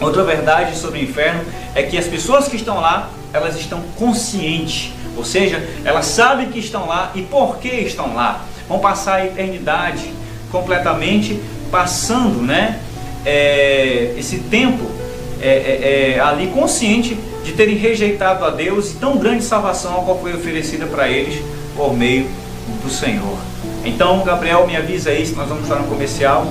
Outra 0.00 0.24
verdade 0.24 0.76
sobre 0.76 0.98
o 0.98 1.02
inferno 1.02 1.42
é 1.74 1.82
que 1.82 1.96
as 1.96 2.06
pessoas 2.06 2.48
que 2.48 2.56
estão 2.56 2.80
lá, 2.80 3.10
elas 3.32 3.56
estão 3.56 3.80
conscientes, 3.96 4.92
ou 5.16 5.24
seja, 5.24 5.64
elas 5.84 6.06
sabem 6.06 6.50
que 6.50 6.58
estão 6.58 6.86
lá 6.86 7.12
e 7.14 7.22
por 7.22 7.58
que 7.58 7.68
estão 7.68 8.14
lá. 8.14 8.44
Vão 8.68 8.78
passar 8.78 9.16
a 9.16 9.26
eternidade 9.26 10.10
completamente 10.50 11.40
passando, 11.70 12.40
né? 12.42 12.80
É, 13.24 14.14
esse 14.18 14.38
tempo 14.38 14.90
é, 15.40 15.48
é, 15.48 16.14
é, 16.16 16.20
ali 16.20 16.46
consciente 16.48 17.18
de 17.44 17.52
terem 17.52 17.76
rejeitado 17.76 18.44
a 18.44 18.50
Deus 18.50 18.92
e 18.92 18.94
tão 18.94 19.18
grande 19.18 19.44
salvação 19.44 20.00
a 20.00 20.02
qual 20.02 20.18
foi 20.18 20.34
oferecida 20.34 20.86
para 20.86 21.08
eles 21.08 21.42
por 21.76 21.94
meio 21.94 22.26
do 22.82 22.90
Senhor. 22.90 23.36
Então, 23.84 24.24
Gabriel, 24.24 24.66
me 24.66 24.76
avisa 24.76 25.10
aí 25.10 25.26
se 25.26 25.34
nós 25.34 25.48
vamos 25.48 25.64
estar 25.64 25.76
no 25.76 25.86
comercial. 25.86 26.46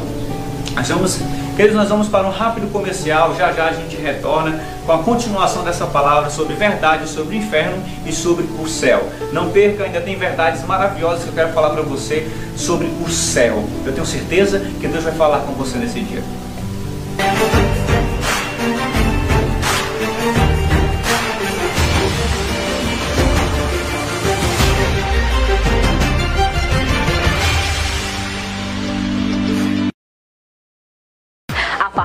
Nós 0.76 0.88
vamos, 0.88 1.20
queridos, 1.56 1.76
nós 1.76 1.90
vamos 1.90 2.08
para 2.08 2.28
um 2.28 2.30
rápido 2.30 2.72
comercial. 2.72 3.36
Já 3.36 3.52
já 3.52 3.70
a 3.70 3.74
gente 3.74 3.96
retorna 3.96 4.64
com 4.86 4.92
a 4.92 5.00
continuação 5.00 5.64
dessa 5.64 5.88
palavra 5.88 6.30
sobre 6.30 6.54
verdade, 6.54 7.08
sobre 7.08 7.36
o 7.36 7.40
inferno 7.40 7.84
e 8.06 8.12
sobre 8.12 8.46
o 8.62 8.68
céu. 8.68 9.10
Não 9.32 9.50
perca, 9.50 9.86
ainda 9.86 10.02
tem 10.02 10.16
verdades 10.16 10.64
maravilhosas 10.66 11.24
que 11.24 11.30
eu 11.30 11.34
quero 11.34 11.54
falar 11.54 11.72
para 11.72 11.82
você 11.82 12.28
sobre 12.56 12.88
o 13.04 13.10
céu. 13.10 13.64
Eu 13.84 13.94
tenho 13.94 14.06
certeza 14.06 14.60
que 14.80 14.88
Deus 14.88 15.04
vai 15.04 15.14
falar 15.14 15.40
com 15.40 15.54
você 15.54 15.80
nesse 15.80 16.00
dia. 16.00 16.22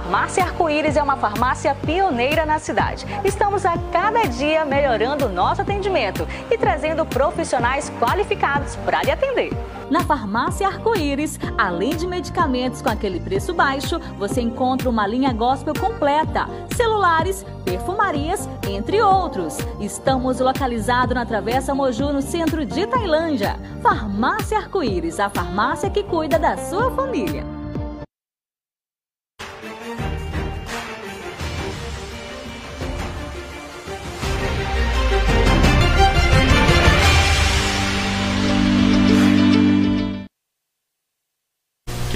Farmácia 0.08 0.42
Arco-Íris 0.42 0.96
é 0.96 1.02
uma 1.02 1.18
farmácia 1.18 1.74
pioneira 1.74 2.46
na 2.46 2.58
cidade. 2.58 3.04
Estamos 3.22 3.66
a 3.66 3.76
cada 3.92 4.22
dia 4.22 4.64
melhorando 4.64 5.28
nosso 5.28 5.60
atendimento 5.60 6.26
e 6.50 6.56
trazendo 6.56 7.04
profissionais 7.04 7.92
qualificados 8.00 8.74
para 8.86 9.02
lhe 9.02 9.10
atender. 9.10 9.52
Na 9.90 10.00
Farmácia 10.00 10.66
Arco-Íris, 10.66 11.38
além 11.58 11.94
de 11.94 12.06
medicamentos 12.06 12.80
com 12.80 12.88
aquele 12.88 13.20
preço 13.20 13.52
baixo, 13.52 14.00
você 14.18 14.40
encontra 14.40 14.88
uma 14.88 15.06
linha 15.06 15.30
gospel 15.30 15.74
completa, 15.78 16.48
celulares, 16.74 17.44
perfumarias, 17.62 18.48
entre 18.66 19.02
outros. 19.02 19.58
Estamos 19.78 20.40
localizados 20.40 21.14
na 21.14 21.26
Travessa 21.26 21.74
Moju, 21.74 22.14
no 22.14 22.22
centro 22.22 22.64
de 22.64 22.86
Tailândia. 22.86 23.60
Farmácia 23.82 24.56
Arco-Íris, 24.56 25.20
a 25.20 25.28
farmácia 25.28 25.90
que 25.90 26.02
cuida 26.02 26.38
da 26.38 26.56
sua 26.56 26.90
família. 26.92 27.57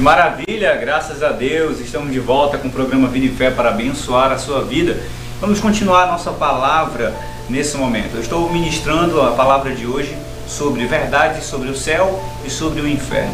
Que 0.03 0.05
maravilha, 0.05 0.75
graças 0.75 1.23
a 1.23 1.29
Deus, 1.29 1.79
estamos 1.79 2.11
de 2.11 2.19
volta 2.19 2.59
com 2.59 2.67
o 2.67 2.73
programa 2.73 3.07
Vida 3.07 3.27
e 3.27 3.29
Fé 3.29 3.53
para 3.53 3.69
abençoar 3.69 4.33
a 4.33 4.37
sua 4.37 4.65
vida. 4.65 4.97
Vamos 5.41 5.61
continuar 5.61 6.09
nossa 6.09 6.33
palavra 6.33 7.15
nesse 7.49 7.77
momento. 7.77 8.17
Eu 8.17 8.21
estou 8.21 8.51
ministrando 8.53 9.23
a 9.23 9.31
palavra 9.31 9.73
de 9.73 9.87
hoje 9.87 10.19
sobre 10.45 10.87
verdade, 10.87 11.45
sobre 11.45 11.69
o 11.69 11.77
céu 11.77 12.21
e 12.45 12.51
sobre 12.51 12.81
o 12.81 12.89
inferno. 12.89 13.33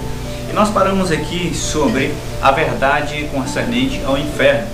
E 0.51 0.53
nós 0.53 0.69
paramos 0.69 1.11
aqui 1.11 1.55
sobre 1.55 2.13
a 2.43 2.51
verdade 2.51 3.27
concernente 3.33 4.03
ao 4.05 4.19
inferno. 4.19 4.69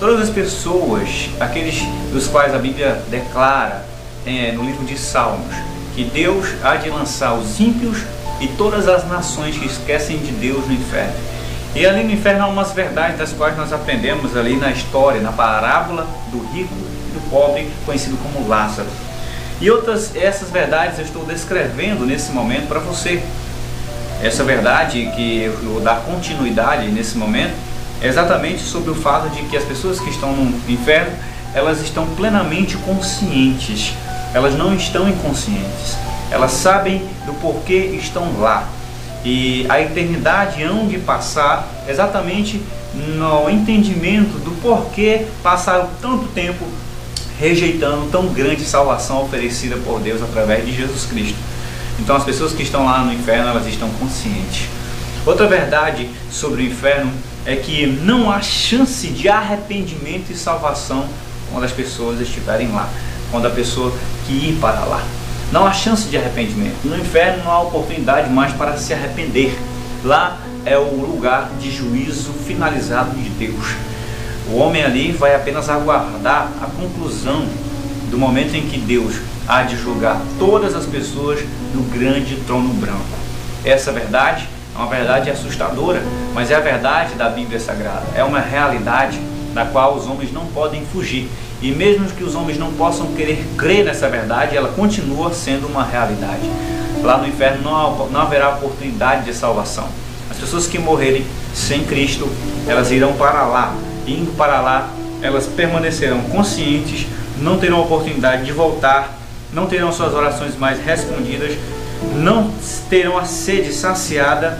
Todas 0.00 0.22
as 0.22 0.30
pessoas, 0.30 1.28
aqueles 1.38 1.82
dos 2.14 2.28
quais 2.28 2.54
a 2.54 2.58
Bíblia 2.58 3.02
declara 3.10 3.84
é, 4.24 4.52
no 4.52 4.64
livro 4.64 4.86
de 4.86 4.96
Salmos, 4.96 5.54
que 5.94 6.02
Deus 6.04 6.46
há 6.64 6.76
de 6.76 6.88
lançar 6.88 7.34
os 7.34 7.60
ímpios 7.60 7.98
e 8.40 8.48
todas 8.48 8.88
as 8.88 9.08
nações 9.08 9.56
que 9.56 9.66
esquecem 9.66 10.18
de 10.18 10.32
Deus 10.32 10.66
no 10.66 10.72
inferno. 10.72 11.14
E 11.74 11.84
ali 11.86 12.04
no 12.04 12.12
inferno 12.12 12.44
há 12.44 12.48
umas 12.48 12.72
verdades 12.72 13.18
das 13.18 13.32
quais 13.32 13.56
nós 13.56 13.72
aprendemos 13.72 14.36
ali 14.36 14.56
na 14.56 14.70
história, 14.70 15.20
na 15.20 15.32
parábola 15.32 16.06
do 16.30 16.38
rico 16.52 16.72
e 16.72 17.12
do 17.12 17.30
pobre, 17.30 17.70
conhecido 17.84 18.16
como 18.22 18.48
Lázaro. 18.48 18.88
E 19.60 19.70
outras 19.70 20.14
essas 20.14 20.50
verdades 20.50 20.98
eu 20.98 21.04
estou 21.04 21.24
descrevendo 21.24 22.04
nesse 22.04 22.32
momento 22.32 22.68
para 22.68 22.78
você. 22.78 23.22
Essa 24.22 24.42
verdade 24.44 25.10
que 25.14 25.42
eu 25.42 25.56
vou 25.72 25.80
dar 25.80 26.00
continuidade 26.00 26.88
nesse 26.88 27.18
momento 27.18 27.54
é 28.00 28.08
exatamente 28.08 28.62
sobre 28.62 28.90
o 28.90 28.94
fato 28.94 29.28
de 29.30 29.42
que 29.42 29.56
as 29.56 29.64
pessoas 29.64 30.00
que 30.00 30.10
estão 30.10 30.32
no 30.32 30.70
inferno, 30.70 31.12
elas 31.54 31.80
estão 31.80 32.06
plenamente 32.06 32.76
conscientes. 32.78 33.92
Elas 34.34 34.54
não 34.54 34.74
estão 34.74 35.08
inconscientes. 35.08 35.96
Elas 36.30 36.52
sabem 36.52 37.02
do 37.24 37.32
porquê 37.34 37.98
estão 38.00 38.40
lá. 38.40 38.68
E 39.24 39.66
a 39.68 39.80
eternidade 39.80 40.62
hão 40.62 40.86
de 40.86 40.98
passar 40.98 41.68
exatamente 41.88 42.62
no 42.94 43.50
entendimento 43.50 44.38
do 44.38 44.52
porquê 44.62 45.26
passaram 45.42 45.88
tanto 46.00 46.26
tempo 46.28 46.64
rejeitando 47.38 48.10
tão 48.10 48.28
grande 48.28 48.64
salvação 48.64 49.22
oferecida 49.22 49.76
por 49.76 50.00
Deus 50.00 50.22
através 50.22 50.64
de 50.64 50.74
Jesus 50.74 51.04
Cristo. 51.04 51.36
Então 51.98 52.16
as 52.16 52.24
pessoas 52.24 52.52
que 52.52 52.62
estão 52.62 52.84
lá 52.84 53.02
no 53.04 53.12
inferno, 53.12 53.48
elas 53.48 53.66
estão 53.66 53.88
conscientes. 53.90 54.68
Outra 55.24 55.46
verdade 55.46 56.08
sobre 56.30 56.62
o 56.62 56.66
inferno 56.66 57.12
é 57.44 57.56
que 57.56 57.86
não 57.86 58.30
há 58.30 58.40
chance 58.40 59.08
de 59.08 59.28
arrependimento 59.28 60.30
e 60.30 60.36
salvação 60.36 61.06
quando 61.50 61.64
as 61.64 61.72
pessoas 61.72 62.20
estiverem 62.20 62.68
lá, 62.72 62.88
quando 63.30 63.46
a 63.46 63.50
pessoa 63.50 63.92
que 64.26 64.32
ir 64.32 64.58
para 64.60 64.84
lá. 64.84 65.02
Não 65.52 65.64
há 65.64 65.72
chance 65.72 66.08
de 66.08 66.16
arrependimento. 66.16 66.84
No 66.84 66.96
inferno 66.96 67.44
não 67.44 67.52
há 67.52 67.60
oportunidade 67.62 68.28
mais 68.30 68.52
para 68.52 68.76
se 68.76 68.92
arrepender. 68.92 69.56
Lá 70.04 70.38
é 70.64 70.76
o 70.76 71.06
lugar 71.06 71.50
de 71.60 71.70
juízo 71.70 72.32
finalizado 72.32 73.10
de 73.10 73.28
Deus. 73.30 73.74
O 74.50 74.56
homem 74.56 74.84
ali 74.84 75.12
vai 75.12 75.34
apenas 75.34 75.68
aguardar 75.68 76.50
a 76.60 76.66
conclusão 76.66 77.46
do 78.10 78.18
momento 78.18 78.54
em 78.54 78.66
que 78.66 78.78
Deus 78.78 79.14
há 79.46 79.62
de 79.62 79.76
julgar 79.76 80.20
todas 80.38 80.74
as 80.74 80.84
pessoas 80.86 81.40
no 81.72 81.82
grande 81.84 82.36
trono 82.46 82.74
branco. 82.74 83.04
Essa 83.64 83.92
verdade 83.92 84.48
é 84.74 84.78
uma 84.78 84.88
verdade 84.88 85.30
assustadora, 85.30 86.02
mas 86.34 86.50
é 86.50 86.56
a 86.56 86.60
verdade 86.60 87.14
da 87.14 87.28
Bíblia 87.28 87.60
Sagrada. 87.60 88.06
É 88.14 88.22
uma 88.22 88.40
realidade 88.40 89.18
da 89.54 89.64
qual 89.64 89.94
os 89.94 90.06
homens 90.06 90.32
não 90.32 90.46
podem 90.46 90.84
fugir. 90.86 91.28
E 91.62 91.72
mesmo 91.72 92.06
que 92.08 92.22
os 92.22 92.34
homens 92.34 92.58
não 92.58 92.72
possam 92.72 93.06
querer 93.14 93.44
crer 93.56 93.84
nessa 93.84 94.08
verdade, 94.08 94.56
ela 94.56 94.68
continua 94.68 95.32
sendo 95.32 95.66
uma 95.66 95.84
realidade. 95.84 96.42
Lá 97.02 97.18
no 97.18 97.26
inferno 97.26 97.62
não, 97.62 98.08
não 98.08 98.20
haverá 98.20 98.50
oportunidade 98.50 99.24
de 99.24 99.34
salvação. 99.34 99.88
As 100.30 100.36
pessoas 100.36 100.66
que 100.66 100.78
morrerem 100.78 101.24
sem 101.54 101.84
Cristo, 101.84 102.28
elas 102.66 102.90
irão 102.90 103.14
para 103.14 103.44
lá. 103.44 103.74
Indo 104.06 104.36
para 104.36 104.60
lá, 104.60 104.90
elas 105.22 105.46
permanecerão 105.46 106.20
conscientes, 106.22 107.06
não 107.40 107.58
terão 107.58 107.80
oportunidade 107.80 108.44
de 108.44 108.52
voltar, 108.52 109.18
não 109.52 109.66
terão 109.66 109.90
suas 109.92 110.12
orações 110.12 110.56
mais 110.56 110.78
respondidas, 110.84 111.56
não 112.14 112.50
terão 112.90 113.16
a 113.16 113.24
sede 113.24 113.72
saciada, 113.72 114.58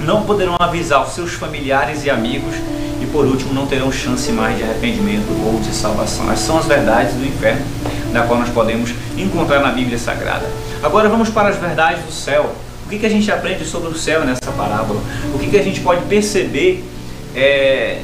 não 0.00 0.22
poderão 0.22 0.56
avisar 0.58 1.06
os 1.06 1.14
seus 1.14 1.34
familiares 1.34 2.04
e 2.04 2.10
amigos 2.10 2.54
e 3.00 3.06
por 3.06 3.24
último 3.24 3.54
não 3.54 3.66
terão 3.66 3.90
chance 3.90 4.30
mais 4.30 4.56
de 4.56 4.62
arrependimento 4.62 5.28
ou 5.46 5.58
de 5.60 5.74
salvação. 5.74 6.30
Essas 6.30 6.46
são 6.46 6.58
as 6.58 6.66
verdades 6.66 7.14
do 7.14 7.26
inferno, 7.26 7.64
da 8.12 8.22
qual 8.22 8.38
nós 8.38 8.50
podemos 8.50 8.90
encontrar 9.16 9.60
na 9.60 9.70
Bíblia 9.72 9.98
Sagrada. 9.98 10.46
Agora 10.82 11.08
vamos 11.08 11.28
para 11.30 11.48
as 11.48 11.56
verdades 11.56 12.04
do 12.04 12.12
céu. 12.12 12.54
O 12.84 12.88
que, 12.88 12.98
que 12.98 13.06
a 13.06 13.10
gente 13.10 13.30
aprende 13.30 13.64
sobre 13.64 13.88
o 13.88 13.94
céu 13.94 14.24
nessa 14.24 14.52
parábola? 14.56 15.00
O 15.34 15.38
que, 15.38 15.48
que 15.48 15.56
a 15.56 15.62
gente 15.62 15.80
pode 15.80 16.04
perceber 16.06 16.84
é, 17.34 18.02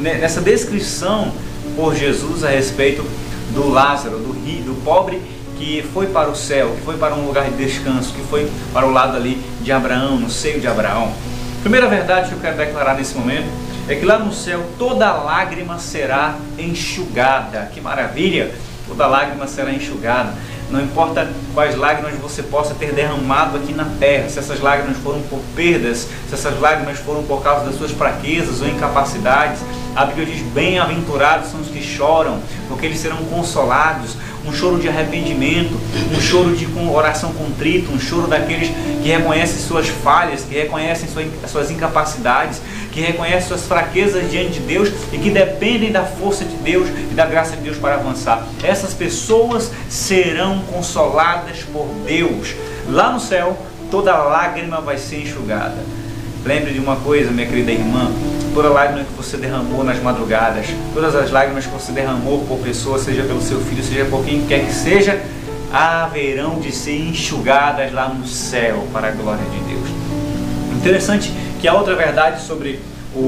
nessa 0.00 0.40
descrição 0.40 1.32
por 1.76 1.94
Jesus 1.94 2.44
a 2.44 2.48
respeito 2.48 3.04
do 3.54 3.68
Lázaro, 3.68 4.18
do, 4.18 4.32
rio, 4.32 4.62
do 4.62 4.74
pobre 4.84 5.20
que 5.56 5.84
foi 5.92 6.06
para 6.06 6.28
o 6.28 6.34
céu, 6.34 6.74
que 6.76 6.82
foi 6.82 6.96
para 6.96 7.14
um 7.14 7.26
lugar 7.26 7.44
de 7.50 7.56
descanso, 7.56 8.14
que 8.14 8.22
foi 8.22 8.50
para 8.72 8.86
o 8.86 8.90
lado 8.90 9.16
ali 9.16 9.40
de 9.60 9.70
Abraão, 9.70 10.18
no 10.18 10.30
seio 10.30 10.58
de 10.58 10.66
Abraão. 10.66 11.12
Primeira 11.60 11.86
verdade 11.86 12.30
que 12.30 12.34
eu 12.34 12.40
quero 12.40 12.56
declarar 12.56 12.94
nesse 12.94 13.14
momento 13.14 13.46
é 13.90 13.96
que 13.96 14.04
lá 14.04 14.20
no 14.20 14.32
céu 14.32 14.64
toda 14.78 15.12
lágrima 15.12 15.78
será 15.80 16.36
enxugada. 16.56 17.68
Que 17.74 17.80
maravilha! 17.80 18.54
Toda 18.86 19.06
lágrima 19.08 19.48
será 19.48 19.72
enxugada. 19.72 20.32
Não 20.70 20.80
importa 20.80 21.28
quais 21.52 21.76
lágrimas 21.76 22.14
você 22.20 22.40
possa 22.40 22.72
ter 22.74 22.92
derramado 22.92 23.56
aqui 23.56 23.72
na 23.72 23.86
terra, 23.98 24.28
se 24.28 24.38
essas 24.38 24.60
lágrimas 24.60 24.96
foram 24.98 25.20
por 25.22 25.40
perdas, 25.56 26.06
se 26.28 26.34
essas 26.34 26.60
lágrimas 26.60 26.98
foram 26.98 27.24
por 27.24 27.42
causa 27.42 27.66
das 27.66 27.74
suas 27.74 27.90
fraquezas 27.90 28.60
ou 28.60 28.68
incapacidades, 28.68 29.60
a 29.96 30.04
Bíblia 30.04 30.26
diz: 30.26 30.42
Bem-aventurados 30.52 31.50
são 31.50 31.60
os 31.60 31.66
que 31.66 31.82
choram, 31.82 32.40
porque 32.68 32.86
eles 32.86 33.00
serão 33.00 33.16
consolados 33.24 34.16
um 34.46 34.52
choro 34.52 34.78
de 34.78 34.88
arrependimento, 34.88 35.78
um 36.16 36.20
choro 36.20 36.54
de 36.54 36.66
oração 36.88 37.32
contrita, 37.32 37.90
um 37.92 37.98
choro 37.98 38.26
daqueles 38.26 38.70
que 39.02 39.08
reconhecem 39.08 39.58
suas 39.58 39.88
falhas, 39.88 40.42
que 40.42 40.54
reconhecem 40.54 41.08
suas 41.46 41.70
incapacidades, 41.70 42.60
que 42.90 43.00
reconhecem 43.00 43.48
suas 43.48 43.66
fraquezas 43.66 44.30
diante 44.30 44.54
de 44.54 44.60
Deus 44.60 44.90
e 45.12 45.18
que 45.18 45.30
dependem 45.30 45.92
da 45.92 46.04
força 46.04 46.44
de 46.44 46.56
Deus 46.56 46.88
e 46.88 47.14
da 47.14 47.24
graça 47.24 47.56
de 47.56 47.62
Deus 47.62 47.76
para 47.76 47.94
avançar. 47.94 48.46
Essas 48.62 48.92
pessoas 48.92 49.70
serão 49.88 50.60
consoladas 50.72 51.64
por 51.72 51.86
Deus. 52.06 52.54
Lá 52.88 53.12
no 53.12 53.20
céu, 53.20 53.56
toda 53.90 54.16
lágrima 54.16 54.80
vai 54.80 54.98
ser 54.98 55.22
enxugada. 55.22 55.76
Lembre 56.44 56.72
de 56.72 56.80
uma 56.80 56.96
coisa, 56.96 57.30
minha 57.30 57.46
querida 57.46 57.70
irmã, 57.70 58.10
toda 58.54 58.70
lágrima 58.70 59.04
que 59.04 59.12
você 59.12 59.36
derramou 59.36 59.84
nas 59.84 60.02
madrugadas, 60.02 60.66
todas 60.94 61.14
as 61.14 61.30
lágrimas 61.30 61.66
que 61.66 61.72
você 61.72 61.92
derramou 61.92 62.44
por 62.46 62.58
pessoa, 62.58 62.98
seja 62.98 63.22
pelo 63.22 63.42
seu 63.42 63.60
filho, 63.60 63.84
seja 63.84 64.06
por 64.06 64.24
quem 64.24 64.46
quer 64.46 64.64
que 64.64 64.72
seja, 64.72 65.20
haverão 65.70 66.58
de 66.58 66.72
ser 66.72 66.96
enxugadas 66.96 67.92
lá 67.92 68.08
no 68.08 68.26
céu 68.26 68.86
para 68.92 69.08
a 69.08 69.10
glória 69.10 69.44
de 69.44 69.60
Deus. 69.72 69.88
Interessante 70.74 71.30
que 71.60 71.68
a 71.68 71.74
outra 71.74 71.94
verdade 71.94 72.42
sobre 72.42 72.80
o, 73.14 73.18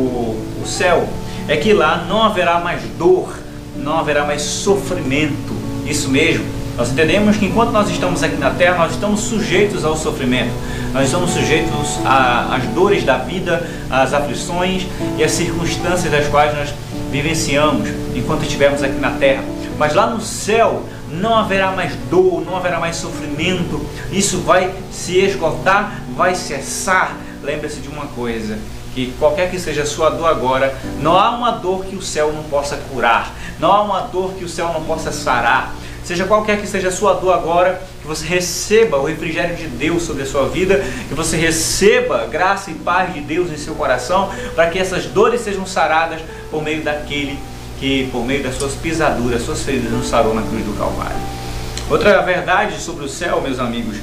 o 0.63 0.67
céu 0.67 1.09
é 1.49 1.57
que 1.57 1.73
lá 1.73 2.05
não 2.09 2.23
haverá 2.23 2.59
mais 2.59 2.83
dor, 2.99 3.37
não 3.77 3.99
haverá 3.99 4.25
mais 4.25 4.43
sofrimento. 4.43 5.53
Isso 5.87 6.09
mesmo, 6.09 6.45
nós 6.77 6.91
entendemos 6.91 7.37
que 7.37 7.45
enquanto 7.45 7.71
nós 7.71 7.91
estamos 7.91 8.23
aqui 8.23 8.37
na 8.37 8.51
terra, 8.51 8.79
nós 8.79 8.93
estamos 8.93 9.21
sujeitos 9.21 9.85
ao 9.85 9.97
sofrimento, 9.97 10.53
nós 10.95 11.07
estamos 11.07 11.31
sujeitos 11.31 11.99
às 12.05 12.63
dores 12.75 13.05
da 13.05 13.19
vida, 13.19 13.69
às 13.91 14.15
aflições 14.15 14.87
e 15.19 15.25
às 15.25 15.33
circunstâncias 15.33 16.11
das 16.11 16.29
quais 16.29 16.57
nós 16.57 16.73
vivenciamos 17.11 17.89
enquanto 18.15 18.43
estivermos 18.43 18.83
aqui 18.83 18.99
na 18.99 19.11
terra. 19.11 19.43
Mas 19.79 19.95
lá 19.95 20.07
no 20.07 20.21
céu 20.21 20.85
não 21.11 21.37
haverá 21.37 21.73
mais 21.73 21.95
dor, 22.09 22.43
não 22.45 22.57
haverá 22.57 22.81
mais 22.81 22.97
sofrimento, 22.97 23.85
isso 24.11 24.39
vai 24.39 24.73
se 24.91 25.19
esgotar, 25.19 26.01
vai 26.17 26.35
cessar. 26.35 27.17
Lembre-se 27.43 27.81
de 27.81 27.89
uma 27.89 28.07
coisa: 28.07 28.59
que 28.95 29.13
qualquer 29.19 29.51
que 29.51 29.59
seja 29.59 29.83
a 29.83 29.87
sua 29.87 30.11
dor 30.11 30.27
agora, 30.27 30.77
não 31.01 31.19
há 31.19 31.31
uma 31.31 31.53
dor 31.53 31.85
que 31.85 31.97
o 31.97 32.03
céu 32.03 32.33
não 32.33 32.45
possa 32.45 32.77
curar, 32.93 33.35
não 33.59 33.73
há 33.73 33.83
uma 33.83 34.01
dor 34.03 34.35
que 34.35 34.45
o 34.45 34.49
céu 34.49 34.73
não 34.73 34.85
possa 34.85 35.11
sarar 35.11 35.75
seja 36.05 36.25
qualquer 36.25 36.61
que 36.61 36.67
seja 36.67 36.89
a 36.89 36.93
sua 36.93 37.15
dor 37.15 37.33
agora, 37.33 37.81
que 38.01 38.07
você 38.07 38.27
receba 38.27 38.99
o 38.99 39.05
refrigério 39.05 39.57
de 39.57 39.67
Deus 39.67 40.03
sobre 40.03 40.23
a 40.23 40.27
sua 40.27 40.49
vida, 40.49 40.85
que 41.09 41.15
você 41.15 41.37
receba 41.37 42.27
graça 42.27 42.71
e 42.71 42.75
paz 42.75 43.15
de 43.15 43.21
Deus 43.21 43.51
em 43.51 43.57
seu 43.57 43.75
coração, 43.75 44.31
para 44.55 44.69
que 44.69 44.79
essas 44.79 45.07
dores 45.07 45.41
sejam 45.41 45.65
saradas 45.65 46.21
por 46.51 46.63
meio 46.63 46.83
daquele 46.83 47.39
que, 47.79 48.09
por 48.13 48.25
meio 48.25 48.43
das 48.43 48.57
suas 48.57 48.75
pisaduras, 48.75 49.43
suas 49.43 49.63
feridas, 49.63 49.91
nos 49.91 50.09
sarou 50.09 50.35
na 50.35 50.43
cruz 50.43 50.65
do 50.65 50.77
Calvário. 50.79 51.17
Outra 51.91 52.21
verdade 52.23 52.81
sobre 52.81 53.05
o 53.05 53.09
céu, 53.09 53.41
meus 53.41 53.59
amigos, 53.59 53.97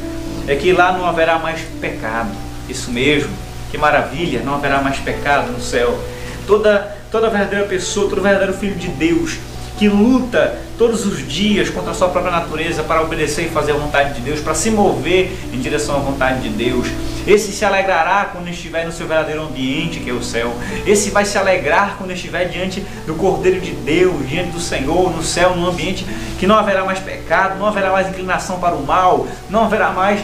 é 0.48 0.56
que 0.56 0.72
lá 0.74 0.92
não 0.92 1.06
haverá 1.06 1.40
mais 1.40 1.62
pecado. 1.80 2.32
Isso 2.70 2.92
mesmo, 2.92 3.32
que 3.72 3.78
maravilha, 3.78 4.42
não 4.42 4.56
haverá 4.56 4.82
mais 4.82 4.98
pecado 5.00 5.52
no 5.52 5.62
céu. 5.62 6.00
Toda, 6.46 6.98
toda 7.12 7.30
verdadeira 7.30 7.66
pessoa, 7.66 8.10
todo 8.10 8.22
verdadeiro 8.22 8.54
filho 8.54 8.76
de 8.76 8.88
Deus 8.88 9.38
que 9.80 9.88
luta 9.88 10.60
todos 10.78 11.06
os 11.06 11.26
dias 11.26 11.70
contra 11.70 11.92
a 11.92 11.94
sua 11.94 12.10
própria 12.10 12.34
natureza 12.34 12.84
para 12.84 13.02
obedecer 13.02 13.46
e 13.46 13.50
fazer 13.50 13.72
a 13.72 13.76
vontade 13.76 14.14
de 14.16 14.20
Deus, 14.20 14.42
para 14.42 14.54
se 14.54 14.70
mover 14.70 15.32
em 15.54 15.60
direção 15.60 15.96
à 15.96 16.00
vontade 16.00 16.42
de 16.42 16.50
Deus. 16.50 16.88
Esse 17.26 17.54
se 17.54 17.64
alegrará 17.64 18.26
quando 18.26 18.50
estiver 18.50 18.86
no 18.86 18.92
seu 18.92 19.08
verdadeiro 19.08 19.42
ambiente, 19.42 20.02
que 20.02 20.10
é 20.10 20.14
o 20.14 20.22
céu. 20.22 20.54
Esse 20.86 21.12
vai 21.12 21.24
se 21.24 21.38
alegrar 21.38 21.96
quando 21.98 22.12
estiver 22.12 22.50
diante 22.50 22.82
do 23.08 23.16
Cordeiro 23.16 23.62
de 23.62 23.72
Deus, 23.72 24.28
diante 24.28 24.52
do 24.52 24.60
Senhor, 24.60 25.16
no 25.16 25.24
céu, 25.24 25.56
num 25.56 25.66
ambiente 25.66 26.06
que 26.38 26.46
não 26.46 26.58
haverá 26.58 26.84
mais 26.84 27.00
pecado, 27.00 27.58
não 27.58 27.66
haverá 27.66 27.90
mais 27.90 28.10
inclinação 28.10 28.60
para 28.60 28.76
o 28.76 28.86
mal, 28.86 29.28
não 29.50 29.64
haverá 29.64 29.92
mais 29.92 30.20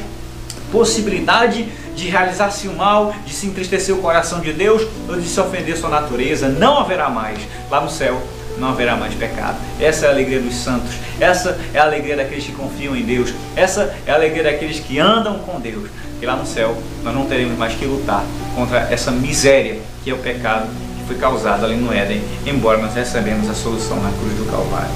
possibilidade 0.70 1.64
de 1.64 1.85
realizar-se 2.04 2.68
o 2.68 2.76
mal, 2.76 3.14
de 3.26 3.34
se 3.34 3.48
entristecer 3.48 3.96
o 3.96 4.02
coração 4.02 4.40
de 4.40 4.54
Deus 4.54 4.86
ou 5.08 5.16
de 5.16 5.28
se 5.28 5.40
ofender 5.40 5.78
sua 5.78 5.90
natureza. 5.90 6.50
Não 6.50 6.80
haverá 6.80 7.10
mais 7.10 7.40
lá 7.70 7.82
no 7.82 7.90
céu 7.90 8.22
não 8.58 8.70
haverá 8.70 8.96
mais 8.96 9.14
pecado. 9.14 9.58
Essa 9.82 10.06
é 10.06 10.08
a 10.08 10.12
alegria 10.12 10.40
dos 10.40 10.56
santos. 10.56 10.94
Essa 11.20 11.60
é 11.74 11.80
a 11.80 11.84
alegria 11.84 12.16
daqueles 12.16 12.46
que 12.46 12.54
confiam 12.54 12.96
em 12.96 13.04
Deus. 13.04 13.34
Essa 13.54 13.94
é 14.06 14.12
a 14.12 14.16
alegria 14.16 14.44
daqueles 14.44 14.80
que 14.80 14.98
andam 14.98 15.40
com 15.40 15.60
Deus. 15.60 15.90
E 16.22 16.26
lá 16.26 16.36
no 16.36 16.46
céu 16.46 16.78
nós 17.04 17.14
não 17.14 17.26
teremos 17.26 17.58
mais 17.58 17.74
que 17.74 17.86
lutar 17.86 18.24
contra 18.56 18.80
essa 18.90 19.12
miséria 19.12 19.80
que 20.04 20.12
é 20.12 20.14
o 20.14 20.20
pecado 20.20 20.68
que 21.00 21.08
foi 21.08 21.18
causado 21.18 21.66
ali 21.66 21.76
no 21.76 21.92
Éden, 21.92 22.22
embora 22.46 22.78
nós 22.78 22.94
recebemos 22.94 23.50
a 23.50 23.56
solução 23.56 24.02
na 24.02 24.12
cruz 24.12 24.34
do 24.38 24.46
Calvário. 24.46 24.92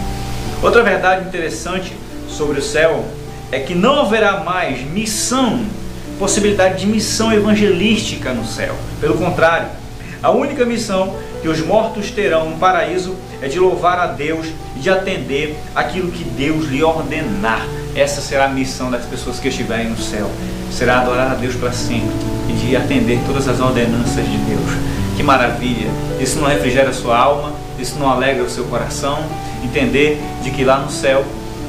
Outra 0.62 0.84
verdade 0.84 1.28
interessante 1.28 1.94
sobre 2.30 2.60
o 2.60 2.62
céu 2.62 3.04
é 3.52 3.60
que 3.60 3.74
não 3.74 4.02
haverá 4.02 4.44
mais 4.44 4.82
missão, 4.82 5.66
possibilidade 6.20 6.82
de 6.82 6.86
missão 6.86 7.32
evangelística 7.32 8.34
no 8.34 8.46
céu. 8.46 8.76
Pelo 9.00 9.18
contrário, 9.18 9.70
a 10.22 10.30
única 10.30 10.66
missão 10.66 11.16
que 11.42 11.48
os 11.48 11.62
mortos 11.66 12.12
terão 12.12 12.50
no 12.50 12.58
paraíso 12.58 13.16
é 13.42 13.48
de 13.48 13.58
louvar 13.58 13.98
a 13.98 14.08
Deus 14.08 14.48
e 14.76 14.80
de 14.80 14.90
atender 14.90 15.58
aquilo 15.74 16.12
que 16.12 16.26
Deus 16.26 16.66
lhe 16.66 16.84
ordenar. 16.84 17.66
Essa 17.96 18.20
será 18.20 18.46
a 18.46 18.50
missão 18.50 18.92
das 18.92 19.06
pessoas 19.06 19.40
que 19.40 19.48
estiverem 19.48 19.90
no 19.90 19.98
céu. 19.98 20.30
Será 20.70 21.00
adorar 21.00 21.32
a 21.32 21.36
Deus 21.36 21.56
para 21.56 21.72
sempre 21.72 22.12
e 22.50 22.54
de 22.54 22.76
atender 22.76 23.20
todas 23.26 23.48
as 23.48 23.62
ordenanças 23.62 24.26
de 24.30 24.38
Deus. 24.40 24.72
Que 25.16 25.24
maravilha! 25.24 25.90
Isso 26.20 26.38
não 26.40 26.50
refrigera 26.50 26.90
a 26.90 26.94
sua 26.94 27.18
alma, 27.18 27.54
isso 27.80 27.98
não 27.98 28.10
alegra 28.10 28.44
o 28.44 28.50
seu 28.50 28.66
coração. 28.66 29.20
Entender 29.64 30.22
de 30.44 30.52
que 30.52 30.66
lá 30.66 30.80
no 30.80 30.92
céu 30.92 31.24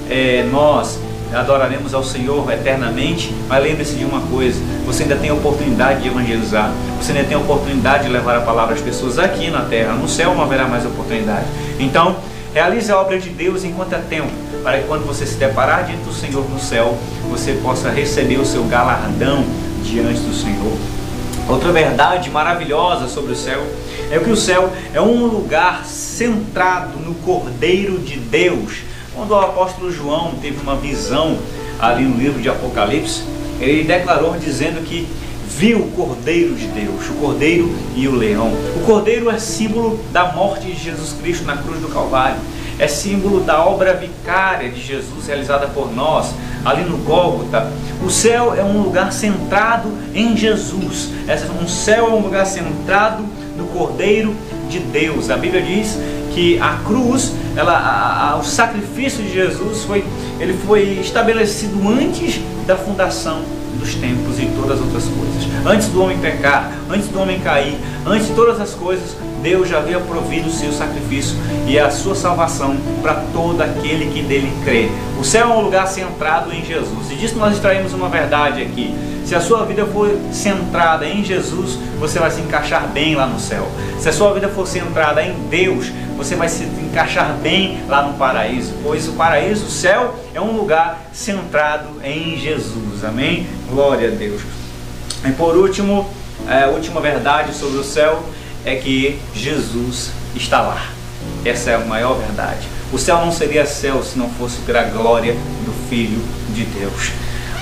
é, 0.08 0.44
nós 0.50 0.98
adoraremos 1.32 1.94
ao 1.94 2.02
Senhor 2.02 2.50
eternamente, 2.52 3.34
mas 3.48 3.62
lembre-se 3.62 3.94
de 3.94 4.04
uma 4.04 4.20
coisa: 4.22 4.60
você 4.84 5.04
ainda 5.04 5.16
tem 5.16 5.30
a 5.30 5.34
oportunidade 5.34 6.02
de 6.02 6.08
evangelizar, 6.08 6.72
você 7.00 7.12
ainda 7.12 7.24
tem 7.24 7.36
a 7.36 7.40
oportunidade 7.40 8.04
de 8.04 8.10
levar 8.10 8.36
a 8.36 8.40
palavra 8.40 8.74
às 8.74 8.80
pessoas 8.80 9.18
aqui 9.18 9.50
na 9.50 9.62
terra, 9.62 9.92
no 9.92 10.08
céu 10.08 10.34
não 10.34 10.42
haverá 10.42 10.66
mais 10.66 10.84
oportunidade. 10.84 11.46
Então, 11.78 12.16
realize 12.52 12.90
a 12.90 12.98
obra 12.98 13.18
de 13.18 13.30
Deus 13.30 13.64
enquanto 13.64 13.94
é 13.94 13.98
tempo, 13.98 14.30
para 14.62 14.78
que 14.78 14.86
quando 14.86 15.06
você 15.06 15.24
se 15.24 15.36
deparar 15.36 15.84
diante 15.84 16.02
do 16.02 16.12
Senhor 16.12 16.48
no 16.48 16.58
céu, 16.58 16.96
você 17.28 17.52
possa 17.62 17.90
receber 17.90 18.38
o 18.38 18.44
seu 18.44 18.64
galardão 18.64 19.44
diante 19.84 20.20
do 20.20 20.34
Senhor. 20.34 20.76
Outra 21.48 21.72
verdade 21.72 22.30
maravilhosa 22.30 23.08
sobre 23.08 23.32
o 23.32 23.36
céu 23.36 23.60
é 24.10 24.18
que 24.18 24.30
o 24.30 24.36
céu 24.36 24.72
é 24.92 25.00
um 25.00 25.26
lugar 25.26 25.84
centrado 25.84 26.98
no 26.98 27.14
Cordeiro 27.14 27.98
de 27.98 28.18
Deus 28.18 28.89
quando 29.20 29.32
o 29.32 29.38
apóstolo 29.38 29.92
João 29.92 30.32
teve 30.40 30.62
uma 30.62 30.76
visão 30.76 31.36
ali 31.78 32.04
no 32.04 32.16
livro 32.16 32.40
de 32.40 32.48
Apocalipse, 32.48 33.22
ele 33.60 33.84
declarou 33.84 34.34
dizendo 34.38 34.82
que 34.82 35.06
viu 35.46 35.80
o 35.80 35.90
Cordeiro 35.90 36.54
de 36.54 36.66
Deus, 36.68 37.06
o 37.10 37.14
Cordeiro 37.20 37.70
e 37.94 38.08
o 38.08 38.14
leão. 38.14 38.50
O 38.76 38.86
Cordeiro 38.86 39.28
é 39.28 39.38
símbolo 39.38 40.00
da 40.10 40.32
morte 40.32 40.68
de 40.68 40.74
Jesus 40.74 41.12
Cristo 41.12 41.44
na 41.44 41.58
cruz 41.58 41.80
do 41.80 41.88
Calvário. 41.88 42.38
É 42.78 42.88
símbolo 42.88 43.40
da 43.40 43.62
obra 43.62 43.92
vicária 43.92 44.70
de 44.70 44.80
Jesus 44.80 45.26
realizada 45.26 45.66
por 45.66 45.94
nós 45.94 46.32
ali 46.64 46.82
no 46.84 46.96
Gólgota. 46.98 47.70
O 48.02 48.08
céu 48.08 48.54
é 48.54 48.64
um 48.64 48.80
lugar 48.80 49.12
centrado 49.12 49.92
em 50.14 50.34
Jesus. 50.34 51.10
Um 51.62 51.68
céu 51.68 52.06
é 52.06 52.10
um 52.10 52.20
lugar 52.20 52.46
centrado 52.46 53.22
no 53.54 53.66
Cordeiro 53.66 54.34
de 54.70 54.78
Deus. 54.78 55.28
A 55.28 55.36
Bíblia 55.36 55.60
diz 55.60 55.98
que 56.34 56.58
a 56.60 56.78
cruz, 56.84 57.32
ela, 57.56 57.72
a, 57.72 58.30
a, 58.30 58.36
o 58.36 58.44
sacrifício 58.44 59.22
de 59.22 59.32
Jesus 59.32 59.84
foi, 59.84 60.04
ele 60.38 60.54
foi 60.66 60.98
estabelecido 61.00 61.76
antes 61.88 62.40
da 62.66 62.76
fundação 62.76 63.42
dos 63.78 63.94
tempos 63.94 64.38
e 64.38 64.46
todas 64.56 64.78
as 64.78 64.80
outras 64.80 65.04
coisas. 65.04 65.66
Antes 65.66 65.88
do 65.88 66.02
homem 66.02 66.18
pecar, 66.18 66.70
antes 66.88 67.08
do 67.08 67.20
homem 67.20 67.40
cair, 67.40 67.76
antes 68.06 68.28
de 68.28 68.34
todas 68.34 68.60
as 68.60 68.74
coisas, 68.74 69.16
Deus 69.42 69.68
já 69.68 69.78
havia 69.78 69.98
provido 69.98 70.48
o 70.48 70.52
seu 70.52 70.70
sacrifício 70.72 71.34
e 71.66 71.78
a 71.78 71.90
sua 71.90 72.14
salvação 72.14 72.76
para 73.00 73.14
todo 73.32 73.60
aquele 73.62 74.12
que 74.12 74.22
dele 74.22 74.52
crê. 74.64 74.90
O 75.18 75.24
céu 75.24 75.50
é 75.50 75.54
um 75.54 75.62
lugar 75.62 75.86
centrado 75.86 76.52
em 76.52 76.64
Jesus. 76.64 77.10
E 77.10 77.14
disso 77.14 77.36
nós 77.36 77.54
extraímos 77.54 77.92
uma 77.92 78.08
verdade 78.08 78.62
aqui. 78.62 78.94
Se 79.24 79.34
a 79.34 79.40
sua 79.40 79.64
vida 79.64 79.86
for 79.86 80.10
centrada 80.32 81.06
em 81.06 81.24
Jesus, 81.24 81.78
você 81.98 82.18
vai 82.18 82.30
se 82.30 82.40
encaixar 82.40 82.88
bem 82.88 83.14
lá 83.14 83.26
no 83.26 83.38
céu. 83.38 83.66
Se 83.98 84.08
a 84.08 84.12
sua 84.12 84.34
vida 84.34 84.48
for 84.48 84.66
centrada 84.66 85.22
em 85.22 85.34
Deus, 85.48 85.90
você 86.20 86.36
vai 86.36 86.50
se 86.50 86.64
encaixar 86.64 87.32
bem 87.38 87.82
lá 87.88 88.02
no 88.02 88.18
paraíso, 88.18 88.74
pois 88.82 89.08
o 89.08 89.12
paraíso, 89.12 89.64
o 89.64 89.70
céu, 89.70 90.14
é 90.34 90.40
um 90.40 90.54
lugar 90.54 91.00
centrado 91.14 91.88
em 92.04 92.38
Jesus. 92.38 93.02
Amém? 93.02 93.46
Glória 93.70 94.08
a 94.08 94.10
Deus. 94.10 94.42
E 95.24 95.32
por 95.32 95.56
último, 95.56 96.06
a 96.46 96.66
última 96.66 97.00
verdade 97.00 97.54
sobre 97.54 97.78
o 97.78 97.82
céu 97.82 98.22
é 98.66 98.74
que 98.74 99.18
Jesus 99.34 100.10
está 100.36 100.60
lá. 100.60 100.90
Essa 101.42 101.70
é 101.70 101.74
a 101.76 101.78
maior 101.78 102.18
verdade. 102.18 102.68
O 102.92 102.98
céu 102.98 103.24
não 103.24 103.32
seria 103.32 103.64
céu 103.64 104.02
se 104.02 104.18
não 104.18 104.28
fosse 104.28 104.58
pela 104.58 104.82
glória 104.82 105.32
do 105.32 105.88
Filho 105.88 106.20
de 106.50 106.64
Deus. 106.64 107.12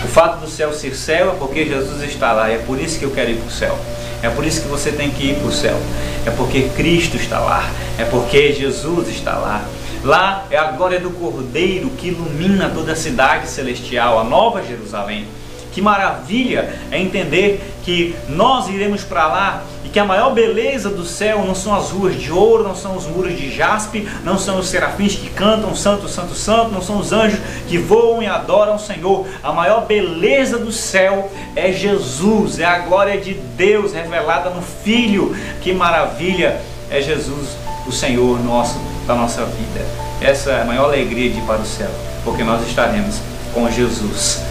O 0.04 0.06
fato 0.06 0.40
do 0.40 0.48
céu 0.48 0.72
ser 0.72 0.94
céu 0.94 1.32
é 1.32 1.36
porque 1.38 1.64
Jesus 1.64 2.02
está 2.02 2.32
lá. 2.32 2.48
É 2.48 2.58
por 2.58 2.80
isso 2.80 2.98
que 2.98 3.04
eu 3.04 3.10
quero 3.10 3.30
ir 3.30 3.36
para 3.36 3.48
o 3.48 3.50
céu. 3.50 3.76
É 4.22 4.28
por 4.28 4.44
isso 4.44 4.62
que 4.62 4.68
você 4.68 4.92
tem 4.92 5.10
que 5.10 5.30
ir 5.30 5.34
para 5.36 5.48
o 5.48 5.52
céu. 5.52 5.76
É 6.24 6.30
porque 6.30 6.68
Cristo 6.76 7.16
está 7.16 7.40
lá. 7.40 7.68
É 7.98 8.04
porque 8.04 8.52
Jesus 8.52 9.08
está 9.08 9.36
lá. 9.36 9.64
Lá 10.04 10.46
é 10.50 10.56
a 10.56 10.70
glória 10.70 11.00
do 11.00 11.10
Cordeiro 11.10 11.90
que 11.90 12.08
ilumina 12.08 12.70
toda 12.70 12.92
a 12.92 12.96
cidade 12.96 13.48
celestial, 13.48 14.20
a 14.20 14.24
nova 14.24 14.62
Jerusalém. 14.62 15.26
Que 15.72 15.82
maravilha 15.82 16.72
é 16.90 16.98
entender 16.98 17.60
que 17.84 18.14
nós 18.28 18.68
iremos 18.68 19.02
para 19.02 19.26
lá 19.26 19.64
que 19.98 20.02
a 20.02 20.04
maior 20.04 20.32
beleza 20.32 20.90
do 20.90 21.04
céu 21.04 21.44
não 21.44 21.56
são 21.56 21.74
as 21.74 21.90
ruas 21.90 22.14
de 22.14 22.30
ouro, 22.30 22.62
não 22.62 22.76
são 22.76 22.94
os 22.94 23.04
muros 23.04 23.36
de 23.36 23.50
jaspe, 23.50 24.08
não 24.22 24.38
são 24.38 24.60
os 24.60 24.68
serafins 24.68 25.16
que 25.16 25.28
cantam 25.28 25.74
santo, 25.74 26.08
santo, 26.08 26.36
santo, 26.36 26.70
não 26.70 26.80
são 26.80 27.00
os 27.00 27.12
anjos 27.12 27.40
que 27.66 27.78
voam 27.78 28.22
e 28.22 28.26
adoram 28.28 28.76
o 28.76 28.78
Senhor. 28.78 29.26
A 29.42 29.52
maior 29.52 29.86
beleza 29.86 30.56
do 30.56 30.70
céu 30.70 31.28
é 31.56 31.72
Jesus, 31.72 32.60
é 32.60 32.64
a 32.64 32.78
glória 32.78 33.20
de 33.20 33.34
Deus 33.34 33.92
revelada 33.92 34.50
no 34.50 34.62
Filho. 34.62 35.34
Que 35.60 35.72
maravilha 35.72 36.60
é 36.88 37.02
Jesus, 37.02 37.56
o 37.84 37.90
Senhor 37.90 38.38
nosso, 38.44 38.78
da 39.04 39.16
nossa 39.16 39.44
vida. 39.46 39.84
Essa 40.20 40.52
é 40.52 40.62
a 40.62 40.64
maior 40.64 40.84
alegria 40.84 41.28
de 41.28 41.38
ir 41.38 41.42
para 41.42 41.60
o 41.60 41.66
céu, 41.66 41.90
porque 42.22 42.44
nós 42.44 42.64
estaremos 42.68 43.16
com 43.52 43.68
Jesus. 43.68 44.42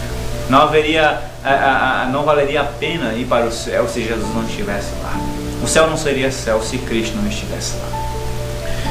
Não 0.50 0.60
haveria, 0.60 1.22
não 2.12 2.24
valeria 2.24 2.60
a 2.60 2.64
pena 2.64 3.14
ir 3.14 3.24
para 3.24 3.46
o 3.46 3.50
céu 3.50 3.88
se 3.88 4.04
Jesus 4.04 4.28
não 4.34 4.44
estivesse 4.44 4.92
lá. 5.02 5.37
O 5.62 5.66
céu 5.66 5.88
não 5.88 5.96
seria 5.96 6.30
céu 6.30 6.62
se 6.62 6.78
Cristo 6.78 7.16
não 7.16 7.28
estivesse 7.28 7.74
lá. 7.76 8.08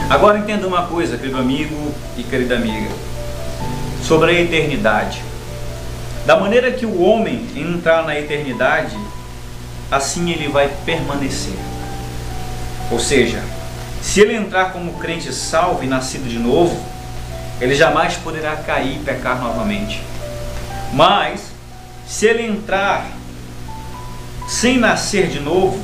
Agora 0.10 0.40
entenda 0.40 0.68
uma 0.68 0.88
coisa, 0.88 1.18
querido 1.18 1.38
amigo 1.38 1.92
e 2.18 2.24
querida 2.24 2.56
amiga, 2.56 2.90
sobre 4.04 4.32
a 4.32 4.42
eternidade. 4.42 5.22
Da 6.26 6.38
maneira 6.38 6.72
que 6.72 6.86
o 6.86 7.02
homem 7.02 7.46
entrar 7.56 8.04
na 8.06 8.18
eternidade, 8.18 8.98
assim 9.92 10.30
ele 10.32 10.48
vai 10.48 10.70
permanecer. 10.86 11.58
Ou 12.92 13.00
seja, 13.00 13.42
se 14.02 14.22
ele 14.22 14.36
entrar 14.36 14.72
como 14.72 14.94
crente 14.94 15.34
salvo 15.34 15.84
e 15.84 15.88
nascido 15.88 16.30
de 16.30 16.40
novo, 16.40 16.82
ele 17.60 17.76
jamais 17.76 18.16
poderá 18.16 18.56
cair 18.56 18.98
e 18.98 19.04
pecar 19.04 19.42
novamente. 19.42 20.02
Mas, 20.94 21.42
se 22.08 22.26
ele 22.28 22.46
entrar 22.46 23.06
sem 24.48 24.78
nascer 24.78 25.28
de 25.28 25.40
novo, 25.40 25.78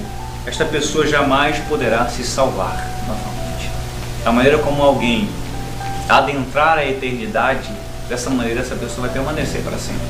esta 0.45 0.65
pessoa 0.65 1.07
jamais 1.07 1.57
poderá 1.69 2.07
se 2.07 2.23
salvar 2.23 2.85
novamente. 3.07 3.69
Da 4.23 4.31
maneira 4.31 4.57
como 4.57 4.83
alguém 4.83 5.29
adentrar 6.07 6.77
a 6.77 6.85
eternidade, 6.85 7.69
dessa 8.09 8.29
maneira 8.29 8.59
essa 8.59 8.75
pessoa 8.75 9.07
vai 9.07 9.09
permanecer 9.09 9.61
para 9.61 9.77
sempre. 9.77 10.01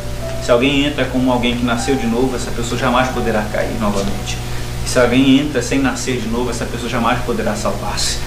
Se 0.44 0.52
alguém 0.52 0.86
entra 0.86 1.06
como 1.06 1.32
alguém 1.32 1.58
que 1.58 1.64
nasceu 1.64 1.96
de 1.96 2.08
novo, 2.08 2.36
essa 2.36 2.52
pessoa 2.52 2.80
jamais 2.80 3.10
poderá 3.10 3.44
cair 3.54 3.80
novamente. 3.80 4.38
E 4.86 4.90
se 4.90 5.00
alguém 5.00 5.40
entra 5.40 5.62
sem 5.62 5.80
nascer 5.80 6.18
de 6.18 6.28
novo, 6.28 6.50
essa 6.50 6.66
pessoa 6.66 6.90
jamais 6.90 7.20
poderá 7.24 7.56
salvar-se. 7.56 8.18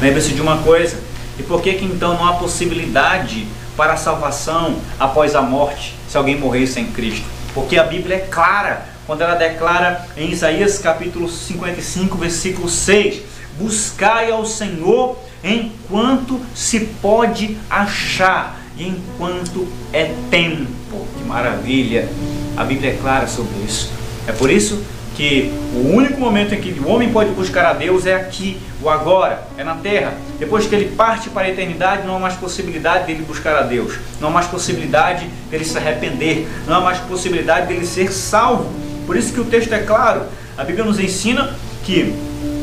Lembre-se 0.00 0.32
de 0.32 0.40
uma 0.40 0.58
coisa, 0.58 0.98
e 1.38 1.42
por 1.42 1.60
que 1.60 1.74
que 1.74 1.84
então 1.84 2.14
não 2.14 2.26
há 2.26 2.34
possibilidade 2.34 3.46
para 3.76 3.94
a 3.94 3.96
salvação 3.96 4.76
após 4.98 5.34
a 5.34 5.42
morte, 5.42 5.94
se 6.08 6.16
alguém 6.16 6.38
morrer 6.38 6.66
sem 6.66 6.86
Cristo. 6.86 7.26
Porque 7.52 7.76
a 7.76 7.82
Bíblia 7.82 8.16
é 8.16 8.20
clara 8.20 8.86
quando 9.10 9.22
ela 9.22 9.34
declara 9.34 10.06
em 10.16 10.30
Isaías 10.30 10.78
capítulo 10.78 11.28
55, 11.28 12.16
versículo 12.16 12.68
6: 12.68 13.22
Buscai 13.58 14.30
ao 14.30 14.46
Senhor 14.46 15.18
enquanto 15.42 16.40
se 16.54 16.78
pode 17.02 17.56
achar, 17.68 18.56
e 18.76 18.86
enquanto 18.86 19.66
é 19.92 20.14
tempo. 20.30 21.08
Que 21.18 21.24
maravilha! 21.24 22.08
A 22.56 22.62
Bíblia 22.62 22.92
é 22.92 22.96
clara 22.98 23.26
sobre 23.26 23.52
isso. 23.66 23.90
É 24.28 24.32
por 24.32 24.48
isso 24.48 24.80
que 25.16 25.52
o 25.74 25.88
único 25.92 26.20
momento 26.20 26.54
em 26.54 26.60
que 26.60 26.78
o 26.78 26.86
homem 26.86 27.10
pode 27.10 27.30
buscar 27.30 27.66
a 27.66 27.72
Deus 27.72 28.06
é 28.06 28.14
aqui, 28.14 28.60
o 28.80 28.88
agora, 28.88 29.42
é 29.58 29.64
na 29.64 29.74
terra. 29.74 30.14
Depois 30.38 30.68
que 30.68 30.74
ele 30.76 30.94
parte 30.94 31.28
para 31.30 31.48
a 31.48 31.50
eternidade, 31.50 32.06
não 32.06 32.14
há 32.14 32.18
mais 32.20 32.34
possibilidade 32.34 33.06
dele 33.06 33.24
buscar 33.26 33.56
a 33.56 33.62
Deus, 33.62 33.94
não 34.20 34.28
há 34.28 34.30
mais 34.30 34.46
possibilidade 34.46 35.26
dele 35.50 35.64
se 35.64 35.76
arrepender, 35.76 36.46
não 36.64 36.76
há 36.76 36.80
mais 36.80 36.98
possibilidade 37.00 37.66
dele 37.66 37.84
ser 37.84 38.12
salvo. 38.12 38.89
Por 39.10 39.16
isso 39.16 39.32
que 39.32 39.40
o 39.40 39.44
texto 39.44 39.72
é 39.72 39.80
claro. 39.80 40.22
A 40.56 40.62
Bíblia 40.62 40.84
nos 40.84 41.00
ensina 41.00 41.52
que 41.82 42.14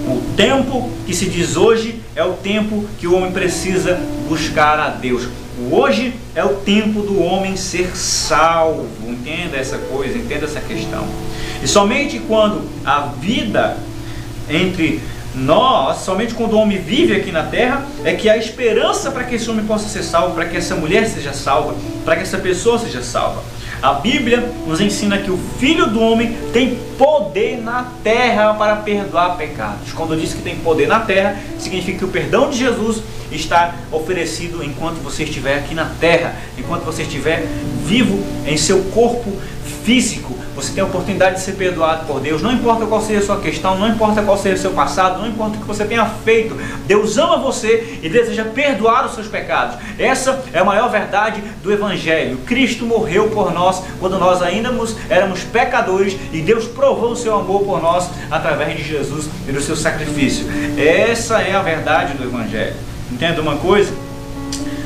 o 0.08 0.34
tempo 0.38 0.90
que 1.06 1.14
se 1.14 1.26
diz 1.26 1.58
hoje 1.58 2.00
é 2.16 2.24
o 2.24 2.36
tempo 2.36 2.86
que 2.98 3.06
o 3.06 3.14
homem 3.14 3.34
precisa 3.34 4.00
buscar 4.30 4.80
a 4.80 4.88
Deus. 4.88 5.28
O 5.60 5.76
hoje 5.76 6.14
é 6.34 6.46
o 6.46 6.56
tempo 6.56 7.02
do 7.02 7.22
homem 7.22 7.58
ser 7.58 7.98
salvo. 7.98 8.88
Entenda 9.06 9.58
essa 9.58 9.78
coisa, 9.78 10.18
entenda 10.18 10.46
essa 10.46 10.62
questão. 10.62 11.06
E 11.62 11.68
somente 11.68 12.18
quando 12.20 12.62
a 12.86 13.02
vida 13.20 13.76
entre 14.50 15.02
nós, 15.36 15.98
somente 15.98 16.34
quando 16.34 16.54
o 16.54 16.60
homem 16.60 16.78
vive 16.78 17.14
aqui 17.14 17.30
na 17.30 17.44
terra, 17.44 17.86
é 18.06 18.14
que 18.14 18.30
há 18.30 18.38
esperança 18.38 19.12
para 19.12 19.26
que 19.26 19.36
esse 19.36 19.50
homem 19.50 19.66
possa 19.66 19.90
ser 19.90 20.02
salvo, 20.02 20.34
para 20.34 20.46
que 20.46 20.56
essa 20.56 20.76
mulher 20.76 21.10
seja 21.10 21.34
salva, 21.34 21.76
para 22.06 22.16
que 22.16 22.22
essa 22.22 22.38
pessoa 22.38 22.80
seja 22.80 23.04
salva. 23.04 23.44
A 23.82 23.94
Bíblia 23.94 24.52
nos 24.66 24.82
ensina 24.82 25.20
que 25.20 25.30
o 25.30 25.38
Filho 25.60 25.88
do 25.88 26.02
Homem 26.02 26.36
tem 26.52 26.80
poder 26.98 27.62
na 27.62 27.92
terra 28.04 28.54
para 28.56 28.78
perdoar 28.78 29.38
pecados. 29.38 29.94
Quando 29.94 30.20
diz 30.20 30.34
que 30.34 30.42
tem 30.42 30.56
poder 30.58 30.88
na 30.88 31.02
terra, 31.02 31.40
significa 31.60 32.00
que 32.00 32.06
o 32.06 32.08
perdão 32.08 32.50
de 32.50 32.58
Jesus 32.58 33.04
está 33.32 33.76
oferecido 33.92 34.64
enquanto 34.64 34.96
você 34.96 35.24
estiver 35.24 35.60
aqui 35.60 35.76
na 35.76 35.86
terra, 36.00 36.36
enquanto 36.58 36.84
você 36.84 37.04
estiver 37.04 37.46
vivo 37.86 38.24
em 38.48 38.58
seu 38.58 38.84
corpo 38.86 39.32
físico, 39.68 40.36
você 40.56 40.74
tem 40.74 40.84
a 40.84 40.88
oportunidade 40.88 41.36
de 41.36 41.42
ser 41.42 41.54
perdoado 41.54 42.06
por 42.06 42.20
Deus. 42.20 42.42
Não 42.42 42.52
importa 42.52 42.86
qual 42.86 43.02
seja 43.02 43.20
a 43.20 43.26
sua 43.26 43.40
questão, 43.40 43.78
não 43.78 43.88
importa 43.88 44.24
qual 44.24 44.38
seja 44.38 44.56
o 44.56 44.60
seu 44.60 44.72
passado, 44.72 45.20
não 45.20 45.28
importa 45.28 45.58
o 45.58 45.62
que 45.62 45.68
você 45.68 45.86
tenha 45.86 46.06
feito. 46.06 46.56
Deus 46.86 47.18
ama 47.18 47.38
você 47.38 48.00
e 48.02 48.10
deseja 48.10 48.44
perdoar 48.44 49.06
os 49.06 49.14
seus 49.14 49.28
pecados. 49.28 49.78
Essa 50.00 50.44
é 50.52 50.60
a 50.60 50.64
maior 50.64 50.90
verdade 50.90 51.44
do 51.62 51.72
Evangelho. 51.72 52.38
Cristo 52.46 52.86
morreu 52.86 53.30
por 53.30 53.54
nós 53.54 53.84
quando 54.00 54.18
nós 54.18 54.42
ainda 54.42 54.74
éramos 55.10 55.44
pecadores 55.44 56.18
e 56.34 56.42
Deus 56.42 56.66
provou 56.66 57.12
o 57.12 57.16
seu 57.16 57.36
amor 57.36 57.64
por 57.64 57.82
nós 57.82 58.10
através 58.32 58.78
de 58.78 58.84
Jesus 58.84 59.30
e 59.48 59.52
do 59.52 59.62
seu 59.62 59.76
sacrifício. 59.76 60.46
Essa 60.78 61.42
é 61.42 61.56
a 61.56 61.62
verdade 61.62 62.14
do 62.14 62.24
Evangelho. 62.24 62.76
Entenda 63.12 63.42
uma 63.42 63.58
coisa? 63.58 63.94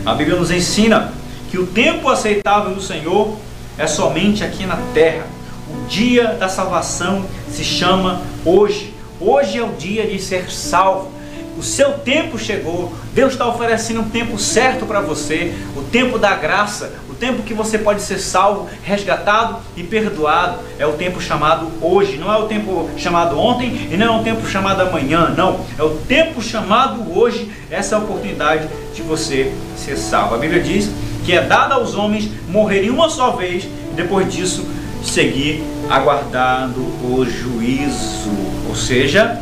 A 0.05 0.13
Bíblia 0.13 0.37
nos 0.37 0.51
ensina 0.51 1.13
que 1.49 1.57
o 1.57 1.67
tempo 1.67 2.09
aceitável 2.09 2.73
do 2.73 2.81
Senhor 2.81 3.37
é 3.81 3.87
somente 3.87 4.43
aqui 4.43 4.63
na 4.63 4.77
terra. 4.93 5.25
O 5.67 5.87
dia 5.87 6.35
da 6.39 6.47
salvação 6.47 7.25
se 7.49 7.63
chama 7.63 8.21
hoje. 8.45 8.93
Hoje 9.19 9.57
é 9.57 9.63
o 9.63 9.69
dia 9.69 10.05
de 10.05 10.19
ser 10.21 10.51
salvo. 10.51 11.09
o 11.57 11.63
seu 11.63 11.93
tempo 11.93 12.37
chegou. 12.39 12.93
Deus 13.13 13.33
está 13.33 13.47
oferecendo 13.47 14.01
um 14.01 14.09
tempo 14.09 14.37
certo 14.39 14.85
para 14.85 15.01
você, 15.01 15.53
o 15.75 15.81
tempo 15.81 16.17
da 16.17 16.33
graça, 16.35 16.93
o 17.09 17.13
tempo 17.13 17.43
que 17.43 17.53
você 17.53 17.77
pode 17.77 18.01
ser 18.01 18.19
salvo, 18.19 18.69
resgatado 18.83 19.57
e 19.75 19.83
perdoado. 19.83 20.59
É 20.79 20.85
o 20.85 20.93
tempo 20.93 21.19
chamado 21.19 21.67
hoje, 21.81 22.17
não 22.17 22.31
é 22.31 22.37
o 22.37 22.47
tempo 22.47 22.89
chamado 22.97 23.37
ontem 23.37 23.89
e 23.91 23.97
não 23.97 24.05
é 24.05 24.19
o 24.19 24.23
tempo 24.23 24.47
chamado 24.47 24.81
amanhã, 24.81 25.33
não. 25.35 25.59
É 25.77 25.83
o 25.83 25.97
tempo 26.07 26.41
chamado 26.41 27.17
hoje, 27.17 27.51
essa 27.69 27.95
é 27.95 27.97
a 27.97 28.01
oportunidade 28.01 28.67
de 28.93 29.01
você 29.01 29.51
ser 29.75 29.97
salvo. 29.97 30.35
A 30.35 30.37
Bíblia 30.37 30.61
diz 30.61 30.89
que 31.25 31.33
é 31.33 31.41
dada 31.41 31.75
aos 31.75 31.95
homens 31.95 32.29
morrerem 32.47 32.89
uma 32.89 33.09
só 33.09 33.31
vez 33.31 33.63
e 33.63 33.95
depois 33.95 34.31
disso 34.31 34.65
seguir 35.03 35.63
aguardando 35.89 36.79
o 36.79 37.25
juízo. 37.25 38.31
Ou 38.69 38.75
seja, 38.75 39.41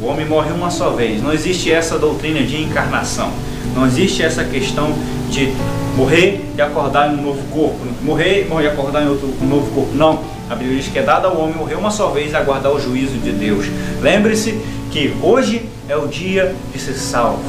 o 0.00 0.06
homem 0.06 0.26
morre 0.26 0.52
uma 0.52 0.70
só 0.70 0.90
vez. 0.90 1.22
Não 1.22 1.32
existe 1.32 1.72
essa 1.72 1.98
doutrina 1.98 2.40
de 2.42 2.62
encarnação. 2.62 3.30
Não 3.74 3.86
existe 3.86 4.22
essa 4.22 4.44
questão 4.44 4.92
de 5.30 5.52
morrer 5.96 6.44
e 6.56 6.62
acordar 6.62 7.12
em 7.12 7.18
um 7.18 7.22
novo 7.22 7.42
corpo. 7.52 7.78
Morrer, 8.02 8.46
morrer 8.48 8.64
e 8.64 8.68
acordar 8.68 9.02
em 9.02 9.08
outro 9.08 9.32
um 9.42 9.46
novo 9.46 9.70
corpo. 9.72 9.94
Não. 9.94 10.20
A 10.48 10.54
Bíblia 10.54 10.78
diz 10.78 10.88
que 10.88 10.98
é 10.98 11.02
dado 11.02 11.26
ao 11.26 11.38
homem 11.38 11.54
morrer 11.54 11.74
uma 11.74 11.90
só 11.90 12.08
vez 12.08 12.32
e 12.32 12.36
aguardar 12.36 12.72
o 12.72 12.80
juízo 12.80 13.18
de 13.18 13.32
Deus. 13.32 13.66
Lembre-se 14.00 14.58
que 14.90 15.14
hoje 15.22 15.68
é 15.88 15.96
o 15.96 16.06
dia 16.06 16.54
de 16.72 16.80
ser 16.80 16.94
salvo. 16.94 17.42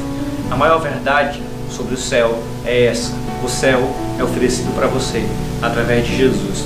A 0.50 0.56
maior 0.56 0.80
verdade 0.80 1.40
sobre 1.70 1.94
o 1.94 1.96
céu 1.96 2.42
é 2.66 2.86
essa. 2.86 3.12
O 3.42 3.48
céu 3.48 3.88
é 4.18 4.22
oferecido 4.22 4.74
para 4.74 4.86
você 4.86 5.24
através 5.62 6.06
de 6.06 6.16
Jesus. 6.16 6.64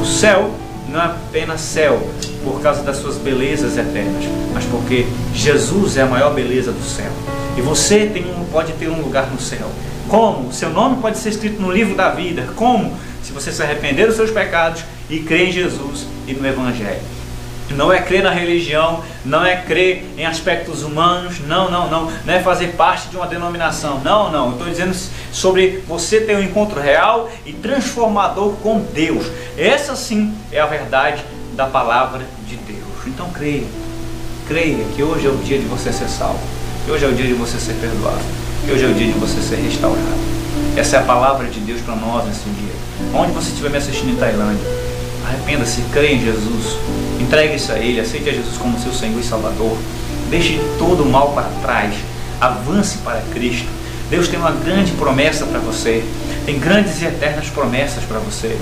O 0.00 0.04
céu 0.04 0.50
não 0.88 1.00
é 1.00 1.04
apenas 1.04 1.60
céu 1.60 2.02
por 2.44 2.60
causa 2.60 2.82
das 2.82 2.96
suas 2.96 3.16
belezas 3.16 3.76
eternas, 3.76 4.24
mas 4.52 4.64
porque 4.64 5.06
Jesus 5.34 5.96
é 5.96 6.02
a 6.02 6.06
maior 6.06 6.34
beleza 6.34 6.72
do 6.72 6.82
céu. 6.82 7.10
E 7.56 7.60
você 7.60 8.06
tem 8.06 8.24
um, 8.24 8.44
pode 8.46 8.72
ter 8.74 8.88
um 8.88 9.00
lugar 9.00 9.30
no 9.30 9.40
céu. 9.40 9.70
Como? 10.08 10.52
Seu 10.52 10.70
nome 10.70 11.00
pode 11.00 11.18
ser 11.18 11.30
escrito 11.30 11.60
no 11.60 11.70
livro 11.70 11.94
da 11.94 12.10
vida. 12.10 12.48
Como? 12.56 12.92
Se 13.22 13.32
você 13.32 13.52
se 13.52 13.62
arrepender 13.62 14.06
dos 14.06 14.16
seus 14.16 14.30
pecados 14.30 14.82
e 15.08 15.20
crer 15.20 15.48
em 15.48 15.52
Jesus 15.52 16.06
e 16.26 16.32
no 16.32 16.46
Evangelho. 16.46 17.19
Não 17.70 17.92
é 17.92 18.00
crer 18.00 18.22
na 18.22 18.30
religião, 18.30 19.02
não 19.24 19.44
é 19.44 19.56
crer 19.56 20.04
em 20.18 20.26
aspectos 20.26 20.82
humanos, 20.82 21.40
não, 21.46 21.70
não, 21.70 21.88
não. 21.88 22.12
Não 22.24 22.34
é 22.34 22.40
fazer 22.40 22.68
parte 22.68 23.08
de 23.08 23.16
uma 23.16 23.26
denominação, 23.26 24.00
não, 24.00 24.30
não. 24.30 24.52
Estou 24.52 24.68
dizendo 24.68 24.96
sobre 25.32 25.82
você 25.86 26.20
ter 26.20 26.36
um 26.36 26.42
encontro 26.42 26.80
real 26.80 27.30
e 27.46 27.52
transformador 27.52 28.54
com 28.62 28.80
Deus. 28.92 29.26
Essa 29.56 29.94
sim 29.94 30.34
é 30.50 30.60
a 30.60 30.66
verdade 30.66 31.24
da 31.54 31.66
palavra 31.66 32.24
de 32.46 32.56
Deus. 32.56 32.80
Então 33.06 33.30
creia, 33.30 33.66
creia 34.48 34.84
que 34.96 35.02
hoje 35.02 35.26
é 35.26 35.30
o 35.30 35.36
dia 35.36 35.58
de 35.58 35.66
você 35.66 35.92
ser 35.92 36.08
salvo, 36.08 36.40
que 36.84 36.90
hoje 36.90 37.04
é 37.04 37.08
o 37.08 37.12
dia 37.12 37.26
de 37.26 37.34
você 37.34 37.58
ser 37.58 37.74
perdoado, 37.74 38.20
que 38.64 38.72
hoje 38.72 38.84
é 38.84 38.88
o 38.88 38.94
dia 38.94 39.12
de 39.12 39.18
você 39.18 39.40
ser 39.40 39.56
restaurado. 39.56 40.30
Essa 40.76 40.96
é 40.96 40.98
a 41.00 41.02
palavra 41.02 41.46
de 41.46 41.60
Deus 41.60 41.80
para 41.82 41.96
nós 41.96 42.26
nesse 42.26 42.48
dia. 42.48 42.72
Onde 43.14 43.32
você 43.32 43.50
estiver 43.50 43.70
me 43.70 43.76
assistindo 43.76 44.10
em 44.10 44.16
Tailândia, 44.16 44.66
arrependa-se, 45.26 45.82
creia 45.92 46.14
em 46.14 46.24
Jesus, 46.24 46.76
entregue-se 47.20 47.70
a 47.70 47.78
Ele, 47.78 48.00
aceite 48.00 48.28
a 48.30 48.32
Jesus 48.32 48.56
como 48.56 48.78
seu 48.78 48.92
Senhor 48.92 49.20
e 49.20 49.24
Salvador. 49.24 49.76
Deixe 50.30 50.60
todo 50.78 51.02
o 51.02 51.10
mal 51.10 51.32
para 51.32 51.50
trás, 51.62 51.94
avance 52.40 52.98
para 52.98 53.20
Cristo. 53.32 53.68
Deus 54.08 54.28
tem 54.28 54.38
uma 54.38 54.50
grande 54.50 54.92
promessa 54.92 55.46
para 55.46 55.60
você, 55.60 56.04
tem 56.44 56.58
grandes 56.58 57.00
e 57.02 57.04
eternas 57.04 57.48
promessas 57.48 58.04
para 58.04 58.18
você. 58.18 58.56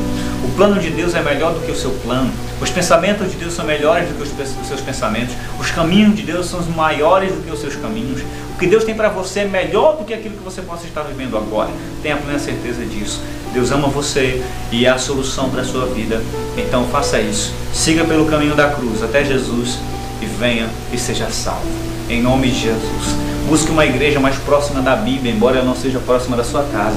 O 0.44 0.48
plano 0.56 0.80
de 0.80 0.90
Deus 0.90 1.14
é 1.14 1.22
melhor 1.22 1.54
do 1.54 1.60
que 1.60 1.70
o 1.70 1.76
seu 1.76 1.90
plano. 2.02 2.30
Os 2.60 2.70
pensamentos 2.70 3.30
de 3.30 3.36
Deus 3.36 3.54
são 3.54 3.64
melhores 3.64 4.08
do 4.08 4.14
que 4.14 4.22
os 4.22 4.66
seus 4.66 4.80
pensamentos. 4.80 5.34
Os 5.58 5.70
caminhos 5.70 6.16
de 6.16 6.22
Deus 6.22 6.46
são 6.46 6.60
maiores 6.74 7.32
do 7.32 7.42
que 7.42 7.50
os 7.50 7.60
seus 7.60 7.76
caminhos. 7.76 8.22
O 8.54 8.58
que 8.58 8.66
Deus 8.66 8.84
tem 8.84 8.94
para 8.94 9.08
você 9.08 9.40
é 9.40 9.44
melhor 9.44 9.96
do 9.96 10.04
que 10.04 10.12
aquilo 10.12 10.36
que 10.36 10.42
você 10.42 10.60
possa 10.60 10.86
estar 10.86 11.02
vivendo 11.02 11.36
agora. 11.36 11.70
Tenha 12.02 12.16
plena 12.16 12.38
certeza 12.38 12.84
disso. 12.84 13.22
Deus 13.52 13.70
ama 13.70 13.88
você 13.88 14.42
e 14.70 14.84
é 14.84 14.90
a 14.90 14.98
solução 14.98 15.48
para 15.48 15.62
a 15.62 15.64
sua 15.64 15.86
vida. 15.86 16.20
Então 16.56 16.84
faça 16.88 17.20
isso. 17.20 17.54
Siga 17.72 18.04
pelo 18.04 18.26
caminho 18.26 18.54
da 18.54 18.70
cruz 18.70 19.02
até 19.02 19.24
Jesus 19.24 19.78
e 20.20 20.26
venha 20.26 20.68
e 20.92 20.98
seja 20.98 21.30
salvo. 21.30 21.68
Em 22.10 22.20
nome 22.20 22.50
de 22.50 22.60
Jesus. 22.60 23.16
Busque 23.48 23.70
uma 23.70 23.86
igreja 23.86 24.20
mais 24.20 24.36
próxima 24.36 24.82
da 24.82 24.96
Bíblia, 24.96 25.32
embora 25.32 25.56
ela 25.56 25.64
não 25.64 25.76
seja 25.76 25.98
próxima 26.00 26.36
da 26.36 26.44
sua 26.44 26.64
casa. 26.64 26.96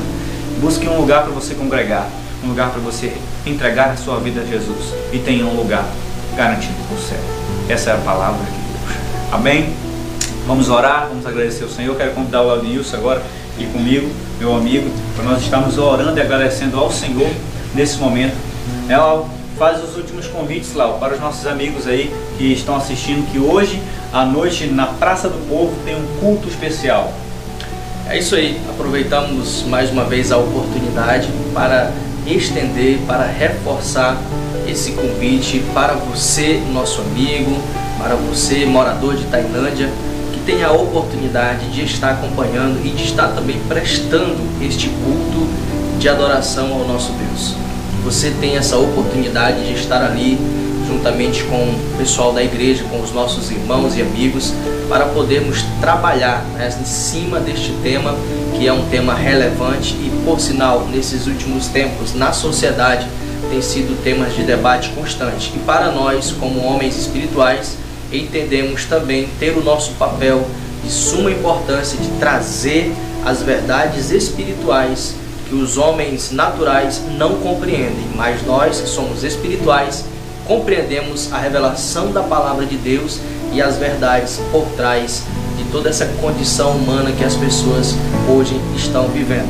Busque 0.62 0.88
um 0.88 0.96
lugar 0.96 1.24
para 1.24 1.32
você 1.32 1.56
congregar, 1.56 2.08
um 2.44 2.50
lugar 2.50 2.70
para 2.70 2.80
você 2.80 3.18
entregar 3.48 3.90
a 3.90 3.98
sua 3.98 4.20
vida 4.20 4.42
a 4.42 4.46
Jesus 4.46 4.94
e 5.12 5.18
tenha 5.18 5.44
um 5.44 5.56
lugar 5.56 5.84
garantido 6.36 6.76
no 6.92 7.00
céu. 7.00 7.18
Essa 7.68 7.90
é 7.90 7.94
a 7.94 7.98
palavra 7.98 8.46
de 8.46 8.52
Deus. 8.52 9.00
Amém? 9.32 9.74
Vamos 10.46 10.70
orar, 10.70 11.08
vamos 11.10 11.26
agradecer 11.26 11.64
ao 11.64 11.70
Senhor. 11.72 11.96
Quero 11.98 12.12
convidar 12.12 12.44
o 12.44 12.48
Laudilson 12.48 12.98
agora 12.98 13.24
aqui 13.56 13.66
comigo, 13.72 14.08
meu 14.38 14.56
amigo, 14.56 14.88
para 15.16 15.26
nós 15.26 15.42
estarmos 15.42 15.80
orando 15.80 16.20
e 16.20 16.22
agradecendo 16.22 16.78
ao 16.78 16.92
Senhor 16.92 17.32
nesse 17.74 17.98
momento. 17.98 18.36
É, 18.88 18.96
Lau, 18.96 19.32
faz 19.58 19.84
os 19.84 19.98
últimos 19.98 20.28
convites, 20.28 20.76
Lau, 20.76 21.00
para 21.00 21.16
os 21.16 21.20
nossos 21.20 21.48
amigos 21.48 21.88
aí 21.88 22.14
que 22.38 22.54
estão 22.54 22.76
assistindo, 22.76 23.26
que 23.32 23.40
hoje 23.40 23.82
à 24.14 24.26
noite 24.26 24.68
na 24.68 24.86
Praça 24.86 25.28
do 25.28 25.40
Povo 25.50 25.74
tem 25.84 25.96
um 25.96 26.06
culto 26.20 26.48
especial. 26.48 27.12
É 28.12 28.20
isso 28.20 28.36
aí, 28.36 28.60
aproveitamos 28.68 29.64
mais 29.70 29.90
uma 29.90 30.04
vez 30.04 30.34
a 30.34 30.38
oportunidade 30.38 31.30
para 31.54 31.94
estender, 32.28 33.00
para 33.08 33.26
reforçar 33.26 34.22
esse 34.68 34.92
convite 34.92 35.64
para 35.74 35.94
você, 35.94 36.62
nosso 36.74 37.00
amigo, 37.00 37.58
para 37.98 38.16
você, 38.16 38.66
morador 38.66 39.16
de 39.16 39.24
Tailândia, 39.28 39.90
que 40.34 40.42
tem 40.42 40.62
a 40.62 40.74
oportunidade 40.74 41.72
de 41.72 41.86
estar 41.86 42.12
acompanhando 42.12 42.86
e 42.86 42.90
de 42.90 43.06
estar 43.06 43.30
também 43.30 43.58
prestando 43.70 44.36
este 44.62 44.90
culto 44.90 45.48
de 45.98 46.10
adoração 46.10 46.74
ao 46.74 46.86
nosso 46.86 47.14
Deus. 47.14 47.56
Você 48.04 48.32
tem 48.42 48.58
essa 48.58 48.76
oportunidade 48.78 49.66
de 49.66 49.74
estar 49.80 50.04
ali 50.04 50.38
juntamente 50.92 51.44
com 51.46 51.56
o 51.56 51.98
pessoal 51.98 52.34
da 52.34 52.44
igreja, 52.44 52.84
com 52.90 53.02
os 53.02 53.12
nossos 53.12 53.50
irmãos 53.50 53.96
e 53.96 54.02
amigos, 54.02 54.54
para 54.90 55.06
podermos 55.06 55.64
trabalhar 55.80 56.44
né, 56.56 56.70
em 56.80 56.86
cima 56.86 57.40
deste 57.40 57.72
tema, 57.82 58.14
que 58.58 58.68
é 58.68 58.74
um 58.74 58.86
tema 58.90 59.14
relevante 59.14 59.94
e, 59.94 60.12
por 60.26 60.40
sinal, 60.40 60.86
nesses 60.92 61.28
últimos 61.28 61.68
tempos, 61.68 62.14
na 62.14 62.34
sociedade, 62.34 63.08
tem 63.50 63.62
sido 63.62 64.02
temas 64.04 64.36
de 64.36 64.44
debate 64.44 64.90
constante. 64.90 65.54
E 65.56 65.60
para 65.60 65.92
nós, 65.92 66.32
como 66.32 66.62
homens 66.64 66.98
espirituais, 66.98 67.78
entendemos 68.12 68.86
também 68.86 69.30
ter 69.40 69.58
o 69.58 69.64
nosso 69.64 69.94
papel 69.94 70.46
de 70.84 70.92
suma 70.92 71.32
importância 71.32 71.98
de 71.98 72.08
trazer 72.20 72.94
as 73.26 73.42
verdades 73.42 74.12
espirituais 74.12 75.16
que 75.48 75.56
os 75.56 75.78
homens 75.78 76.32
naturais 76.32 77.02
não 77.18 77.36
compreendem, 77.36 78.08
mas 78.16 78.46
nós 78.46 78.80
que 78.82 78.90
somos 78.90 79.24
espirituais 79.24 80.06
compreendemos 80.48 81.32
a 81.32 81.38
revelação 81.38 82.12
da 82.12 82.24
palavra 82.24 82.66
de 82.66 82.78
Deus 82.78 83.20
e 83.54 83.62
as 83.62 83.78
verdades 83.78 84.40
por 84.52 84.66
trás 84.78 85.24
de 85.58 85.64
toda 85.66 85.90
essa 85.90 86.06
condição 86.22 86.72
humana 86.72 87.12
que 87.12 87.24
as 87.24 87.36
pessoas 87.36 87.96
hoje 88.30 88.60
estão 88.76 89.08
vivendo. 89.08 89.50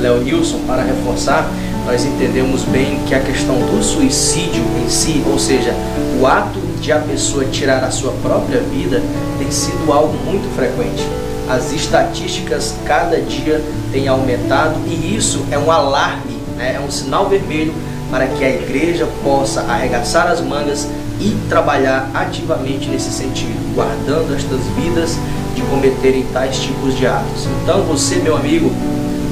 Léo 0.00 0.20
Nilson, 0.22 0.60
para 0.66 0.82
reforçar, 0.82 1.48
nós 1.86 2.04
entendemos 2.04 2.62
bem 2.64 3.00
que 3.06 3.14
a 3.14 3.20
questão 3.20 3.56
do 3.56 3.82
suicídio 3.82 4.62
em 4.84 4.88
si, 4.88 5.22
ou 5.26 5.38
seja, 5.38 5.74
o 6.20 6.26
ato 6.26 6.58
de 6.80 6.92
a 6.92 6.98
pessoa 6.98 7.44
tirar 7.46 7.84
a 7.84 7.90
sua 7.90 8.12
própria 8.22 8.60
vida, 8.60 9.02
tem 9.38 9.50
sido 9.50 9.92
algo 9.92 10.16
muito 10.24 10.48
frequente. 10.54 11.06
As 11.48 11.72
estatísticas 11.72 12.74
cada 12.86 13.20
dia 13.20 13.62
têm 13.92 14.08
aumentado 14.08 14.76
e 14.86 15.16
isso 15.16 15.44
é 15.50 15.58
um 15.58 15.70
alarme, 15.70 16.38
né? 16.56 16.76
é 16.76 16.80
um 16.80 16.90
sinal 16.90 17.28
vermelho 17.28 17.74
para 18.10 18.26
que 18.26 18.44
a 18.44 18.50
igreja 18.50 19.08
possa 19.22 19.62
arregaçar 19.62 20.26
as 20.26 20.40
mangas 20.40 20.88
e 21.20 21.36
trabalhar 21.48 22.10
ativamente 22.14 22.88
nesse 22.88 23.10
sentido, 23.10 23.74
guardando 23.74 24.34
estas 24.34 24.60
vidas 24.76 25.16
de 25.54 25.62
cometerem 25.62 26.24
tais 26.32 26.58
tipos 26.58 26.96
de 26.96 27.06
atos. 27.06 27.46
Então 27.62 27.82
você, 27.82 28.16
meu 28.16 28.36
amigo, 28.36 28.70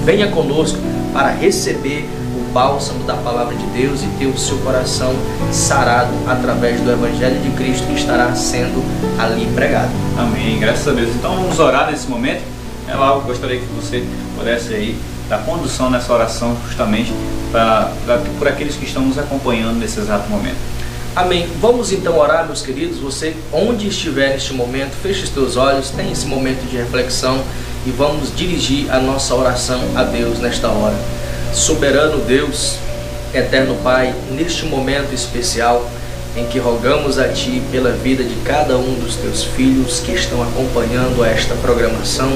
venha 0.04 0.28
conosco 0.28 0.78
para 1.12 1.30
receber 1.30 2.08
o 2.36 2.52
bálsamo 2.52 3.04
da 3.04 3.14
palavra 3.14 3.54
de 3.54 3.64
Deus 3.66 4.02
e 4.02 4.06
ter 4.18 4.26
o 4.26 4.38
seu 4.38 4.58
coração 4.58 5.14
sarado 5.50 6.12
através 6.26 6.80
do 6.80 6.90
Evangelho 6.90 7.40
de 7.40 7.50
Cristo 7.50 7.86
que 7.86 7.94
estará 7.94 8.34
sendo 8.34 8.82
ali 9.18 9.46
pregado. 9.54 9.90
Amém, 10.18 10.58
graças 10.58 10.86
a 10.86 10.92
Deus. 10.92 11.10
Então 11.14 11.34
vamos 11.34 11.58
orar 11.58 11.90
nesse 11.90 12.06
momento. 12.08 12.42
É 12.86 12.94
lá, 12.94 13.14
eu 13.14 13.20
gostaria 13.22 13.58
que 13.58 13.66
você 13.66 14.04
pudesse 14.36 14.74
aí 14.74 14.96
dar 15.28 15.38
condução 15.44 15.90
nessa 15.90 16.12
oração 16.12 16.56
justamente 16.66 17.12
pra, 17.50 17.92
por 18.38 18.48
aqueles 18.48 18.76
que 18.76 18.84
estão 18.84 19.02
nos 19.02 19.18
acompanhando 19.18 19.78
nesse 19.78 20.00
exato 20.00 20.28
momento. 20.28 20.56
Amém. 21.14 21.48
Vamos 21.60 21.92
então 21.92 22.16
orar, 22.16 22.46
meus 22.46 22.62
queridos. 22.62 22.98
Você, 22.98 23.34
onde 23.52 23.88
estiver 23.88 24.30
neste 24.30 24.54
momento, 24.54 24.92
feche 25.02 25.24
os 25.24 25.30
teus 25.30 25.56
olhos, 25.56 25.90
tenha 25.90 26.12
esse 26.12 26.26
momento 26.26 26.68
de 26.68 26.76
reflexão 26.76 27.42
e 27.86 27.90
vamos 27.90 28.34
dirigir 28.36 28.90
a 28.92 29.00
nossa 29.00 29.34
oração 29.34 29.80
a 29.96 30.04
Deus 30.04 30.38
nesta 30.38 30.68
hora. 30.68 30.94
Soberano 31.52 32.18
Deus, 32.24 32.76
eterno 33.34 33.74
Pai, 33.82 34.14
neste 34.30 34.66
momento 34.66 35.12
especial, 35.12 35.90
em 36.36 36.46
que 36.46 36.58
rogamos 36.58 37.18
a 37.18 37.28
Ti 37.28 37.62
pela 37.72 37.90
vida 37.90 38.22
de 38.22 38.34
cada 38.44 38.76
um 38.76 38.94
dos 39.00 39.16
Teus 39.16 39.42
filhos 39.42 40.00
que 40.00 40.12
estão 40.12 40.42
acompanhando 40.42 41.24
esta 41.24 41.54
programação 41.56 42.30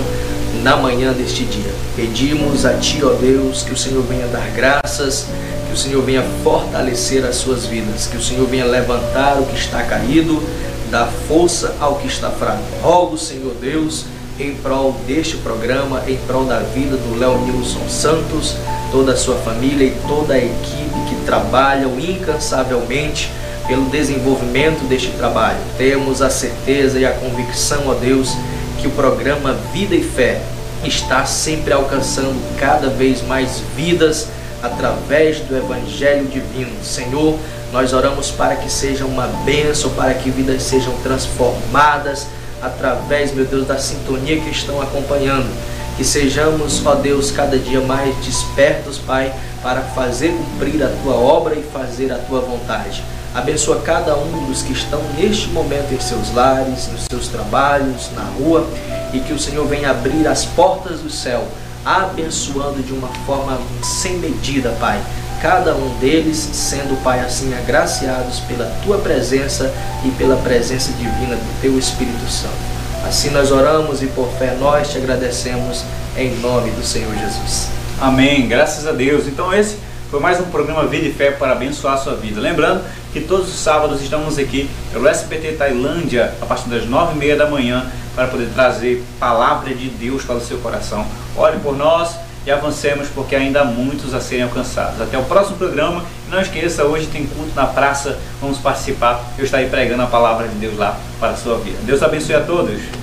na 0.62 0.76
manhã 0.76 1.12
deste 1.12 1.44
dia. 1.44 1.72
Pedimos 1.96 2.64
a 2.64 2.74
Ti, 2.74 3.00
ó 3.04 3.12
Deus, 3.14 3.62
que 3.62 3.72
o 3.72 3.76
Senhor 3.76 4.02
venha 4.02 4.26
dar 4.26 4.48
graças, 4.50 5.26
que 5.66 5.72
o 5.72 5.76
Senhor 5.76 6.02
venha 6.02 6.22
fortalecer 6.44 7.24
as 7.24 7.36
suas 7.36 7.64
vidas, 7.64 8.06
que 8.06 8.16
o 8.16 8.22
Senhor 8.22 8.46
venha 8.46 8.64
levantar 8.64 9.38
o 9.40 9.46
que 9.46 9.56
está 9.56 9.82
caído, 9.82 10.42
dar 10.90 11.06
força 11.26 11.74
ao 11.80 11.96
que 11.96 12.06
está 12.06 12.30
fraco. 12.30 12.62
Rogo, 12.82 13.16
Senhor 13.16 13.54
Deus, 13.60 14.04
em 14.38 14.54
prol 14.54 14.94
deste 15.06 15.36
programa, 15.38 16.02
em 16.06 16.16
prol 16.26 16.44
da 16.44 16.58
vida 16.58 16.96
do 16.96 17.18
Léo 17.18 17.38
Nilson 17.38 17.88
Santos, 17.88 18.56
toda 18.90 19.12
a 19.12 19.16
sua 19.16 19.36
família 19.36 19.86
e 19.86 19.96
toda 20.06 20.34
a 20.34 20.38
equipe 20.38 21.08
que 21.08 21.24
trabalham 21.24 21.98
incansavelmente 21.98 23.30
pelo 23.66 23.86
desenvolvimento 23.86 24.86
deste 24.88 25.10
trabalho. 25.12 25.58
Temos 25.78 26.20
a 26.20 26.28
certeza 26.28 26.98
e 26.98 27.06
a 27.06 27.12
convicção, 27.12 27.84
ó 27.86 27.94
Deus, 27.94 28.36
que 28.82 28.88
o 28.88 28.90
programa 28.90 29.52
Vida 29.72 29.94
e 29.94 30.02
Fé 30.02 30.42
está 30.84 31.24
sempre 31.24 31.72
alcançando 31.72 32.36
cada 32.58 32.88
vez 32.88 33.22
mais 33.22 33.62
vidas 33.76 34.26
através 34.60 35.38
do 35.38 35.56
Evangelho 35.56 36.26
Divino. 36.26 36.82
Senhor, 36.82 37.38
nós 37.72 37.92
oramos 37.92 38.32
para 38.32 38.56
que 38.56 38.68
seja 38.68 39.04
uma 39.04 39.28
bênção, 39.44 39.90
para 39.90 40.12
que 40.14 40.30
vidas 40.30 40.64
sejam 40.64 40.92
transformadas 41.04 42.26
através, 42.60 43.32
meu 43.32 43.44
Deus, 43.44 43.68
da 43.68 43.78
sintonia 43.78 44.40
que 44.40 44.50
estão 44.50 44.82
acompanhando. 44.82 45.48
Que 45.96 46.02
sejamos, 46.02 46.84
ó 46.84 46.96
Deus, 46.96 47.30
cada 47.30 47.56
dia 47.56 47.80
mais 47.80 48.16
despertos, 48.24 48.98
Pai, 48.98 49.32
para 49.62 49.82
fazer 49.82 50.32
cumprir 50.32 50.82
a 50.82 50.88
tua 51.04 51.14
obra 51.14 51.54
e 51.54 51.62
fazer 51.62 52.10
a 52.10 52.18
tua 52.18 52.40
vontade. 52.40 53.04
Abençoa 53.34 53.80
cada 53.80 54.14
um 54.14 54.46
dos 54.46 54.60
que 54.60 54.72
estão 54.72 55.00
neste 55.16 55.48
momento 55.48 55.92
em 55.94 56.00
seus 56.00 56.34
lares, 56.34 56.88
nos 56.88 57.06
seus 57.10 57.28
trabalhos, 57.28 58.10
na 58.14 58.24
rua, 58.24 58.66
e 59.12 59.20
que 59.20 59.32
o 59.32 59.38
Senhor 59.38 59.66
venha 59.66 59.90
abrir 59.90 60.26
as 60.28 60.44
portas 60.44 61.00
do 61.00 61.08
céu, 61.08 61.42
abençoando 61.82 62.82
de 62.82 62.92
uma 62.92 63.08
forma 63.26 63.58
sem 63.82 64.18
medida, 64.18 64.76
Pai. 64.78 65.00
Cada 65.40 65.74
um 65.74 65.98
deles 65.98 66.36
sendo, 66.36 67.02
Pai, 67.02 67.20
assim 67.20 67.54
agraciados 67.54 68.40
pela 68.40 68.70
tua 68.84 68.98
presença 68.98 69.72
e 70.04 70.10
pela 70.10 70.36
presença 70.36 70.92
divina 70.92 71.34
do 71.34 71.60
teu 71.62 71.78
Espírito 71.78 72.30
Santo. 72.30 72.52
Assim 73.08 73.30
nós 73.30 73.50
oramos 73.50 74.02
e 74.02 74.06
por 74.08 74.28
fé 74.38 74.54
nós 74.60 74.90
te 74.90 74.98
agradecemos 74.98 75.84
em 76.16 76.38
nome 76.40 76.70
do 76.72 76.84
Senhor 76.84 77.12
Jesus. 77.16 77.68
Amém. 78.00 78.46
Graças 78.46 78.86
a 78.86 78.92
Deus. 78.92 79.26
Então 79.26 79.52
esse 79.52 79.78
foi 80.12 80.20
mais 80.20 80.38
um 80.38 80.50
programa 80.50 80.84
Vida 80.84 81.06
e 81.06 81.10
Fé 81.10 81.30
para 81.30 81.52
abençoar 81.52 81.94
a 81.94 81.96
sua 81.96 82.14
vida. 82.14 82.38
Lembrando 82.38 82.84
que 83.14 83.20
todos 83.22 83.48
os 83.48 83.58
sábados 83.58 84.02
estamos 84.02 84.36
aqui 84.36 84.68
pelo 84.92 85.08
SPT 85.08 85.52
Tailândia 85.52 86.34
a 86.38 86.44
partir 86.44 86.68
das 86.68 86.84
nove 86.84 87.14
e 87.14 87.18
meia 87.18 87.34
da 87.34 87.46
manhã 87.46 87.90
para 88.14 88.26
poder 88.26 88.50
trazer 88.52 89.02
palavra 89.18 89.74
de 89.74 89.88
Deus 89.88 90.22
para 90.22 90.34
o 90.34 90.40
seu 90.42 90.58
coração. 90.58 91.06
Ore 91.34 91.56
por 91.60 91.74
nós 91.78 92.14
e 92.46 92.50
avancemos 92.50 93.08
porque 93.08 93.34
ainda 93.34 93.62
há 93.62 93.64
muitos 93.64 94.12
a 94.12 94.20
serem 94.20 94.44
alcançados. 94.44 95.00
Até 95.00 95.16
o 95.16 95.24
próximo 95.24 95.56
programa. 95.56 96.04
Não 96.28 96.42
esqueça, 96.42 96.84
hoje 96.84 97.06
tem 97.06 97.24
culto 97.24 97.54
na 97.56 97.64
praça. 97.64 98.18
Vamos 98.38 98.58
participar. 98.58 99.18
Eu 99.38 99.46
estarei 99.46 99.70
pregando 99.70 100.02
a 100.02 100.06
palavra 100.06 100.46
de 100.46 100.56
Deus 100.56 100.76
lá 100.76 100.94
para 101.18 101.30
a 101.30 101.36
sua 101.36 101.56
vida. 101.56 101.78
Deus 101.84 102.02
abençoe 102.02 102.34
a 102.34 102.42
todos. 102.42 103.01